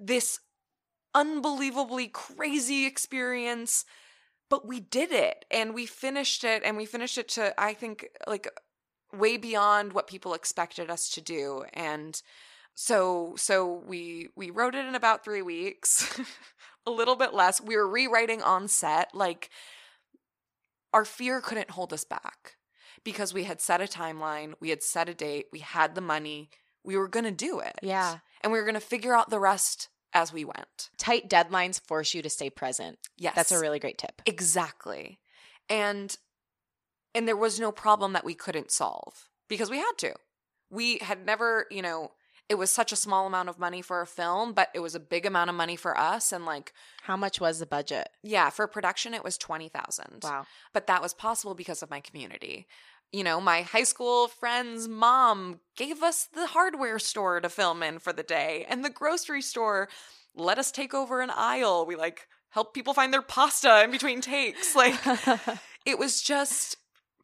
this 0.00 0.40
unbelievably 1.14 2.08
crazy 2.08 2.86
experience. 2.86 3.84
But 4.50 4.66
we 4.66 4.80
did 4.80 5.12
it, 5.12 5.44
and 5.50 5.74
we 5.74 5.84
finished 5.84 6.42
it, 6.42 6.62
and 6.64 6.76
we 6.78 6.86
finished 6.86 7.18
it 7.18 7.28
to 7.30 7.58
I 7.60 7.74
think 7.74 8.08
like 8.26 8.48
way 9.12 9.36
beyond 9.36 9.92
what 9.92 10.06
people 10.06 10.32
expected 10.32 10.90
us 10.90 11.10
to 11.10 11.20
do, 11.20 11.64
and 11.74 12.20
so 12.80 13.34
so 13.36 13.82
we 13.88 14.28
we 14.36 14.50
wrote 14.50 14.76
it 14.76 14.86
in 14.86 14.94
about 14.94 15.24
three 15.24 15.42
weeks 15.42 16.16
a 16.86 16.90
little 16.92 17.16
bit 17.16 17.34
less 17.34 17.60
we 17.60 17.76
were 17.76 17.88
rewriting 17.88 18.40
on 18.40 18.68
set 18.68 19.12
like 19.12 19.50
our 20.94 21.04
fear 21.04 21.40
couldn't 21.40 21.70
hold 21.72 21.92
us 21.92 22.04
back 22.04 22.54
because 23.02 23.34
we 23.34 23.42
had 23.42 23.60
set 23.60 23.80
a 23.80 23.84
timeline 23.84 24.52
we 24.60 24.70
had 24.70 24.80
set 24.80 25.08
a 25.08 25.14
date 25.14 25.46
we 25.52 25.58
had 25.58 25.96
the 25.96 26.00
money 26.00 26.50
we 26.84 26.96
were 26.96 27.08
to 27.08 27.32
do 27.32 27.58
it 27.58 27.74
Yeah. 27.82 28.18
and 28.42 28.52
we 28.52 28.60
were 28.60 28.70
to 28.72 28.78
figure 28.80 29.12
out 29.12 29.28
the 29.28 29.40
rest 29.40 29.88
as 30.12 30.32
we 30.32 30.44
went 30.44 30.90
Tight 30.98 31.28
deadlines 31.28 31.80
force 31.84 32.14
you 32.14 32.22
to 32.22 32.30
stay 32.30 32.48
present. 32.48 32.98
yes 33.16 33.34
That's 33.34 33.50
a 33.50 33.58
really 33.58 33.80
great 33.80 33.98
tip. 33.98 34.22
exactly 34.24 35.18
and 35.68 36.16
and 37.12 37.26
there 37.26 37.36
was 37.36 37.58
no 37.58 37.72
problem 37.72 38.12
that 38.12 38.24
we 38.24 38.34
couldn't 38.34 38.70
solve 38.70 39.28
because 39.48 39.68
we 39.68 39.78
had 39.78 39.94
to 39.98 40.14
we 40.70 40.98
had 40.98 41.26
never 41.26 41.66
you 41.72 41.82
know 41.82 42.12
it 42.48 42.56
was 42.56 42.70
such 42.70 42.92
a 42.92 42.96
small 42.96 43.26
amount 43.26 43.48
of 43.48 43.58
money 43.58 43.82
for 43.82 44.00
a 44.00 44.06
film 44.06 44.52
but 44.52 44.68
it 44.74 44.80
was 44.80 44.94
a 44.94 45.00
big 45.00 45.26
amount 45.26 45.50
of 45.50 45.56
money 45.56 45.76
for 45.76 45.98
us 45.98 46.32
and 46.32 46.44
like 46.46 46.72
How 47.02 47.16
much 47.16 47.40
was 47.40 47.58
the 47.58 47.66
budget? 47.66 48.08
yeah 48.22 48.50
for 48.50 48.66
production 48.66 49.14
it 49.14 49.22
was 49.24 49.36
20000 49.38 50.20
Wow. 50.24 50.46
but 50.72 50.86
that 50.86 51.02
was 51.02 51.14
possible 51.14 51.54
because 51.54 51.82
of 51.82 51.90
my 51.90 52.00
community 52.00 52.66
you 53.12 53.22
know 53.24 53.40
my 53.40 53.62
high 53.62 53.84
school 53.84 54.28
friend's 54.28 54.88
mom 54.88 55.60
gave 55.76 56.02
us 56.02 56.24
the 56.32 56.46
hardware 56.48 56.98
store 56.98 57.40
to 57.40 57.48
film 57.48 57.82
in 57.82 57.98
for 57.98 58.12
the 58.12 58.22
day 58.22 58.64
and 58.68 58.84
the 58.84 58.90
grocery 58.90 59.42
store 59.42 59.88
let 60.34 60.58
us 60.58 60.70
take 60.70 60.94
over 60.94 61.20
an 61.20 61.30
aisle 61.34 61.84
we 61.86 61.96
like 61.96 62.28
help 62.50 62.72
people 62.72 62.94
find 62.94 63.12
their 63.12 63.22
pasta 63.22 63.82
in 63.84 63.90
between 63.90 64.20
takes 64.22 64.74
like 64.74 64.94
it 65.86 65.98
was 65.98 66.22
just 66.22 66.76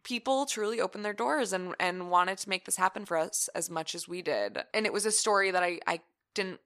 people 0.04 0.46
truly 0.46 0.80
opened 0.80 1.04
their 1.04 1.12
doors 1.12 1.52
and 1.52 1.74
and 1.80 2.10
wanted 2.10 2.38
to 2.38 2.48
make 2.48 2.64
this 2.66 2.76
happen 2.76 3.04
for 3.04 3.16
us 3.16 3.48
as 3.54 3.68
much 3.68 3.94
as 3.94 4.06
we 4.06 4.22
did. 4.22 4.58
And 4.72 4.86
it 4.86 4.92
was 4.92 5.06
a 5.06 5.10
story 5.10 5.50
that 5.50 5.62
i 5.62 5.80
i 5.86 6.00
didn't 6.34 6.60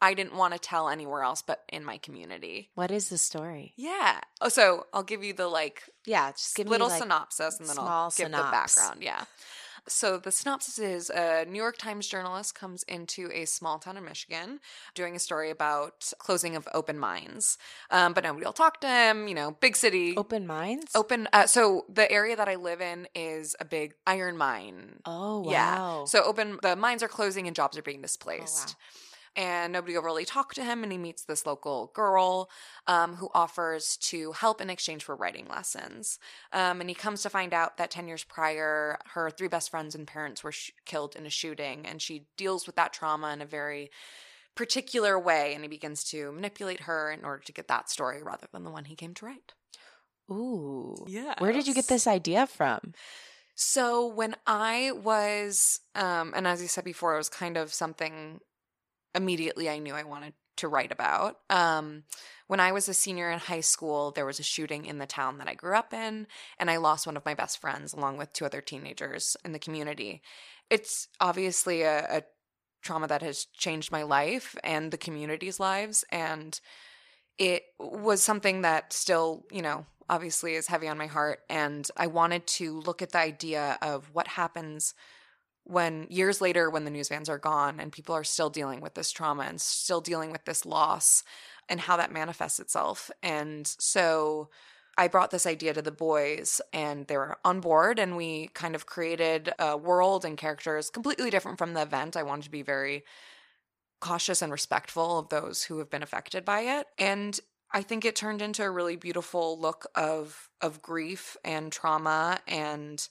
i 0.00 0.14
didn't 0.14 0.34
want 0.34 0.54
to 0.54 0.58
tell 0.58 0.88
anywhere 0.88 1.22
else 1.22 1.42
but 1.42 1.62
in 1.68 1.84
my 1.84 1.98
community. 1.98 2.70
What 2.74 2.90
is 2.90 3.08
the 3.08 3.18
story? 3.18 3.74
yeah. 3.76 4.20
Oh 4.40 4.48
so 4.48 4.86
i'll 4.92 5.02
give 5.02 5.22
you 5.22 5.32
the 5.32 5.48
like 5.48 5.82
Yeah, 6.06 6.32
just 6.32 6.56
give 6.56 6.68
little 6.68 6.88
like, 6.88 7.02
synopsis 7.02 7.60
and 7.60 7.68
then 7.68 7.76
i'll 7.78 8.10
give 8.16 8.30
the 8.30 8.36
background. 8.36 9.02
Yeah 9.02 9.24
so 9.88 10.18
the 10.18 10.30
synopsis 10.30 10.78
is 10.78 11.10
a 11.10 11.44
new 11.48 11.58
york 11.58 11.76
times 11.78 12.06
journalist 12.06 12.54
comes 12.54 12.82
into 12.84 13.30
a 13.32 13.44
small 13.44 13.78
town 13.78 13.96
in 13.96 14.04
michigan 14.04 14.60
doing 14.94 15.16
a 15.16 15.18
story 15.18 15.50
about 15.50 16.12
closing 16.18 16.56
of 16.56 16.68
open 16.74 16.98
mines. 16.98 17.58
Um, 17.90 18.12
but 18.12 18.24
nobody 18.24 18.44
will 18.44 18.52
talk 18.52 18.80
to 18.80 18.88
him 18.88 19.28
you 19.28 19.34
know 19.34 19.52
big 19.60 19.76
city. 19.76 20.14
Open 20.16 20.46
mines, 20.46 20.90
open 20.94 21.28
uh, 21.32 21.46
so 21.46 21.84
the 21.88 22.10
area 22.10 22.36
that 22.36 22.48
i 22.48 22.56
live 22.56 22.80
in 22.80 23.08
is 23.14 23.56
a 23.60 23.64
big 23.64 23.94
iron 24.06 24.36
mine. 24.36 25.00
Oh 25.04 25.40
wow. 25.40 25.50
yeah 25.50 26.04
so 26.04 26.22
open 26.24 26.58
the 26.62 26.76
mines 26.76 27.02
are 27.02 27.08
closing 27.08 27.46
and 27.46 27.56
jobs 27.56 27.76
are 27.76 27.82
being 27.82 28.02
displaced 28.02 28.68
wow. 28.68 28.74
And 29.36 29.72
nobody 29.72 29.94
will 29.94 30.02
really 30.02 30.24
talk 30.24 30.54
to 30.54 30.64
him 30.64 30.82
and 30.82 30.92
he 30.92 30.98
meets 30.98 31.24
this 31.24 31.46
local 31.46 31.90
girl 31.94 32.50
um, 32.86 33.16
who 33.16 33.28
offers 33.34 33.96
to 33.98 34.32
help 34.32 34.60
in 34.60 34.70
exchange 34.70 35.04
for 35.04 35.16
writing 35.16 35.46
lessons 35.48 36.18
um, 36.52 36.80
and 36.80 36.88
he 36.88 36.94
comes 36.94 37.22
to 37.22 37.30
find 37.30 37.52
out 37.52 37.76
that 37.76 37.90
10 37.90 38.08
years 38.08 38.24
prior 38.24 38.98
her 39.06 39.30
three 39.30 39.48
best 39.48 39.70
friends 39.70 39.94
and 39.94 40.06
parents 40.06 40.42
were 40.42 40.52
sh- 40.52 40.72
killed 40.84 41.16
in 41.16 41.26
a 41.26 41.30
shooting 41.30 41.86
and 41.86 42.02
she 42.02 42.26
deals 42.36 42.66
with 42.66 42.76
that 42.76 42.92
trauma 42.92 43.32
in 43.32 43.40
a 43.40 43.46
very 43.46 43.90
particular 44.54 45.18
way 45.18 45.54
and 45.54 45.62
he 45.62 45.68
begins 45.68 46.02
to 46.02 46.32
manipulate 46.32 46.80
her 46.80 47.10
in 47.10 47.24
order 47.24 47.42
to 47.42 47.52
get 47.52 47.68
that 47.68 47.88
story 47.88 48.22
rather 48.22 48.46
than 48.52 48.64
the 48.64 48.70
one 48.70 48.86
he 48.86 48.96
came 48.96 49.14
to 49.14 49.26
write 49.26 49.52
Ooh. 50.30 51.04
yeah 51.06 51.34
Where 51.38 51.52
did 51.52 51.66
you 51.66 51.74
get 51.74 51.86
this 51.86 52.06
idea 52.06 52.46
from? 52.46 52.92
So 53.60 54.06
when 54.06 54.36
I 54.46 54.92
was, 54.92 55.80
um, 55.96 56.32
and 56.36 56.46
as 56.46 56.62
I 56.62 56.66
said 56.66 56.84
before, 56.84 57.14
it 57.14 57.18
was 57.18 57.28
kind 57.28 57.56
of 57.56 57.74
something 57.74 58.38
immediately 59.14 59.68
I 59.68 59.78
knew 59.78 59.94
I 59.94 60.04
wanted 60.04 60.34
to 60.58 60.68
write 60.68 60.92
about. 60.92 61.36
Um, 61.50 62.04
when 62.46 62.60
I 62.60 62.72
was 62.72 62.88
a 62.88 62.94
senior 62.94 63.30
in 63.30 63.38
high 63.38 63.60
school, 63.60 64.10
there 64.10 64.26
was 64.26 64.40
a 64.40 64.44
shooting 64.44 64.86
in 64.86 64.98
the 64.98 65.06
town 65.06 65.38
that 65.38 65.48
I 65.48 65.54
grew 65.54 65.76
up 65.76 65.92
in, 65.92 66.26
and 66.58 66.70
I 66.70 66.78
lost 66.78 67.06
one 67.06 67.16
of 67.16 67.24
my 67.24 67.34
best 67.34 67.60
friends 67.60 67.92
along 67.92 68.18
with 68.18 68.32
two 68.32 68.44
other 68.44 68.60
teenagers 68.60 69.36
in 69.44 69.52
the 69.52 69.58
community. 69.58 70.22
It's 70.70 71.08
obviously 71.20 71.82
a, 71.82 72.18
a 72.18 72.22
trauma 72.82 73.06
that 73.08 73.22
has 73.22 73.44
changed 73.44 73.92
my 73.92 74.02
life 74.02 74.56
and 74.64 74.90
the 74.90 74.98
community's 74.98 75.60
lives, 75.60 76.04
and 76.10 76.58
it 77.38 77.62
was 77.78 78.22
something 78.22 78.62
that 78.62 78.92
still, 78.92 79.44
you 79.52 79.62
know, 79.62 79.86
obviously 80.10 80.54
is 80.54 80.66
heavy 80.66 80.88
on 80.88 80.98
my 80.98 81.06
heart. 81.06 81.40
And 81.48 81.88
I 81.96 82.06
wanted 82.08 82.46
to 82.48 82.80
look 82.80 83.02
at 83.02 83.12
the 83.12 83.18
idea 83.18 83.78
of 83.82 84.10
what 84.12 84.26
happens 84.26 84.94
when 85.68 86.06
years 86.08 86.40
later, 86.40 86.70
when 86.70 86.84
the 86.84 86.90
news 86.90 87.10
vans 87.10 87.28
are 87.28 87.38
gone 87.38 87.78
and 87.78 87.92
people 87.92 88.14
are 88.14 88.24
still 88.24 88.48
dealing 88.48 88.80
with 88.80 88.94
this 88.94 89.12
trauma 89.12 89.42
and 89.44 89.60
still 89.60 90.00
dealing 90.00 90.32
with 90.32 90.44
this 90.46 90.64
loss 90.64 91.22
and 91.68 91.78
how 91.78 91.98
that 91.98 92.10
manifests 92.10 92.58
itself. 92.58 93.10
And 93.22 93.66
so 93.78 94.48
I 94.96 95.08
brought 95.08 95.30
this 95.30 95.46
idea 95.46 95.74
to 95.74 95.82
the 95.82 95.90
boys 95.90 96.62
and 96.72 97.06
they 97.06 97.18
were 97.18 97.36
on 97.44 97.60
board 97.60 97.98
and 97.98 98.16
we 98.16 98.48
kind 98.54 98.74
of 98.74 98.86
created 98.86 99.52
a 99.58 99.76
world 99.76 100.24
and 100.24 100.38
characters 100.38 100.88
completely 100.88 101.28
different 101.28 101.58
from 101.58 101.74
the 101.74 101.82
event. 101.82 102.16
I 102.16 102.22
wanted 102.22 102.44
to 102.44 102.50
be 102.50 102.62
very 102.62 103.04
cautious 104.00 104.40
and 104.40 104.50
respectful 104.50 105.18
of 105.18 105.28
those 105.28 105.64
who 105.64 105.78
have 105.80 105.90
been 105.90 106.02
affected 106.02 106.46
by 106.46 106.60
it. 106.60 106.86
And 106.98 107.38
I 107.72 107.82
think 107.82 108.06
it 108.06 108.16
turned 108.16 108.40
into 108.40 108.64
a 108.64 108.70
really 108.70 108.96
beautiful 108.96 109.60
look 109.60 109.86
of 109.94 110.48
of 110.62 110.80
grief 110.80 111.36
and 111.44 111.70
trauma 111.70 112.38
and 112.48 113.06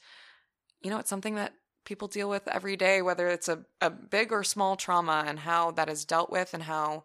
you 0.81 0.89
know, 0.89 0.97
it's 0.97 1.09
something 1.09 1.35
that 1.35 1.53
people 1.87 2.09
deal 2.09 2.29
with 2.29 2.47
every 2.49 2.75
day, 2.75 3.01
whether 3.01 3.27
it's 3.29 3.47
a, 3.47 3.63
a 3.81 3.89
big 3.89 4.31
or 4.33 4.43
small 4.43 4.75
trauma 4.75 5.23
and 5.25 5.39
how 5.39 5.71
that 5.71 5.89
is 5.89 6.05
dealt 6.05 6.29
with 6.29 6.53
and 6.53 6.63
how 6.63 7.03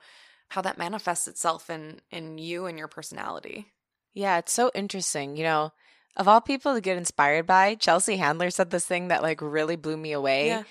how 0.49 0.61
that 0.61 0.76
manifests 0.76 1.28
itself 1.28 1.70
in 1.70 2.01
in 2.11 2.37
you 2.37 2.66
and 2.66 2.76
your 2.78 2.89
personality. 2.89 3.68
Yeah, 4.12 4.39
it's 4.39 4.53
so 4.53 4.70
interesting. 4.74 5.37
You 5.37 5.45
know, 5.45 5.72
of 6.16 6.28
all 6.28 6.41
people 6.41 6.74
to 6.74 6.80
get 6.80 6.99
inspired 6.99 7.47
by, 7.47 7.76
Chelsea 7.76 8.16
Handler 8.16 8.51
said 8.51 8.70
this 8.70 8.85
thing 8.85 9.09
that 9.09 9.22
like 9.22 9.41
really 9.41 9.76
blew 9.76 9.97
me 9.97 10.12
away. 10.12 10.49
Yeah. 10.49 10.64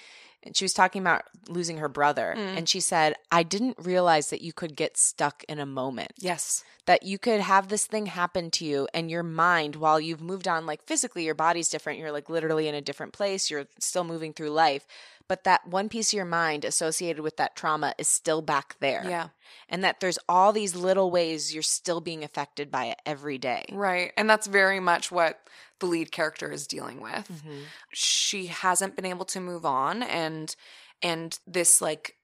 And 0.44 0.58
she 0.58 0.66
was 0.66 0.74
talking 0.74 1.02
about 1.02 1.24
losing 1.48 1.78
her 1.78 1.88
brother. 1.88 2.34
Mm. 2.36 2.58
And 2.58 2.70
she 2.70 2.80
said, 2.80 3.16
I 3.32 3.44
didn't 3.44 3.78
realize 3.80 4.32
that 4.32 4.42
you 4.42 4.54
could 4.54 4.76
get 4.76 4.98
stuck 4.98 5.44
in 5.46 5.60
a 5.60 5.66
moment. 5.66 6.14
Yes. 6.18 6.64
That 6.88 7.04
you 7.04 7.20
could 7.20 7.42
have 7.42 7.68
this 7.68 7.86
thing 7.86 8.08
happen 8.08 8.50
to 8.52 8.66
you 8.66 8.88
and 8.94 9.12
your 9.12 9.22
mind, 9.22 9.76
while 9.76 10.00
you've 10.00 10.22
moved 10.22 10.48
on, 10.48 10.66
like 10.66 10.84
physically, 10.84 11.26
your 11.26 11.36
body's 11.36 11.70
different. 11.70 12.00
You're 12.00 12.12
like 12.12 12.30
literally 12.30 12.68
in 12.68 12.74
a 12.74 12.82
different 12.82 13.14
place. 13.14 13.52
You're 13.52 13.68
still 13.78 14.04
moving 14.04 14.34
through 14.34 14.50
life. 14.50 14.88
But 15.28 15.44
that 15.44 15.68
one 15.68 15.90
piece 15.90 16.10
of 16.12 16.18
your 16.18 16.26
mind 16.26 16.66
associated 16.66 17.22
with 17.22 17.38
that 17.38 17.56
trauma 17.56 17.94
is 17.98 18.08
still 18.08 18.42
back 18.42 18.76
there. 18.80 19.04
Yeah. 19.08 19.30
And 19.70 19.84
that 19.84 20.00
there's 20.00 20.20
all 20.28 20.52
these 20.52 20.76
little 20.76 21.12
ways 21.12 21.54
you're 21.54 21.64
still 21.64 22.02
being 22.02 22.24
affected 22.24 22.72
by 22.72 22.86
it 22.86 23.00
every 23.06 23.38
day. 23.38 23.66
Right. 23.72 24.12
And 24.18 24.30
that's 24.30 24.48
very 24.48 24.80
much 24.80 25.12
what 25.12 25.40
the 25.80 25.86
lead 25.86 26.12
character 26.12 26.52
is 26.52 26.68
dealing 26.68 27.02
with. 27.02 27.28
Mhm. 27.28 27.64
She 27.94 28.48
hasn't 28.48 28.96
been 28.96 29.06
able 29.06 29.26
to 29.26 29.40
move 29.40 29.66
on 29.66 30.04
and 30.04 30.56
and 31.02 31.40
this 31.48 31.82
like 31.82 32.18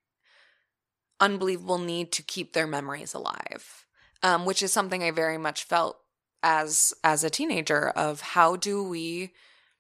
unbelievable 1.20 1.80
need 1.80 2.12
to 2.14 2.24
keep 2.24 2.54
their 2.54 2.68
memories 2.68 3.14
alive. 3.14 3.86
Um, 4.24 4.46
which 4.46 4.64
is 4.64 4.74
something 4.74 5.04
I 5.04 5.12
very 5.12 5.38
much 5.38 5.64
felt 5.64 6.00
as 6.44 6.94
as 7.04 7.24
a 7.24 7.30
teenager 7.30 7.90
of 7.90 8.22
how 8.22 8.56
do 8.56 8.84
we 8.84 9.34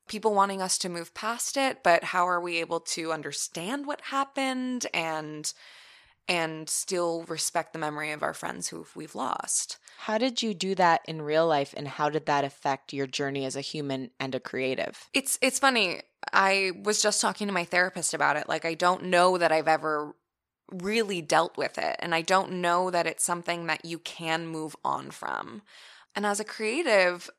people 0.08 0.34
wanting 0.34 0.62
us 0.62 0.78
to 0.80 0.89
move 0.89 1.14
past 1.14 1.58
it, 1.58 1.84
but 1.84 2.05
how 2.05 2.28
are 2.28 2.41
we 2.41 2.58
able 2.58 2.80
to 2.80 3.12
understand 3.12 3.86
what 3.86 4.01
happened 4.01 4.88
and 4.93 5.53
and 6.30 6.70
still 6.70 7.24
respect 7.30 7.72
the 7.72 7.80
memory 7.80 8.12
of 8.12 8.22
our 8.22 8.34
friends 8.34 8.68
who 8.68 8.86
we've 8.95 9.16
lost? 9.16 9.78
How 9.99 10.18
did 10.18 10.41
you 10.43 10.53
do 10.53 10.76
that 10.76 11.01
in 11.08 11.22
real 11.22 11.47
life 11.47 11.74
and 11.76 11.88
how 11.88 12.10
did 12.10 12.26
that 12.26 12.43
affect 12.43 12.91
your 12.91 13.08
journey 13.08 13.45
as 13.45 13.55
a 13.55 13.62
human 13.62 14.12
and 14.20 14.36
a 14.36 14.39
creative? 14.39 15.10
It's 15.14 15.39
it's 15.41 15.60
funny. 15.60 16.01
I 16.34 16.72
was 16.84 17.01
just 17.01 17.22
talking 17.22 17.47
to 17.47 17.53
my 17.53 17.64
therapist 17.64 18.14
about 18.14 18.36
it. 18.36 18.49
Like 18.49 18.66
I 18.66 18.74
don't 18.74 19.05
know 19.05 19.38
that 19.38 19.51
I've 19.51 19.68
ever 19.68 20.16
really 20.70 21.22
dealt 21.22 21.58
with 21.58 21.78
it 21.78 21.95
and 21.99 22.14
I 22.14 22.22
don't 22.22 22.51
know 22.51 22.91
that 22.91 23.08
it's 23.08 23.24
something 23.24 23.68
that 23.68 23.86
you 23.86 23.99
can 23.99 24.47
move 24.47 24.76
on 24.84 25.12
from. 25.12 25.62
And 26.14 26.26
as 26.26 26.39
a 26.39 26.45
creative, 26.45 27.30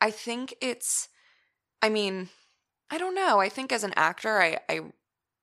I 0.00 0.10
think 0.10 0.54
it's 0.60 1.08
I 1.86 1.88
mean, 1.88 2.28
I 2.90 2.98
don't 2.98 3.14
know. 3.14 3.38
I 3.40 3.48
think 3.48 3.70
as 3.72 3.84
an 3.84 3.94
actor, 3.96 4.40
I 4.40 4.58
I 4.68 4.80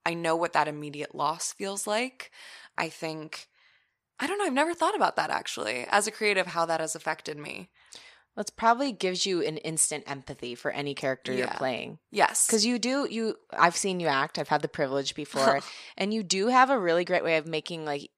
I 0.06 0.14
know 0.14 0.36
what 0.36 0.54
that 0.54 0.68
immediate 0.68 1.16
loss 1.16 1.54
feels 1.54 1.88
like. 1.88 2.32
I 2.78 2.90
think 2.90 3.48
I 4.20 4.28
don't 4.28 4.38
know, 4.38 4.46
I've 4.46 4.54
never 4.54 4.74
thought 4.74 4.96
about 4.96 5.16
that 5.16 5.30
actually. 5.30 5.86
As 5.90 6.06
a 6.08 6.12
creative 6.12 6.48
how 6.48 6.66
that 6.66 6.80
has 6.82 6.96
affected 6.96 7.38
me. 7.38 7.70
Well, 8.36 8.42
it 8.48 8.52
probably 8.58 8.92
gives 8.92 9.26
you 9.26 9.44
an 9.44 9.58
instant 9.58 10.04
empathy 10.08 10.56
for 10.56 10.72
any 10.72 10.96
character 10.96 11.32
you're 11.34 11.48
playing. 11.48 12.00
Yes. 12.12 12.48
Because 12.48 12.66
you 12.66 12.80
do, 12.80 13.08
you, 13.10 13.36
I've 13.52 13.76
seen 13.76 14.00
you 14.00 14.08
act, 14.08 14.40
I've 14.40 14.48
had 14.48 14.64
the 14.64 14.68
privilege 14.68 15.14
before, 15.14 15.60
and 15.98 16.12
you 16.12 16.24
do 16.24 16.48
have 16.48 16.72
a 16.72 16.80
really 16.80 17.06
great 17.06 17.24
way 17.24 17.38
of 17.38 17.46
making, 17.46 17.86
like, 17.86 18.10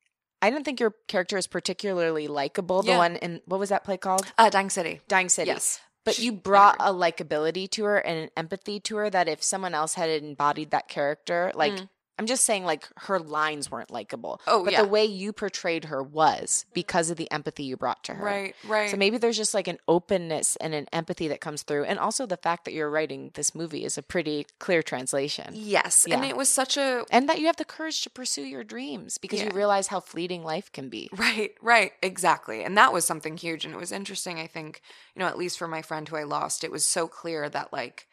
I 0.41 0.51
don't 0.51 0.63
think 0.63 0.79
your 0.79 0.93
character 1.09 1.37
is 1.37 1.47
particularly 1.47 2.29
likable. 2.29 2.81
The 2.81 2.91
Yeah. 2.91 2.97
one 2.97 3.15
in, 3.17 3.41
what 3.45 3.59
was 3.59 3.69
that 3.69 3.83
play 3.83 3.97
called? 3.97 4.31
uh 4.37 4.49
Dying 4.49 4.69
City. 4.69 5.01
Dying 5.09 5.27
City. 5.27 5.49
Yes. 5.51 5.81
But 6.05 6.19
you 6.19 6.31
brought 6.31 6.77
a 6.79 6.93
likability 6.93 7.69
to 7.71 7.83
her 7.85 7.97
and 7.97 8.17
an 8.25 8.29
empathy 8.37 8.79
to 8.81 8.97
her 8.97 9.09
that 9.09 9.27
if 9.27 9.43
someone 9.43 9.73
else 9.73 9.95
had 9.95 10.09
embodied 10.09 10.71
that 10.71 10.87
character, 10.87 11.51
like, 11.55 11.73
Mm. 11.73 11.89
I'm 12.17 12.25
just 12.27 12.45
saying, 12.45 12.63
like, 12.63 12.87
her 12.97 13.19
lines 13.19 13.69
weren't 13.69 13.91
likable. 13.91 14.39
Oh, 14.47 14.63
but 14.63 14.73
yeah. 14.73 14.81
the 14.81 14.87
way 14.87 15.03
you 15.05 15.33
portrayed 15.33 15.85
her 15.85 16.01
was 16.01 16.65
because 16.73 17.09
of 17.09 17.17
the 17.17 17.29
empathy 17.31 17.63
you 17.63 17.75
brought 17.75 18.03
to 18.05 18.13
her. 18.13 18.23
Right, 18.23 18.55
right. 18.67 18.89
So 18.89 18.95
maybe 18.95 19.17
there's 19.17 19.35
just 19.35 19.53
like 19.53 19.67
an 19.67 19.79
openness 19.87 20.55
and 20.57 20.73
an 20.73 20.87
empathy 20.93 21.27
that 21.27 21.41
comes 21.41 21.63
through. 21.63 21.83
And 21.85 21.99
also 21.99 22.25
the 22.25 22.37
fact 22.37 22.65
that 22.65 22.73
you're 22.73 22.89
writing 22.89 23.31
this 23.33 23.53
movie 23.53 23.83
is 23.83 23.97
a 23.97 24.01
pretty 24.01 24.45
clear 24.59 24.81
translation. 24.81 25.51
Yes, 25.53 26.05
and 26.09 26.23
it 26.23 26.37
was 26.37 26.47
such 26.47 26.77
a 26.77 27.03
And 27.11 27.27
that 27.27 27.39
you 27.39 27.47
have 27.47 27.57
the 27.57 27.65
courage 27.65 28.01
to 28.03 28.09
pursue 28.09 28.43
your 28.43 28.63
dreams 28.63 29.17
because 29.17 29.41
you 29.41 29.49
realize 29.49 29.87
how 29.87 29.99
fleeting 29.99 30.43
life 30.43 30.71
can 30.71 30.89
be. 30.89 31.09
right, 31.11 31.53
right, 31.61 31.91
exactly. 32.01 32.63
And 32.63 32.77
that 32.77 32.93
was 32.93 33.05
something 33.05 33.35
huge 33.35 33.65
and 33.65 33.73
it 33.73 33.79
was 33.79 33.91
interesting, 33.91 34.39
I 34.39 34.47
think, 34.47 34.81
you 35.15 35.19
know, 35.19 35.27
at 35.27 35.37
least 35.37 35.57
for 35.57 35.67
my 35.67 35.81
friend 35.81 36.07
who 36.07 36.15
I 36.15 36.23
lost, 36.23 36.63
it 36.63 36.71
was 36.71 36.87
so 36.87 37.07
clear 37.07 37.49
that 37.49 37.73
like 37.73 38.07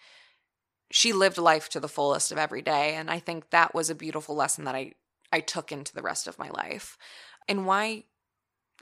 she 0.93 1.13
lived 1.15 1.39
life 1.39 1.71
to 1.71 1.81
the 1.81 1.89
fullest 1.89 2.31
of 2.31 2.39
every 2.39 2.63
day 2.63 2.95
and 2.95 3.11
I 3.11 3.19
think 3.19 3.51
that 3.51 3.75
was 3.75 3.91
a 3.91 3.95
beautiful 3.95 4.35
lesson 4.35 4.65
that 4.65 4.75
I 4.75 4.93
I 5.33 5.41
took 5.41 5.73
into 5.73 5.95
the 5.95 6.03
rest 6.03 6.27
of 6.27 6.39
my 6.39 6.51
life. 6.51 6.99
And 7.49 7.67
why 7.67 8.05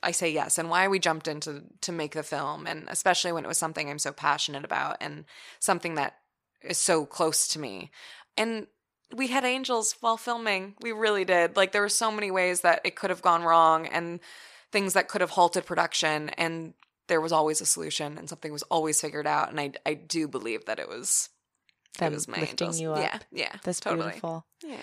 I 0.02 0.10
say 0.10 0.30
yes 0.30 0.58
and 0.58 0.68
why 0.68 0.88
we 0.88 0.98
jumped 0.98 1.28
into 1.28 1.62
to 1.82 1.92
make 1.92 2.14
the 2.14 2.22
film 2.22 2.66
and 2.66 2.86
especially 2.88 3.32
when 3.32 3.44
it 3.44 3.48
was 3.48 3.58
something 3.58 3.88
I'm 3.88 3.98
so 3.98 4.12
passionate 4.12 4.64
about 4.64 4.96
and 5.00 5.24
something 5.60 5.94
that 5.94 6.16
is 6.62 6.78
so 6.78 7.06
close 7.06 7.46
to 7.48 7.58
me. 7.58 7.90
And 8.36 8.66
we 9.14 9.28
had 9.28 9.44
angels 9.44 9.96
while 10.00 10.16
filming. 10.16 10.74
We 10.80 10.92
really 10.92 11.24
did. 11.24 11.56
Like 11.56 11.72
there 11.72 11.82
were 11.82 11.88
so 11.88 12.10
many 12.10 12.30
ways 12.30 12.62
that 12.62 12.80
it 12.84 12.96
could 12.96 13.10
have 13.10 13.22
gone 13.22 13.42
wrong 13.42 13.86
and 13.86 14.20
things 14.72 14.94
that 14.94 15.08
could 15.08 15.20
have 15.20 15.30
halted 15.30 15.66
production 15.66 16.30
and 16.30 16.74
there 17.06 17.20
was 17.20 17.32
always 17.32 17.60
a 17.60 17.66
solution 17.66 18.18
and 18.18 18.28
something 18.28 18.52
was 18.52 18.62
always 18.64 19.00
figured 19.00 19.26
out 19.26 19.50
and 19.50 19.60
I 19.60 19.72
I 19.86 19.94
do 19.94 20.26
believe 20.26 20.64
that 20.64 20.80
it 20.80 20.88
was 20.88 21.28
Them 21.98 22.12
lifting 22.14 22.38
angels. 22.40 22.80
you 22.80 22.92
up. 22.92 22.98
Yeah. 23.00 23.18
Yeah. 23.32 23.52
That's 23.64 23.80
totally. 23.80 24.04
beautiful. 24.08 24.46
Yeah. 24.62 24.76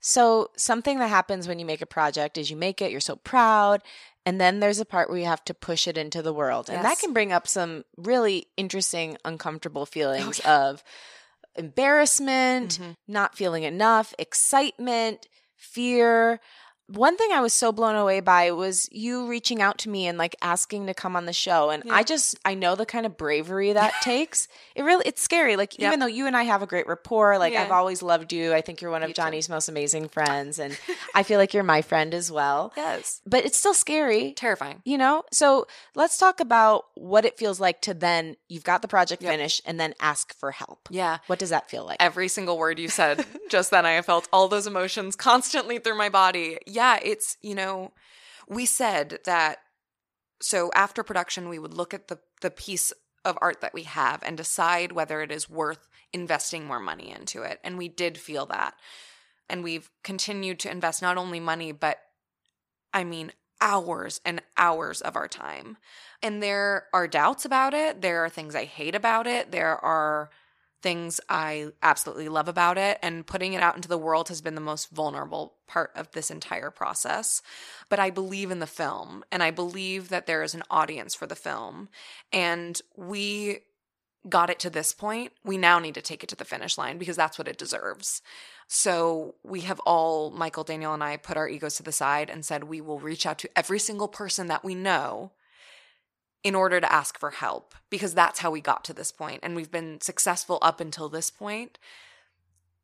So 0.00 0.50
something 0.56 0.98
that 0.98 1.08
happens 1.08 1.46
when 1.46 1.58
you 1.58 1.64
make 1.64 1.80
a 1.82 1.86
project 1.86 2.36
is 2.38 2.50
you 2.50 2.56
make 2.56 2.82
it, 2.82 2.90
you're 2.90 3.00
so 3.00 3.16
proud, 3.16 3.82
and 4.26 4.40
then 4.40 4.58
there's 4.60 4.80
a 4.80 4.84
part 4.84 5.08
where 5.08 5.18
you 5.18 5.26
have 5.26 5.44
to 5.44 5.54
push 5.54 5.86
it 5.86 5.96
into 5.96 6.22
the 6.22 6.32
world. 6.32 6.68
And 6.70 6.84
that 6.84 6.98
can 6.98 7.12
bring 7.12 7.32
up 7.32 7.46
some 7.46 7.84
really 7.96 8.46
interesting, 8.56 9.16
uncomfortable 9.24 9.86
feelings 9.86 10.40
Oh, 10.44 10.48
yeah. 10.48 10.68
of 10.70 10.84
embarrassment, 11.54 12.78
Mhm. 12.80 12.96
not 13.06 13.36
feeling 13.36 13.62
enough, 13.62 14.14
excitement, 14.18 15.26
fear. 15.56 16.40
One 16.94 17.16
thing 17.16 17.30
I 17.32 17.40
was 17.40 17.52
so 17.54 17.72
blown 17.72 17.94
away 17.96 18.20
by 18.20 18.50
was 18.52 18.88
you 18.92 19.26
reaching 19.26 19.62
out 19.62 19.78
to 19.78 19.88
me 19.88 20.06
and 20.06 20.18
like 20.18 20.36
asking 20.42 20.86
to 20.86 20.94
come 20.94 21.16
on 21.16 21.26
the 21.26 21.32
show. 21.32 21.70
And 21.70 21.82
Yeah. 21.86 21.94
I 21.94 22.02
just, 22.02 22.38
I 22.44 22.54
know 22.54 22.74
the 22.74 22.84
kind 22.86 23.06
of 23.06 23.16
bravery 23.16 23.72
that 23.72 23.92
takes. 24.02 24.48
It 24.74 24.82
really, 24.82 25.04
it's 25.06 25.22
scary. 25.22 25.56
Like, 25.56 25.78
Yep. 25.78 25.88
even 25.88 26.00
though 26.00 26.06
you 26.06 26.26
and 26.26 26.36
I 26.36 26.42
have 26.44 26.62
a 26.62 26.66
great 26.66 26.86
rapport, 26.86 27.38
like, 27.38 27.52
Yeah. 27.52 27.62
I've 27.64 27.70
always 27.70 28.02
loved 28.02 28.32
you. 28.32 28.52
I 28.52 28.60
think 28.60 28.80
you're 28.82 28.90
one 28.90 29.02
of 29.02 29.08
You 29.08 29.14
too. 29.14 29.22
Jonny's 29.22 29.48
most 29.48 29.68
amazing 29.68 30.08
friends. 30.08 30.58
And 30.58 30.78
I 31.14 31.22
feel 31.22 31.38
like 31.38 31.54
you're 31.54 31.62
my 31.62 31.82
friend 31.82 32.12
as 32.14 32.30
well. 32.30 32.72
Yes. 32.76 33.20
But 33.26 33.44
it's 33.44 33.56
still 33.56 33.74
scary. 33.74 34.32
Terrifying. 34.34 34.82
You 34.84 34.98
know, 34.98 35.24
so 35.32 35.66
let's 35.94 36.18
talk 36.18 36.40
about 36.40 36.86
what 36.94 37.24
it 37.24 37.38
feels 37.38 37.58
like 37.60 37.80
to 37.82 37.94
then 37.94 38.36
you've 38.48 38.64
got 38.64 38.82
the 38.82 38.88
project 38.88 39.22
Yep. 39.22 39.30
finished 39.32 39.62
and 39.64 39.80
then 39.80 39.94
ask 40.00 40.34
for 40.38 40.50
help. 40.50 40.88
Yeah. 40.90 41.18
What 41.26 41.38
does 41.38 41.50
that 41.50 41.70
feel 41.70 41.84
like? 41.86 41.96
every 42.00 42.26
single 42.28 42.58
word 42.58 42.78
you 42.78 42.88
said 42.88 43.24
just 43.48 43.70
then 43.70 43.86
i 43.86 44.00
felt 44.02 44.26
all 44.32 44.48
those 44.48 44.66
emotions 44.66 45.14
constantly 45.14 45.78
through 45.78 45.96
my 45.96 46.08
body 46.08 46.58
yeah 46.66 46.81
it's 47.02 47.36
you 47.42 47.54
know 47.54 47.92
we 48.48 48.66
said 48.66 49.18
that 49.24 49.58
so 50.40 50.70
after 50.74 51.02
production 51.02 51.48
we 51.48 51.58
would 51.58 51.74
look 51.74 51.94
at 51.94 52.08
the 52.08 52.18
the 52.40 52.50
piece 52.50 52.92
of 53.24 53.38
art 53.40 53.60
that 53.60 53.74
we 53.74 53.84
have 53.84 54.22
and 54.24 54.36
decide 54.36 54.92
whether 54.92 55.22
it 55.22 55.30
is 55.30 55.48
worth 55.48 55.88
investing 56.12 56.66
more 56.66 56.80
money 56.80 57.10
into 57.10 57.42
it 57.42 57.60
and 57.64 57.78
we 57.78 57.88
did 57.88 58.18
feel 58.18 58.46
that. 58.46 58.74
And 59.48 59.62
we've 59.62 59.90
continued 60.02 60.58
to 60.60 60.70
invest 60.70 61.02
not 61.02 61.16
only 61.16 61.40
money 61.40 61.72
but 61.72 61.98
i 62.92 63.04
mean 63.04 63.32
hours 63.60 64.20
and 64.24 64.42
hours 64.56 65.00
of 65.00 65.14
our 65.14 65.28
time. 65.28 65.76
And 66.20 66.42
there 66.42 66.86
are 66.92 67.06
doubts 67.06 67.44
about 67.44 67.74
it 67.74 68.02
there 68.02 68.24
are 68.24 68.28
things 68.28 68.54
i 68.54 68.64
hate 68.64 68.94
about 68.94 69.26
it 69.26 69.52
there 69.52 69.76
are 69.84 70.30
things 70.82 71.20
I 71.28 71.68
absolutely 71.82 72.28
love 72.28 72.48
about 72.48 72.76
it. 72.76 72.98
And 73.02 73.26
putting 73.26 73.52
it 73.52 73.62
out 73.62 73.76
into 73.76 73.88
the 73.88 73.98
world 73.98 74.28
has 74.28 74.40
been 74.40 74.54
the 74.54 74.60
most 74.60 74.90
vulnerable 74.90 75.54
part 75.66 75.92
of 75.94 76.10
this 76.12 76.30
entire 76.30 76.70
process. 76.70 77.42
But 77.88 77.98
I 77.98 78.10
believe 78.10 78.50
in 78.50 78.58
the 78.58 78.66
film 78.66 79.24
and 79.30 79.42
I 79.42 79.50
believe 79.50 80.08
that 80.08 80.26
there 80.26 80.42
is 80.42 80.54
an 80.54 80.64
audience 80.70 81.14
for 81.14 81.26
the 81.26 81.36
film. 81.36 81.88
And 82.32 82.80
we 82.96 83.60
got 84.28 84.50
it 84.50 84.58
to 84.60 84.70
this 84.70 84.92
point. 84.92 85.32
We 85.44 85.56
now 85.56 85.78
need 85.78 85.94
to 85.94 86.02
take 86.02 86.22
it 86.22 86.28
to 86.28 86.36
the 86.36 86.44
finish 86.44 86.78
line 86.78 86.98
because 86.98 87.16
that's 87.16 87.38
what 87.38 87.48
it 87.48 87.58
deserves. 87.58 88.22
So 88.68 89.34
we 89.42 89.62
have 89.62 89.80
all, 89.80 90.30
Michael, 90.30 90.64
Daniel, 90.64 90.94
and 90.94 91.02
I, 91.02 91.16
put 91.16 91.36
our 91.36 91.48
egos 91.48 91.76
to 91.76 91.82
the 91.82 91.92
side 91.92 92.30
and 92.30 92.44
said 92.44 92.64
we 92.64 92.80
will 92.80 93.00
reach 93.00 93.26
out 93.26 93.38
to 93.38 93.50
every 93.58 93.78
single 93.78 94.08
person 94.08 94.46
that 94.46 94.64
we 94.64 94.74
know 94.74 95.32
in 96.44 96.54
order 96.54 96.80
to 96.80 96.92
ask 96.92 97.18
for 97.18 97.30
help 97.30 97.74
because 97.90 98.14
that's 98.14 98.40
how 98.40 98.50
we 98.50 98.60
got 98.60 98.84
to 98.84 98.92
this 98.92 99.12
point 99.12 99.40
and 99.42 99.54
we've 99.54 99.70
been 99.70 100.00
successful 100.00 100.58
up 100.62 100.80
until 100.80 101.08
this 101.08 101.30
point 101.30 101.78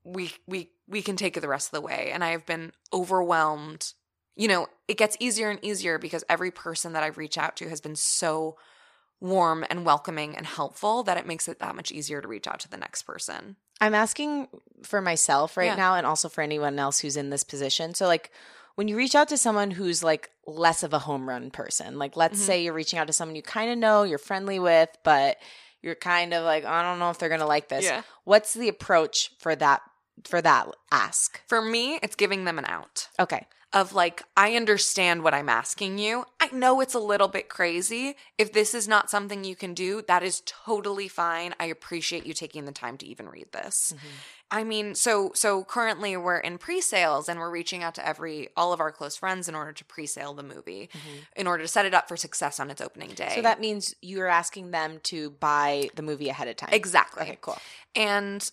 we 0.04 0.32
we 0.46 0.70
we 0.86 1.02
can 1.02 1.16
take 1.16 1.36
it 1.36 1.40
the 1.40 1.48
rest 1.48 1.68
of 1.68 1.72
the 1.72 1.80
way 1.86 2.10
and 2.12 2.22
i 2.22 2.30
have 2.30 2.46
been 2.46 2.72
overwhelmed 2.92 3.92
you 4.38 4.46
know, 4.46 4.68
it 4.86 4.96
gets 4.96 5.16
easier 5.18 5.50
and 5.50 5.58
easier 5.64 5.98
because 5.98 6.22
every 6.28 6.52
person 6.52 6.92
that 6.92 7.02
I've 7.02 7.18
reached 7.18 7.36
out 7.36 7.56
to 7.56 7.68
has 7.68 7.80
been 7.80 7.96
so 7.96 8.56
warm 9.20 9.64
and 9.68 9.84
welcoming 9.84 10.36
and 10.36 10.46
helpful 10.46 11.02
that 11.02 11.16
it 11.16 11.26
makes 11.26 11.48
it 11.48 11.58
that 11.58 11.74
much 11.74 11.90
easier 11.90 12.22
to 12.22 12.28
reach 12.28 12.46
out 12.46 12.60
to 12.60 12.70
the 12.70 12.76
next 12.76 13.02
person. 13.02 13.56
I'm 13.80 13.96
asking 13.96 14.46
for 14.84 15.00
myself 15.00 15.56
right 15.56 15.64
Yeah. 15.66 15.74
now 15.74 15.96
and 15.96 16.06
also 16.06 16.28
for 16.28 16.40
anyone 16.42 16.78
else 16.78 17.00
who's 17.00 17.16
in 17.16 17.30
this 17.30 17.42
position. 17.42 17.94
So, 17.94 18.06
like, 18.06 18.30
when 18.78 18.86
you 18.86 18.96
reach 18.96 19.16
out 19.16 19.28
to 19.28 19.36
someone 19.36 19.72
who's 19.72 20.04
like 20.04 20.30
less 20.46 20.84
of 20.84 20.92
a 20.94 21.00
home 21.00 21.28
run 21.28 21.50
person, 21.50 21.98
like, 21.98 22.16
let's 22.16 22.38
Mhm. 22.38 22.46
say 22.46 22.62
you're 22.62 22.72
reaching 22.72 22.96
out 22.96 23.08
to 23.08 23.12
someone 23.12 23.34
you 23.34 23.42
kind 23.42 23.72
of 23.72 23.76
know, 23.76 24.04
you're 24.04 24.18
friendly 24.18 24.60
with, 24.60 24.88
but 25.02 25.36
you're 25.82 25.96
kind 25.96 26.32
of 26.32 26.44
like, 26.44 26.64
I 26.64 26.82
don't 26.82 27.00
know 27.00 27.10
if 27.10 27.18
they're 27.18 27.28
going 27.28 27.40
to 27.40 27.46
like 27.46 27.68
this. 27.68 27.84
Yeah. 27.84 28.02
What's 28.22 28.54
the 28.54 28.68
approach 28.68 29.32
for 29.40 29.56
that? 29.56 29.82
For 30.22 30.40
that 30.42 30.68
ask. 30.92 31.40
For 31.48 31.60
me, 31.60 31.98
it's 32.04 32.14
giving 32.14 32.44
them 32.44 32.56
an 32.56 32.66
out. 32.66 33.08
Okay. 33.18 33.48
Of 33.72 33.92
like, 33.92 34.22
I 34.36 34.54
understand 34.54 35.22
what 35.22 35.34
I'm 35.34 35.48
asking 35.48 35.98
you. 35.98 36.24
I 36.40 36.48
know 36.52 36.80
it's 36.80 36.94
a 36.94 36.98
little 36.98 37.28
bit 37.28 37.50
crazy. 37.50 38.16
If 38.38 38.52
this 38.52 38.74
is 38.74 38.88
not 38.88 39.10
something 39.10 39.44
you 39.44 39.56
can 39.56 39.74
do, 39.74 40.02
that 40.08 40.22
is 40.22 40.42
totally 40.46 41.06
fine. 41.06 41.54
I 41.60 41.66
appreciate 41.66 42.24
you 42.24 42.32
taking 42.32 42.64
the 42.64 42.72
time 42.72 42.96
to 42.98 43.06
even 43.06 43.28
read 43.28 43.52
this. 43.52 43.92
Mm-hmm. 43.94 44.06
I 44.50 44.64
mean, 44.64 44.94
so 44.94 45.32
so 45.34 45.62
currently 45.62 46.16
we're 46.16 46.38
in 46.38 46.56
pre-sales 46.56 47.28
and 47.28 47.38
we're 47.38 47.50
reaching 47.50 47.82
out 47.82 47.94
to 47.96 48.06
every 48.06 48.48
all 48.56 48.72
of 48.72 48.80
our 48.80 48.90
close 48.90 49.16
friends 49.16 49.46
in 49.46 49.54
order 49.54 49.72
to 49.72 49.84
pre-sale 49.84 50.32
the 50.32 50.42
movie 50.42 50.88
mm-hmm. 50.90 51.18
in 51.36 51.46
order 51.46 51.64
to 51.64 51.68
set 51.68 51.84
it 51.84 51.92
up 51.92 52.08
for 52.08 52.16
success 52.16 52.58
on 52.58 52.70
its 52.70 52.80
opening 52.80 53.10
day. 53.10 53.32
So 53.34 53.42
that 53.42 53.60
means 53.60 53.94
you're 54.00 54.28
asking 54.28 54.70
them 54.70 55.00
to 55.04 55.30
buy 55.32 55.90
the 55.96 56.02
movie 56.02 56.30
ahead 56.30 56.48
of 56.48 56.56
time. 56.56 56.70
exactly. 56.72 57.24
Okay, 57.24 57.38
cool. 57.42 57.58
and 57.94 58.50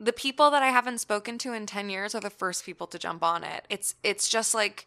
the 0.00 0.12
people 0.12 0.50
that 0.50 0.62
I 0.62 0.68
haven't 0.68 0.98
spoken 0.98 1.38
to 1.38 1.52
in 1.52 1.66
10 1.66 1.90
years 1.90 2.14
are 2.14 2.20
the 2.20 2.30
first 2.30 2.64
people 2.64 2.86
to 2.88 2.98
jump 2.98 3.22
on 3.22 3.44
it. 3.44 3.64
It's 3.68 3.94
it's 4.02 4.28
just 4.28 4.54
like 4.54 4.86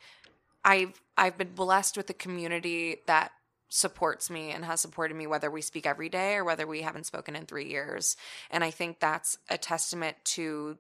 I've 0.64 1.02
I've 1.18 1.38
been 1.38 1.54
blessed 1.54 1.98
with 1.98 2.10
a 2.10 2.14
community 2.14 2.98
that 3.08 3.32
supports 3.70 4.30
me 4.30 4.52
and 4.52 4.66
has 4.66 4.82
supported 4.82 5.16
me 5.16 5.28
whether 5.28 5.50
we 5.50 5.62
speak 5.62 5.86
every 5.86 6.10
day 6.10 6.36
or 6.36 6.44
whether 6.44 6.68
we 6.68 6.82
haven't 6.82 7.06
spoken 7.06 7.36
in 7.36 7.46
3 7.46 7.66
years. 7.66 8.18
And 8.50 8.64
I 8.64 8.72
think 8.72 9.00
that's 9.00 9.38
a 9.50 9.58
testament 9.58 10.18
to 10.26 10.78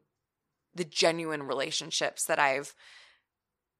the 0.75 0.83
genuine 0.83 1.43
relationships 1.43 2.25
that 2.25 2.39
I've 2.39 2.73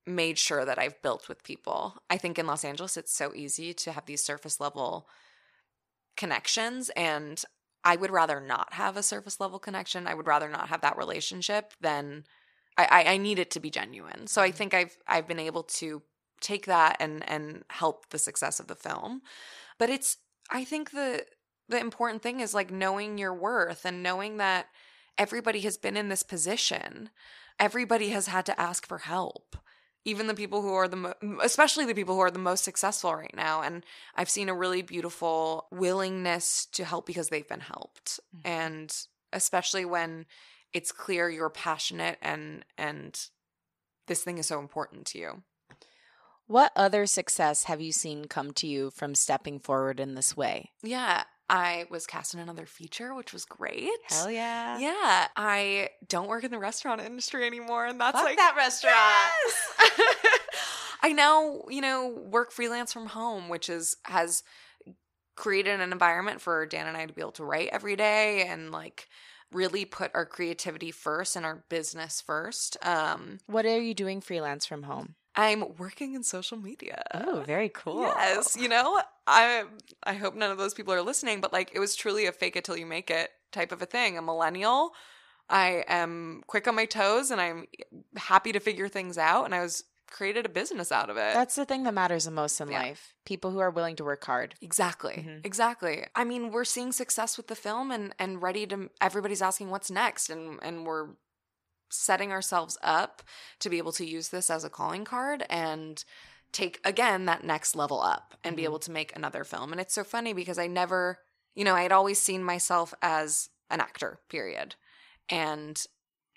made 0.06 0.38
sure 0.38 0.66
that 0.66 0.80
I've 0.80 1.02
built 1.02 1.30
with 1.30 1.43
people. 1.43 2.02
I 2.10 2.18
think 2.18 2.39
in 2.39 2.47
Los 2.47 2.66
Angeles 2.66 2.97
it's 2.97 3.14
so 3.14 3.34
easy 3.34 3.74
to 3.76 3.91
have 3.91 4.06
these 4.06 4.24
surface 4.24 4.60
level 4.60 5.08
connections 6.18 6.89
and 6.95 7.43
I 7.84 7.96
would 7.96 8.12
rather 8.12 8.40
not 8.40 8.74
have 8.74 8.98
a 8.98 9.04
surface 9.04 9.40
level 9.40 9.60
connection. 9.60 10.08
I 10.08 10.14
would 10.14 10.28
rather 10.28 10.50
not 10.50 10.70
have 10.70 10.82
that 10.82 10.98
relationship 10.98 11.74
than 11.82 12.26
I, 12.78 12.86
I, 12.86 13.14
I 13.14 13.18
need 13.18 13.40
it 13.40 13.52
to 13.52 13.60
be 13.60 13.70
genuine. 13.70 14.28
So 14.28 14.42
I 14.42 14.50
mm-hmm. 14.50 14.58
think 14.58 14.74
I've 14.74 14.98
I've 15.08 15.28
been 15.28 15.40
able 15.40 15.64
to 15.64 16.02
take 16.42 16.66
that 16.66 16.98
and 17.00 17.28
and 17.30 17.64
help 17.70 18.10
the 18.10 18.20
success 18.20 18.60
of 18.60 18.68
the 18.68 18.76
film. 18.76 19.22
But 19.78 19.90
it's 19.90 20.18
I 20.50 20.64
think 20.64 20.92
the 20.92 21.26
the 21.70 21.80
important 21.80 22.22
thing 22.22 22.40
is 22.40 22.54
like 22.54 22.72
knowing 22.72 23.18
your 23.18 23.34
worth 23.34 23.86
and 23.86 24.04
knowing 24.04 24.38
that 24.38 24.68
everybody 25.18 25.62
has 25.62 25.78
been 25.78 25.98
in 25.98 26.10
this 26.10 26.24
position. 26.24 27.10
Everybody 27.60 28.10
has 28.10 28.28
had 28.28 28.46
to 28.48 28.60
ask 28.60 28.88
for 28.88 29.00
help. 29.00 29.56
Even 30.04 30.28
the 30.28 30.34
people 30.34 30.62
who 30.62 30.74
are 30.74 30.88
the 30.88 30.95
mo- 30.95 31.14
especially 31.43 31.86
the 31.86 31.93
people 31.93 32.16
who 32.16 32.22
are 32.22 32.32
the 32.32 32.39
most 32.39 32.64
successful 32.64 33.14
right 33.16 33.36
now 33.36 33.62
and 33.62 33.86
I've 34.16 34.30
seen 34.30 34.49
a 34.49 34.54
really 34.54 34.82
beautiful 34.82 35.68
willingness 35.72 36.66
to 36.74 36.86
help 36.86 37.06
because 37.06 37.30
they've 37.30 37.47
been 37.47 37.60
helped. 37.60 38.20
Mm-hmm. 38.36 38.47
And 38.47 39.08
especially 39.32 39.86
when 39.86 40.26
it's 40.74 40.91
clear 40.91 41.30
you're 41.30 41.49
passionate 41.49 42.18
and 42.22 42.66
and 42.78 43.28
this 44.08 44.24
thing 44.24 44.38
is 44.38 44.47
so 44.47 44.60
important 44.60 45.06
to 45.08 45.20
you. 45.20 45.43
What 46.47 46.74
other 46.76 47.06
success 47.06 47.64
have 47.66 47.80
you 47.80 47.93
seen 47.93 48.26
come 48.26 48.52
to 48.54 48.68
you 48.68 48.89
from 48.91 49.16
stepping 49.16 49.60
forward 49.60 50.02
in 50.02 50.16
this 50.16 50.36
way? 50.36 50.72
Yeah, 50.84 51.24
I 51.52 51.86
was 51.89 52.08
cast 52.08 52.34
in 52.34 52.39
another 52.39 52.66
feature, 52.66 53.14
which 53.14 53.34
was 53.34 53.43
great. 53.43 53.89
Hell 54.08 54.32
yeah. 54.32 54.80
Yeah, 54.80 55.28
I 55.36 55.89
don't 56.08 56.30
work 56.30 56.45
in 56.45 56.52
the 56.52 56.58
restaurant 56.58 57.02
industry 57.02 57.45
anymore, 57.45 57.86
and 57.86 57.99
that's 57.99 58.18
Fuck 58.18 58.26
like 58.26 58.38
that 58.38 58.56
restaurant. 58.56 58.95
Yes! 59.45 60.39
I 61.04 61.12
now, 61.12 61.64
you 61.68 61.82
know, 61.82 62.08
work 62.08 62.54
freelance 62.54 62.93
from 62.93 63.08
home, 63.08 63.49
which 63.49 63.68
is 63.70 63.97
has 64.06 64.43
created 65.36 65.82
an 65.82 65.91
environment 65.91 66.39
for 66.39 66.66
Dan 66.66 66.88
and 66.88 66.95
I 66.95 67.06
to 67.06 67.14
be 67.14 67.22
able 67.22 67.32
to 67.34 67.43
write 67.43 67.70
every 67.74 67.97
day 67.97 68.47
and 68.47 68.72
like 68.72 69.10
really 69.52 69.84
put 69.84 70.12
our 70.14 70.26
creativity 70.26 70.91
first 70.91 71.36
and 71.36 71.45
our 71.45 71.66
business 71.68 72.22
first. 72.22 72.78
Um, 72.82 73.39
What 73.47 73.66
are 73.66 73.82
you 73.82 73.93
doing 73.93 74.22
freelance 74.22 74.66
from 74.66 74.84
home? 74.84 75.16
I'm 75.36 75.76
working 75.78 76.14
in 76.14 76.24
social 76.24 76.58
media. 76.58 77.04
Oh, 77.14 77.44
very 77.46 77.70
cool. 77.70 78.02
Yes, 78.04 78.56
you 78.58 78.68
know, 78.68 79.02
I 79.28 79.64
I 80.04 80.14
hope 80.14 80.36
none 80.36 80.52
of 80.52 80.58
those 80.58 80.74
people 80.74 80.94
are 80.94 81.02
listening, 81.02 81.40
but 81.42 81.54
like 81.54 81.72
it 81.74 81.80
was 81.80 81.96
truly 81.96 82.26
a 82.26 82.32
fake 82.32 82.56
it 82.56 82.64
till 82.66 82.78
you 82.78 82.86
make 82.86 83.10
it 83.10 83.30
type 83.52 83.72
of 83.72 83.82
a 83.82 83.86
thing. 83.86 84.18
A 84.18 84.22
millennial. 84.22 84.92
I 85.50 85.84
am 85.88 86.44
quick 86.48 86.68
on 86.68 86.76
my 86.76 86.86
toes 86.86 87.30
and 87.32 87.42
I'm 87.42 87.66
happy 88.16 88.52
to 88.54 88.60
figure 88.60 88.88
things 88.88 89.18
out 89.18 89.44
and 89.46 89.54
I 89.56 89.62
was 89.62 89.84
created 90.10 90.46
a 90.46 90.50
business 90.50 90.92
out 90.92 91.10
of 91.10 91.16
it. 91.18 91.34
That's 91.34 91.56
the 91.56 91.66
thing 91.66 91.84
that 91.84 91.94
matters 91.94 92.26
the 92.26 92.32
most 92.32 92.60
in 92.62 92.70
Yeah. 92.70 92.80
life. 92.80 93.14
People 93.26 93.52
who 93.52 93.60
are 93.60 93.70
willing 93.70 93.96
to 93.98 94.04
work 94.04 94.24
hard. 94.26 94.56
Exactly. 94.62 95.26
Mhm. 95.28 95.46
Exactly. 95.46 96.06
I 96.16 96.24
mean, 96.26 96.52
we're 96.52 96.66
seeing 96.66 96.92
success 96.92 97.38
with 97.38 97.48
the 97.48 97.56
film 97.56 97.92
and 97.92 98.14
and 98.20 98.42
ready 98.42 98.66
to 98.68 98.90
everybody's 99.00 99.42
asking 99.42 99.70
what's 99.70 99.90
next 99.92 100.30
and 100.30 100.60
and 100.62 100.86
we're 100.86 101.10
setting 101.92 102.32
ourselves 102.32 102.78
up 102.82 103.22
to 103.60 103.70
be 103.70 103.78
able 103.78 103.92
to 103.94 104.06
use 104.06 104.30
this 104.30 104.50
as 104.50 104.64
a 104.64 104.70
calling 104.70 105.06
card 105.06 105.46
and 105.50 106.04
take 106.52 106.80
again 106.84 107.26
that 107.26 107.44
next 107.44 107.76
level 107.76 108.02
up 108.02 108.36
and 108.44 108.56
be 108.56 108.64
Mhm. 108.64 108.66
able 108.66 108.80
to 108.80 108.92
make 108.92 109.16
another 109.16 109.44
film. 109.44 109.72
And 109.72 109.80
it's 109.82 109.94
so 109.94 110.04
funny 110.04 110.34
because 110.34 110.58
I 110.58 110.68
never, 110.68 111.20
you 111.56 111.64
know, 111.64 111.76
I 111.76 111.84
had 111.84 111.92
always 111.92 112.20
seen 112.20 112.44
myself 112.44 112.94
as 113.02 113.50
an 113.70 113.80
actor, 113.82 114.20
period. 114.30 114.76
And 115.30 115.86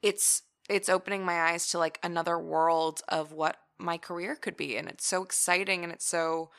it's 0.02 0.42
it's 0.68 0.88
opening 0.88 1.24
my 1.24 1.42
eyes 1.50 1.66
to 1.68 1.78
like 1.78 1.98
another 2.02 2.38
world 2.38 3.02
of 3.08 3.32
what 3.32 3.58
my 3.78 3.98
career 3.98 4.34
could 4.36 4.56
be 4.56 4.76
and 4.76 4.88
it's 4.88 5.06
so 5.06 5.22
exciting 5.22 5.84
and 5.84 5.92
it's 5.92 6.06
so 6.06 6.50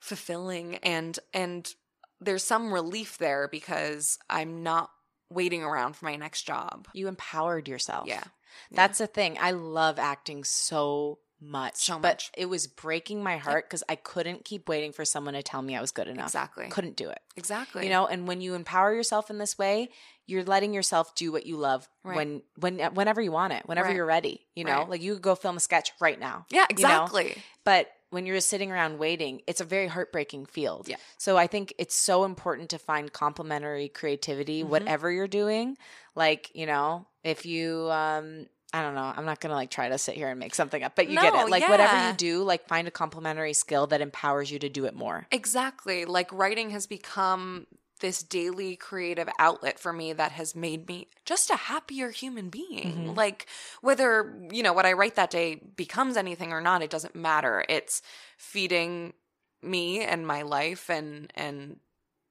fulfilling 0.00 0.76
and 0.76 1.18
and 1.34 1.74
there's 2.20 2.42
some 2.44 2.72
relief 2.72 3.18
there 3.18 3.48
because 3.48 4.18
I'm 4.28 4.62
not 4.62 4.90
waiting 5.30 5.62
around 5.62 5.94
for 5.96 6.04
my 6.06 6.16
next 6.16 6.42
job. 6.42 6.88
You 6.92 7.08
empowered 7.08 7.68
yourself. 7.68 8.06
Yeah. 8.08 8.24
That's 8.70 8.98
the 8.98 9.06
thing. 9.06 9.36
I 9.40 9.50
love 9.52 9.98
acting 9.98 10.44
so 10.44 11.18
much. 11.40 11.76
So 11.76 11.94
But 11.98 12.02
much. 12.16 12.30
it 12.36 12.46
was 12.46 12.66
breaking 12.66 13.22
my 13.22 13.36
heart 13.36 13.66
because 13.66 13.84
I 13.88 13.94
couldn't 13.94 14.44
keep 14.44 14.68
waiting 14.68 14.92
for 14.92 15.04
someone 15.04 15.34
to 15.34 15.42
tell 15.42 15.62
me 15.62 15.76
I 15.76 15.80
was 15.80 15.92
good 15.92 16.08
enough. 16.08 16.26
Exactly. 16.26 16.68
Couldn't 16.68 16.96
do 16.96 17.08
it. 17.10 17.20
Exactly. 17.36 17.84
You 17.84 17.90
know, 17.90 18.06
and 18.06 18.26
when 18.26 18.40
you 18.40 18.54
empower 18.54 18.92
yourself 18.92 19.30
in 19.30 19.38
this 19.38 19.56
way, 19.56 19.90
you're 20.26 20.42
letting 20.44 20.74
yourself 20.74 21.14
do 21.14 21.30
what 21.30 21.46
you 21.46 21.56
love 21.56 21.88
Right. 22.02 22.16
when 22.16 22.42
when 22.56 22.78
whenever 22.94 23.20
you 23.20 23.30
want 23.30 23.52
it, 23.52 23.62
whenever 23.66 23.88
Right. 23.88 23.96
you're 23.96 24.04
ready. 24.06 24.46
You 24.56 24.64
know, 24.64 24.78
Right. 24.78 24.88
like 24.88 25.02
you 25.02 25.14
could 25.14 25.22
go 25.22 25.34
film 25.36 25.56
a 25.56 25.60
sketch 25.60 25.92
right 26.00 26.18
now. 26.18 26.44
Yeah, 26.50 26.62
you 26.62 26.62
know? 26.62 26.66
exactly. 26.70 27.42
But 27.64 27.88
when 28.10 28.24
you're 28.26 28.36
just 28.36 28.48
sitting 28.48 28.70
around 28.72 28.98
waiting, 28.98 29.42
it's 29.46 29.60
a 29.60 29.64
very 29.64 29.86
heartbreaking 29.86 30.46
field. 30.46 30.88
Yeah. 30.88 30.96
So 31.18 31.36
I 31.36 31.46
think 31.46 31.74
it's 31.78 31.94
so 31.94 32.24
important 32.24 32.70
to 32.70 32.78
find 32.78 33.12
complementary 33.12 33.88
creativity, 33.88 34.62
Mhm. 34.62 34.68
whatever 34.68 35.10
you're 35.10 35.28
doing. 35.28 35.76
Like, 36.14 36.50
you 36.54 36.66
know, 36.66 37.06
if 37.22 37.44
you 37.46 37.90
um 37.90 38.46
I 38.70 38.82
don't 38.82 38.94
know. 38.94 39.14
I'm 39.16 39.24
not 39.24 39.40
gonna 39.40 39.54
like 39.54 39.70
try 39.70 39.88
to 39.88 39.96
sit 39.96 40.14
here 40.14 40.28
and 40.28 40.38
make 40.38 40.54
something 40.54 40.82
up, 40.82 40.94
but 40.94 41.08
you 41.08 41.18
get 41.18 41.34
it. 41.34 41.48
Like 41.48 41.66
whatever 41.70 42.06
you 42.08 42.12
do, 42.14 42.42
like 42.42 42.68
find 42.68 42.86
a 42.86 42.90
complementary 42.90 43.54
skill 43.54 43.86
that 43.86 44.02
empowers 44.02 44.50
you 44.50 44.58
to 44.58 44.68
do 44.68 44.84
it 44.84 44.94
more. 44.94 45.26
Exactly. 45.30 46.04
Like 46.04 46.30
writing 46.32 46.68
has 46.70 46.86
become 46.86 47.66
this 47.98 48.22
daily 48.22 48.76
creative 48.76 49.28
outlet 49.38 49.78
for 49.78 49.92
me 49.92 50.12
that 50.12 50.32
has 50.32 50.54
made 50.54 50.88
me 50.88 51.08
just 51.24 51.50
a 51.50 51.56
happier 51.56 52.10
human 52.10 52.48
being. 52.48 53.08
Mhm. 53.08 53.16
Like 53.16 53.46
whether, 53.80 54.34
you 54.50 54.62
know, 54.62 54.72
what 54.72 54.86
I 54.86 54.92
write 54.92 55.16
that 55.16 55.30
day 55.30 55.56
becomes 55.56 56.16
anything 56.16 56.52
or 56.52 56.60
not, 56.60 56.82
it 56.82 56.90
doesn't 56.90 57.14
matter. 57.14 57.64
It's 57.68 58.02
feeding 58.36 59.14
me 59.62 60.02
and 60.02 60.26
my 60.26 60.42
life 60.42 60.88
and 60.88 61.32
and 61.34 61.80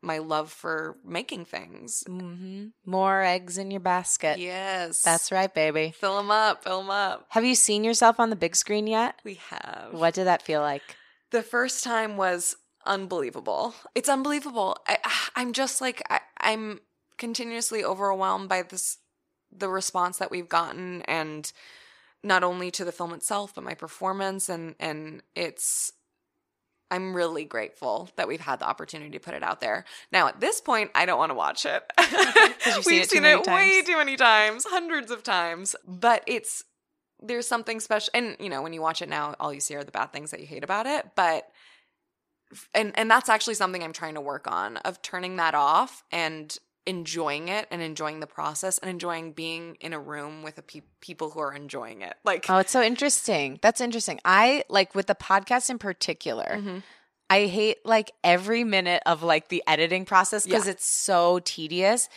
my 0.02 0.20
love 0.20 0.52
for 0.52 0.96
making 1.04 1.46
things. 1.46 2.04
Mm-hmm. 2.08 2.68
More 2.86 3.24
eggs 3.24 3.58
in 3.58 3.72
your 3.72 3.80
basket. 3.80 4.38
Yes. 4.40 5.02
That's 5.02 5.32
right, 5.32 5.54
baby. 5.54 5.92
Fill 5.98 6.18
them 6.18 6.32
up, 6.32 6.64
fill 6.64 6.82
them 6.82 6.92
up. 6.92 7.26
Have 7.30 7.44
you 7.44 7.56
seen 7.56 7.84
yourself 7.84 8.20
on 8.20 8.30
the 8.30 8.36
big 8.36 8.56
screen 8.56 8.88
yet? 8.88 9.20
We 9.24 9.36
have. 9.50 9.90
What 9.92 10.14
did 10.14 10.26
that 10.26 10.44
feel 10.44 10.62
like? 10.62 10.96
The 11.32 11.42
first 11.42 11.84
time 11.84 12.16
was 12.16 12.56
unbelievable. 12.88 13.76
It's 13.96 14.10
unbelievable. 14.10 14.78
I, 14.88 14.98
I'm 15.36 15.54
just 15.54 15.82
like 15.82 16.02
I, 16.10 16.22
I'm 16.40 16.80
continuously 17.18 17.84
overwhelmed 17.84 18.50
by 18.50 18.64
this, 18.64 18.98
the 19.56 19.70
response 19.70 20.18
that 20.18 20.32
we've 20.32 20.50
gotten, 20.50 21.02
and 21.04 21.52
not 22.24 22.44
only 22.44 22.72
to 22.72 22.86
the 22.86 22.92
film 22.92 23.14
itself, 23.14 23.54
but 23.56 23.64
my 23.64 23.74
performance, 23.74 24.50
and 24.50 24.76
and 24.80 25.22
it's. 25.36 25.92
I'm 26.90 27.14
really 27.14 27.44
grateful 27.44 28.10
that 28.16 28.30
we've 28.30 28.40
had 28.40 28.60
the 28.60 28.66
opportunity 28.66 29.12
to 29.12 29.20
put 29.20 29.34
it 29.34 29.44
out 29.44 29.60
there. 29.60 29.84
Now, 30.10 30.30
at 30.30 30.40
this 30.40 30.62
point, 30.62 30.90
I 30.96 31.06
don't 31.06 31.18
want 31.18 31.32
to 31.32 31.36
watch 31.36 31.66
it. 31.66 31.84
you've 32.00 32.64
seen 32.64 32.84
We've 32.86 33.02
it 33.02 33.10
seen 33.10 33.26
it 33.26 33.46
way 33.46 33.82
too 33.86 33.98
many 33.98 34.16
times, 34.16 34.66
hundreds 34.66 35.12
of 35.12 35.22
times. 35.22 35.76
But 35.86 36.24
it's 36.28 36.64
there's 37.22 37.48
something 37.48 37.80
special 37.80 38.12
and 38.14 38.38
you 38.40 38.50
know 38.50 38.62
when 38.62 38.74
you 38.74 38.82
watch 38.82 39.02
it 39.02 39.10
now 39.10 39.34
all 39.40 39.54
you 39.54 39.60
see 39.60 39.76
are 39.76 39.84
the 39.84 39.92
bad 39.92 40.12
things 40.14 40.32
that 40.32 40.40
you 40.40 40.46
hate 40.46 40.64
about 40.64 40.86
it 40.86 41.06
but 41.16 41.50
and 42.74 42.98
and 42.98 43.10
that's 43.12 43.30
actually 43.30 43.54
something 43.56 43.84
i'm 43.84 43.94
trying 43.94 44.16
to 44.16 44.22
work 44.22 44.48
on 44.50 44.78
of 44.78 45.02
turning 45.02 45.36
that 45.38 45.54
off 45.56 46.04
and 46.12 46.58
enjoying 46.86 47.50
it 47.50 47.68
and 47.70 47.82
enjoying 47.82 48.22
the 48.22 48.28
process 48.28 48.78
and 48.78 48.90
enjoying 48.90 49.34
being 49.34 49.76
in 49.82 49.92
a 49.92 50.00
room 50.00 50.42
with 50.42 50.58
a 50.58 50.62
pe- 50.62 50.82
people 51.02 51.30
who 51.32 51.40
are 51.42 51.54
enjoying 51.54 52.02
it 52.02 52.16
like 52.24 52.46
Oh, 52.50 52.60
it's 52.60 52.72
so 52.72 52.82
interesting. 52.82 53.60
That's 53.62 53.82
interesting. 53.82 54.22
I 54.24 54.64
like 54.70 54.96
with 54.96 55.08
the 55.08 55.16
podcast 55.16 55.70
in 55.70 55.80
particular. 55.80 56.46
Mhm. 56.62 56.84
I 57.30 57.48
hate 57.48 57.86
like 57.86 58.14
every 58.24 58.64
minute 58.64 59.04
of 59.06 59.22
like 59.22 59.50
the 59.50 59.62
editing 59.68 60.06
process 60.06 60.46
because 60.46 60.66
Yeah. 60.66 60.72
it's 60.72 60.86
so 60.86 61.40
tedious. 61.40 62.08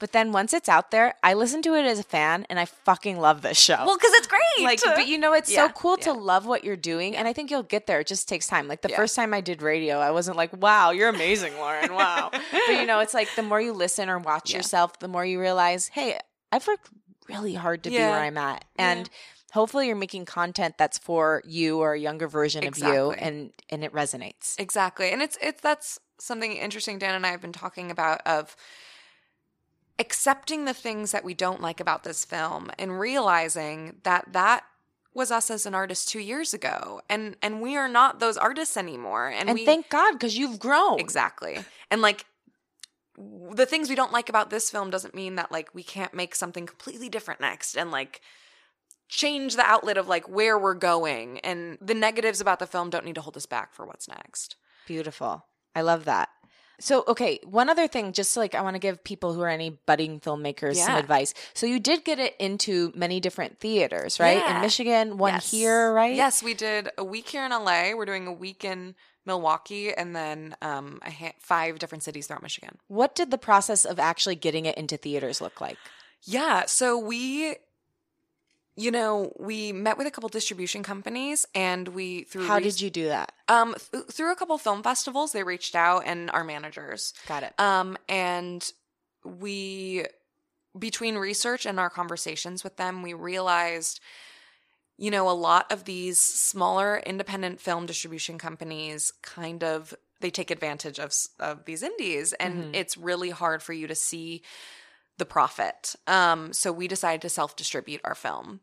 But 0.00 0.10
then 0.12 0.32
once 0.32 0.52
it's 0.52 0.68
out 0.68 0.90
there, 0.90 1.14
I 1.22 1.34
listen 1.34 1.62
to 1.62 1.74
it 1.74 1.84
as 1.84 1.98
a 2.00 2.02
fan 2.02 2.46
and 2.50 2.58
I 2.58 2.64
fucking 2.64 3.20
love 3.20 3.42
this 3.42 3.58
show. 3.60 3.76
well 3.86 3.96
because 3.96 4.12
it's 4.14 4.26
great 4.26 4.64
like 4.64 4.80
but 4.82 5.06
you 5.06 5.18
know 5.18 5.32
it's 5.34 5.50
Yeah, 5.52 5.68
so 5.68 5.72
cool 5.72 5.96
to 5.98 6.12
love 6.12 6.46
what 6.46 6.64
you're 6.64 6.74
doing 6.76 7.14
and 7.16 7.28
I 7.28 7.32
think 7.32 7.50
you'll 7.50 7.62
get 7.62 7.86
there. 7.86 8.00
It 8.00 8.06
just 8.08 8.28
takes 8.28 8.46
time. 8.48 8.66
Like 8.66 8.82
the 8.82 8.88
Yeah. 8.90 8.96
first 8.96 9.14
time 9.14 9.32
I 9.32 9.40
did 9.40 9.62
radio, 9.62 9.98
I 9.98 10.10
wasn't 10.10 10.36
like, 10.36 10.52
"Wow, 10.56 10.90
you're 10.90 11.08
amazing, 11.10 11.54
Lauren. 11.56 11.92
Wow." 11.94 12.30
but 12.66 12.72
you 12.80 12.86
know, 12.86 12.98
it's 13.00 13.14
like 13.14 13.28
the 13.36 13.42
more 13.42 13.60
you 13.60 13.72
listen 13.72 14.08
or 14.08 14.18
watch 14.18 14.50
Yeah. 14.50 14.56
yourself, 14.56 14.98
the 14.98 15.08
more 15.08 15.24
you 15.24 15.38
realize, 15.40 15.88
"Hey, 15.88 16.18
I've 16.50 16.66
worked 16.66 16.88
really 17.28 17.54
hard 17.54 17.84
to 17.84 17.90
be 17.90 17.96
where 17.96 18.18
I'm 18.20 18.38
at." 18.38 18.64
Yeah. 18.78 18.90
And 18.92 19.10
hopefully 19.52 19.86
you're 19.88 19.96
making 19.96 20.24
content 20.24 20.76
that's 20.78 20.96
for 20.98 21.42
you 21.44 21.78
or 21.80 21.92
a 21.94 21.98
younger 21.98 22.26
version 22.28 22.66
of 22.66 22.78
you 22.78 23.10
and 23.12 23.52
and 23.68 23.84
it 23.84 23.92
resonates. 23.92 24.54
Exactly. 24.58 25.10
And 25.10 25.20
it's 25.20 25.36
it's 25.42 25.60
that's 25.60 25.98
something 26.18 26.52
interesting 26.52 26.98
Dan 26.98 27.14
and 27.14 27.26
I 27.26 27.30
have 27.30 27.40
been 27.42 27.52
talking 27.52 27.90
about 27.90 28.20
of 28.26 28.54
accepting 30.00 30.64
the 30.64 30.74
things 30.74 31.12
that 31.12 31.22
we 31.22 31.34
don't 31.34 31.60
like 31.60 31.78
about 31.78 32.02
this 32.02 32.24
film 32.24 32.70
and 32.78 32.98
realizing 32.98 33.98
that 34.02 34.24
that 34.32 34.64
was 35.12 35.30
us 35.30 35.50
as 35.50 35.66
an 35.66 35.74
artist 35.74 36.08
2 36.08 36.20
years 36.20 36.54
ago 36.54 37.02
and 37.08 37.36
and 37.42 37.60
we 37.60 37.76
are 37.76 37.88
not 37.88 38.18
those 38.18 38.38
artists 38.38 38.76
anymore 38.76 39.28
and, 39.28 39.48
And 39.48 39.58
we 39.58 39.66
thank 39.66 39.90
God 39.90 40.18
cuz 40.18 40.38
you've 40.38 40.58
grown. 40.58 40.98
Exactly. 40.98 41.58
And 41.90 42.00
like 42.00 42.24
the 43.52 43.66
things 43.66 43.90
we 43.90 43.94
don't 43.94 44.12
like 44.12 44.30
about 44.30 44.48
this 44.48 44.70
film 44.70 44.88
doesn't 44.88 45.14
mean 45.14 45.34
that 45.34 45.52
like 45.52 45.68
we 45.74 45.82
can't 45.82 46.14
make 46.14 46.34
something 46.34 46.64
completely 46.64 47.10
different 47.10 47.40
next 47.40 47.76
and 47.76 47.90
like 47.90 48.22
change 49.08 49.56
the 49.56 49.64
outlet 49.64 49.98
of 49.98 50.08
like 50.08 50.26
where 50.28 50.58
we're 50.58 50.74
going 50.74 51.40
and 51.40 51.76
the 51.82 51.94
negatives 51.94 52.40
about 52.40 52.58
the 52.58 52.66
film 52.66 52.88
don't 52.88 53.04
need 53.04 53.16
to 53.16 53.20
hold 53.20 53.36
us 53.36 53.46
back 53.46 53.74
for 53.74 53.84
what's 53.84 54.08
next. 54.08 54.56
Beautiful. 54.86 55.44
I 55.74 55.82
love 55.82 56.04
that. 56.06 56.30
So, 56.80 57.04
okay, 57.08 57.38
one 57.44 57.68
other 57.68 57.86
thing, 57.86 58.12
just 58.12 58.36
like 58.36 58.54
I 58.54 58.62
want 58.62 58.74
to 58.74 58.80
give 58.80 59.04
people 59.04 59.34
who 59.34 59.42
are 59.42 59.48
any 59.48 59.70
budding 59.86 60.18
filmmakers 60.20 60.76
some 60.76 60.96
advice. 60.96 61.34
So, 61.54 61.66
you 61.66 61.78
did 61.78 62.04
get 62.04 62.18
it 62.18 62.34
into 62.38 62.92
many 62.94 63.20
different 63.20 63.58
theaters, 63.60 64.18
right? 64.18 64.44
In 64.56 64.60
Michigan, 64.62 65.18
one 65.18 65.34
Yes. 65.34 65.50
here, 65.50 65.92
right? 65.92 66.14
Yes, 66.14 66.42
we 66.42 66.54
did 66.54 66.90
a 66.98 67.04
week 67.04 67.28
here 67.28 67.44
in 67.44 67.50
LA. 67.52 67.92
We're 67.94 68.06
doing 68.06 68.26
a 68.26 68.32
week 68.32 68.64
in 68.64 68.94
Milwaukee 69.26 69.92
and 69.92 70.16
then 70.16 70.56
um, 70.62 70.98
a 71.04 71.10
ha- 71.10 71.34
five 71.38 71.78
different 71.78 72.02
cities 72.02 72.26
throughout 72.26 72.42
Michigan. 72.42 72.78
What 72.88 73.14
did 73.14 73.30
the 73.30 73.38
process 73.38 73.84
of 73.84 73.98
actually 74.00 74.34
getting 74.36 74.64
it 74.66 74.76
into 74.78 74.96
theaters 74.96 75.40
look 75.40 75.60
like? 75.60 75.76
Yeah, 76.22 76.64
so 76.66 76.98
we 76.98 77.56
you 78.80 78.90
know, 78.90 79.32
we 79.38 79.72
met 79.72 79.98
with 79.98 80.06
a 80.06 80.10
couple 80.10 80.28
distribution 80.28 80.82
companies 80.82 81.46
and 81.54 81.88
we 81.88 82.24
through 82.24 82.46
How 82.46 82.56
res- 82.56 82.74
did 82.76 82.80
you 82.80 82.90
do 82.90 83.08
that? 83.08 83.32
um 83.48 83.74
th- 83.92 84.06
through 84.14 84.32
a 84.32 84.36
couple 84.36 84.56
film 84.58 84.82
festivals 84.82 85.32
they 85.32 85.42
reached 85.42 85.74
out 85.74 86.00
and 86.06 86.30
our 86.30 86.44
managers. 86.44 87.12
Got 87.28 87.42
it. 87.42 87.52
Um 87.58 87.96
and 88.08 88.60
we 89.24 90.04
between 90.78 91.16
research 91.16 91.66
and 91.66 91.80
our 91.80 91.90
conversations 91.90 92.62
with 92.64 92.76
them, 92.76 93.02
we 93.02 93.12
realized 93.14 94.00
you 95.02 95.10
know, 95.10 95.30
a 95.30 95.32
lot 95.32 95.72
of 95.72 95.84
these 95.84 96.18
smaller 96.18 96.98
independent 97.06 97.58
film 97.58 97.86
distribution 97.86 98.36
companies 98.36 99.12
kind 99.22 99.64
of 99.64 99.94
they 100.20 100.30
take 100.30 100.50
advantage 100.50 100.98
of 101.00 101.12
of 101.38 101.64
these 101.64 101.82
indies 101.82 102.34
and 102.34 102.54
Mhm. 102.64 102.70
it's 102.80 102.96
really 102.98 103.30
hard 103.30 103.62
for 103.62 103.72
you 103.72 103.86
to 103.86 103.94
see 103.94 104.42
the 105.18 105.24
profit. 105.26 105.96
Um 106.06 106.52
so 106.52 106.70
we 106.72 106.86
decided 106.88 107.22
to 107.22 107.28
self-distribute 107.30 108.00
our 108.04 108.14
film. 108.14 108.60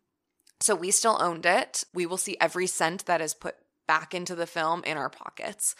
So 0.60 0.76
we 0.76 0.92
still 0.92 1.18
owned 1.22 1.46
it. 1.46 1.84
We 1.94 2.06
will 2.06 2.18
see 2.18 2.38
every 2.42 2.68
cent 2.68 3.06
that 3.06 3.22
is 3.22 3.34
put 3.34 3.56
back 3.88 4.14
into 4.14 4.36
the 4.36 4.48
film 4.48 4.84
in 4.84 4.98
our 4.98 5.10
pockets. 5.10 5.76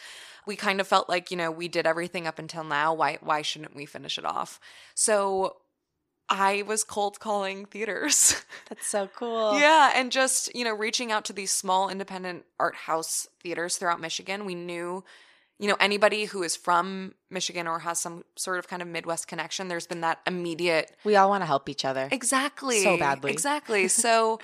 We 0.46 0.56
kind 0.56 0.80
of 0.80 0.88
felt 0.88 1.08
like, 1.08 1.30
you 1.30 1.36
know, 1.36 1.50
we 1.50 1.68
did 1.68 1.86
everything 1.86 2.26
up 2.26 2.38
until 2.38 2.64
now. 2.64 2.94
Why 2.94 3.18
why 3.20 3.42
shouldn't 3.42 3.76
we 3.76 3.86
finish 3.86 4.18
it 4.18 4.24
off? 4.24 4.58
So 4.94 5.56
I 6.28 6.62
was 6.66 6.84
cold 6.84 7.20
calling 7.20 7.64
theaters. 7.66 8.42
That's 8.68 8.86
so 8.86 9.08
cool. 9.14 9.58
Yeah, 9.58 9.92
and 9.94 10.12
just, 10.12 10.54
you 10.54 10.64
know, 10.64 10.74
reaching 10.74 11.10
out 11.10 11.24
to 11.26 11.32
these 11.32 11.50
small 11.50 11.88
independent 11.88 12.44
art 12.60 12.74
house 12.74 13.26
theaters 13.42 13.76
throughout 13.76 14.00
Michigan. 14.00 14.44
We 14.44 14.54
knew, 14.54 15.04
you 15.58 15.68
know, 15.68 15.76
anybody 15.80 16.26
who 16.26 16.42
is 16.42 16.54
from 16.54 17.14
Michigan 17.30 17.66
or 17.66 17.78
has 17.78 17.98
some 17.98 18.24
sort 18.36 18.58
of 18.58 18.68
kind 18.68 18.82
of 18.82 18.88
Midwest 18.88 19.26
connection, 19.26 19.68
there's 19.68 19.86
been 19.86 20.02
that 20.02 20.20
immediate 20.26 20.94
We 21.04 21.16
all 21.16 21.30
want 21.30 21.42
to 21.42 21.46
help 21.46 21.68
each 21.68 21.84
other. 21.84 22.08
Exactly. 22.12 22.82
So 22.82 22.98
badly. 22.98 23.32
Exactly. 23.32 23.88
So 23.98 24.38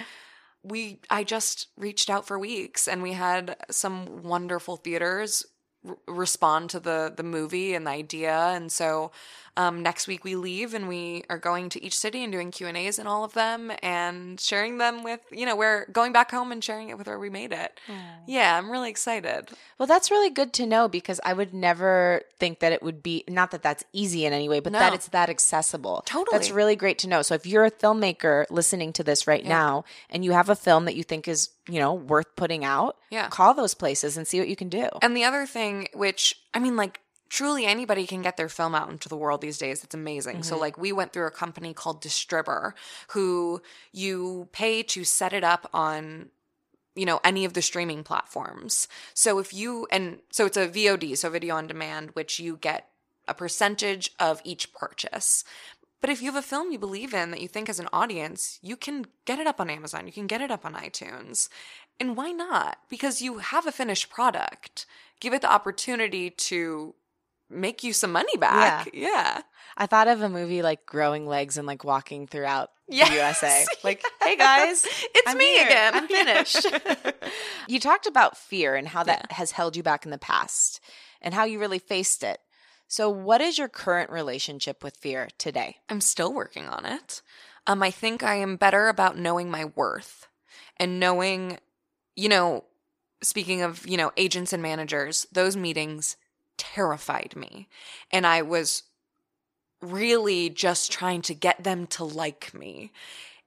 we 0.65 0.99
I 1.11 1.25
just 1.25 1.69
reached 1.77 2.11
out 2.11 2.27
for 2.27 2.39
weeks 2.39 2.89
and 2.89 3.03
we 3.03 3.12
had 3.12 3.57
some 3.71 4.23
wonderful 4.23 4.77
theaters 4.77 5.45
r- 5.89 5.97
respond 6.07 6.70
to 6.70 6.80
the 6.80 7.12
the 7.16 7.22
movie 7.22 7.74
and 7.74 7.87
the 7.87 7.91
idea 7.91 8.35
and 8.35 8.70
so 8.72 9.11
um, 9.57 9.85
next 9.85 10.09
week 10.09 10.24
we 10.24 10.35
leave 10.35 10.74
and 10.74 10.89
we 10.89 11.22
are 11.30 11.39
going 11.39 11.68
to 11.68 11.85
each 11.85 11.97
city 11.97 12.24
and 12.24 12.32
doing 12.32 12.51
Q 12.51 12.66
and 12.66 12.76
A's 12.76 12.99
in 12.99 13.07
all 13.07 13.22
of 13.22 13.35
them 13.35 13.70
and 13.85 14.41
sharing 14.41 14.78
them 14.78 15.05
with 15.05 15.20
you 15.30 15.47
know 15.47 15.55
we're 15.55 15.87
going 15.93 16.12
back 16.12 16.32
home 16.32 16.51
and 16.51 16.62
sharing 16.64 16.89
it 16.89 16.99
with 16.99 17.07
where 17.07 17.20
we 17.20 17.30
made 17.30 17.53
it. 17.53 17.78
Yeah, 18.26 18.59
I'm 18.59 18.68
really 18.68 18.91
excited. 18.91 19.51
Well, 19.78 19.87
that's 19.87 20.11
really 20.11 20.30
good 20.30 20.53
to 20.55 20.66
know 20.66 20.89
because 20.89 21.20
I 21.24 21.35
would 21.35 21.55
never 21.55 22.22
think 22.41 22.59
that 22.61 22.72
it 22.72 22.82
would 22.82 23.01
be 23.01 23.22
not 23.28 23.53
that 23.53 23.62
that's 23.62 23.85
easy 23.93 24.24
in 24.26 24.32
any 24.32 24.49
way, 24.49 24.59
but 24.59 24.72
that 24.72 24.93
it's 24.93 25.09
that 25.09 25.30
accessible. 25.30 26.03
Totally. 26.05 26.37
That's 26.37 26.51
really 26.51 26.74
great 26.74 26.99
to 26.99 27.09
know. 27.09 27.22
So 27.22 27.35
if 27.37 27.47
you're 27.47 27.64
a 27.64 27.70
filmmaker 27.70 28.47
listening 28.51 28.93
to 28.95 29.05
this 29.05 29.28
right 29.28 29.43
Yeah. 29.45 29.51
now 29.51 29.85
and 30.11 30.24
you 30.24 30.32
have 30.32 30.49
a 30.49 30.57
film 30.57 30.85
that 30.87 30.97
you 30.97 31.05
think 31.05 31.28
is, 31.28 31.51
you 31.69 31.81
know, 31.81 31.95
worth 31.95 32.37
putting 32.37 32.65
out, 32.65 32.97
Yeah. 33.11 33.29
call 33.29 33.55
those 33.55 33.75
places 33.75 34.17
and 34.17 34.27
see 34.27 34.39
what 34.39 34.49
you 34.49 34.57
can 34.57 34.69
do. 34.69 34.89
And 35.03 35.17
the 35.17 35.25
other 35.25 35.47
thing, 35.47 35.89
which 35.95 36.39
I 36.53 36.59
mean, 36.59 36.77
like 36.77 37.01
truly 37.35 37.67
anybody 37.67 38.07
can 38.07 38.23
get 38.23 38.37
their 38.37 38.49
film 38.49 38.75
out 38.77 38.91
into 38.91 39.09
the 39.09 39.17
world 39.17 39.41
these 39.41 39.59
days. 39.59 39.83
It's 39.83 39.95
amazing. 39.95 40.45
So, 40.45 40.55
mm-hmm. 40.55 40.61
like, 40.61 40.79
we 40.79 40.93
went 40.93 41.12
through 41.12 41.27
a 41.27 41.33
company 41.33 41.75
called 41.75 42.01
Distribber, 42.01 42.75
who 43.09 43.61
you 43.93 44.49
pay 44.53 44.85
to 44.85 45.03
set 45.03 45.33
it 45.33 45.43
up 45.43 45.69
on 45.73 46.31
you 46.95 47.07
know 47.07 47.21
any 47.25 47.45
of 47.45 47.55
the 47.55 47.61
streaming 47.61 48.05
platforms 48.05 48.87
so 49.15 49.41
if 49.41 49.53
you 49.53 49.85
and 49.91 50.21
so 50.31 50.47
it's 50.47 50.57
a 50.57 50.69
vod 50.69 51.17
so 51.19 51.29
video 51.29 51.57
on 51.57 51.67
demand 51.67 52.11
which 52.12 52.39
you 52.39 52.57
get 52.57 52.89
a 53.27 53.35
percentage 53.35 54.12
of 54.21 54.41
each 54.45 54.73
purchase 54.73 55.43
but 56.05 56.11
if 56.11 56.21
you 56.21 56.31
have 56.31 56.37
a 56.45 56.47
film 56.47 56.71
you 56.71 56.79
believe 56.79 57.15
in 57.15 57.31
that 57.31 57.41
you 57.41 57.49
think 57.49 57.67
as 57.71 57.81
an 57.81 57.89
audience 57.91 58.59
you 58.61 58.77
can 58.77 59.07
get 59.25 59.39
it 59.39 59.47
up 59.47 59.59
on 59.59 59.71
amazon 59.71 60.07
you 60.07 60.13
can 60.13 60.27
get 60.27 60.43
it 60.43 60.51
up 60.51 60.67
on 60.67 60.75
itunes 60.75 61.49
and 61.99 62.15
why 62.15 62.31
not 62.31 62.77
because 62.91 63.23
you 63.23 63.39
have 63.39 63.67
a 63.67 63.73
finished 63.73 64.11
product 64.11 64.85
give 65.21 65.33
it 65.33 65.41
the 65.41 65.51
opportunity 65.51 66.29
to 66.29 66.95
make 67.49 67.83
you 67.83 67.95
some 67.95 68.13
money 68.13 68.37
back 68.37 68.91
yeah, 68.93 69.41
I 69.77 69.87
thought 69.87 70.09
of 70.09 70.21
a 70.23 70.29
movie 70.29 70.63
like 70.63 70.87
Growing 70.87 71.27
Legs 71.27 71.57
and 71.57 71.67
like 71.67 71.85
walking 71.85 72.27
throughout 72.27 72.71
Yes. 72.89 73.09
the 73.09 73.15
USA. 73.17 73.65
Like, 73.85 74.05
hey 74.23 74.37
guys, 74.37 74.87
it's 75.15 75.27
I'm 75.31 75.39
me 75.39 75.55
here. 75.55 75.67
again 75.67 75.95
I'm 75.95 76.07
finished. 76.09 76.67
you 77.69 77.81
talked 77.81 78.07
about 78.07 78.37
fear 78.37 78.75
and 78.77 78.87
how 78.87 79.03
that 79.05 79.33
has 79.33 79.53
held 79.53 79.75
you 79.77 79.83
back 79.83 80.05
in 80.05 80.11
the 80.11 80.19
past 80.19 80.81
and 81.23 81.33
how 81.35 81.45
you 81.45 81.59
really 81.59 81.79
faced 81.79 82.23
it. 82.23 82.41
So, 82.89 83.09
what 83.09 83.41
is 83.41 83.59
your 83.59 83.68
current 83.68 84.11
relationship 84.11 84.82
with 84.82 84.97
fear 84.97 85.28
today? 85.39 85.78
I'm 85.89 86.01
still 86.01 86.32
working 86.32 86.66
on 86.66 86.87
it. 86.87 87.22
Um, 87.66 87.82
I 87.82 87.91
think 87.91 88.22
I 88.22 88.37
am 88.37 88.57
better 88.57 88.89
about 88.89 89.18
knowing 89.18 89.51
my 89.51 89.64
worth 89.64 90.26
and 90.76 91.01
knowing, 91.01 91.59
you 92.14 92.28
know, 92.28 92.64
speaking 93.22 93.62
of, 93.62 93.87
you 93.87 93.97
know, 93.97 94.12
agents 94.16 94.53
and 94.53 94.62
managers, 94.62 95.26
those 95.32 95.57
meetings 95.57 96.16
terrified 96.59 97.35
me. 97.37 97.68
And 98.11 98.26
I 98.26 98.43
was 98.43 98.82
really 99.80 100.51
just 100.51 100.93
trying 100.93 101.22
to 101.22 101.35
get 101.35 101.64
them 101.64 101.87
to 101.87 102.05
like 102.05 102.53
me. 102.55 102.93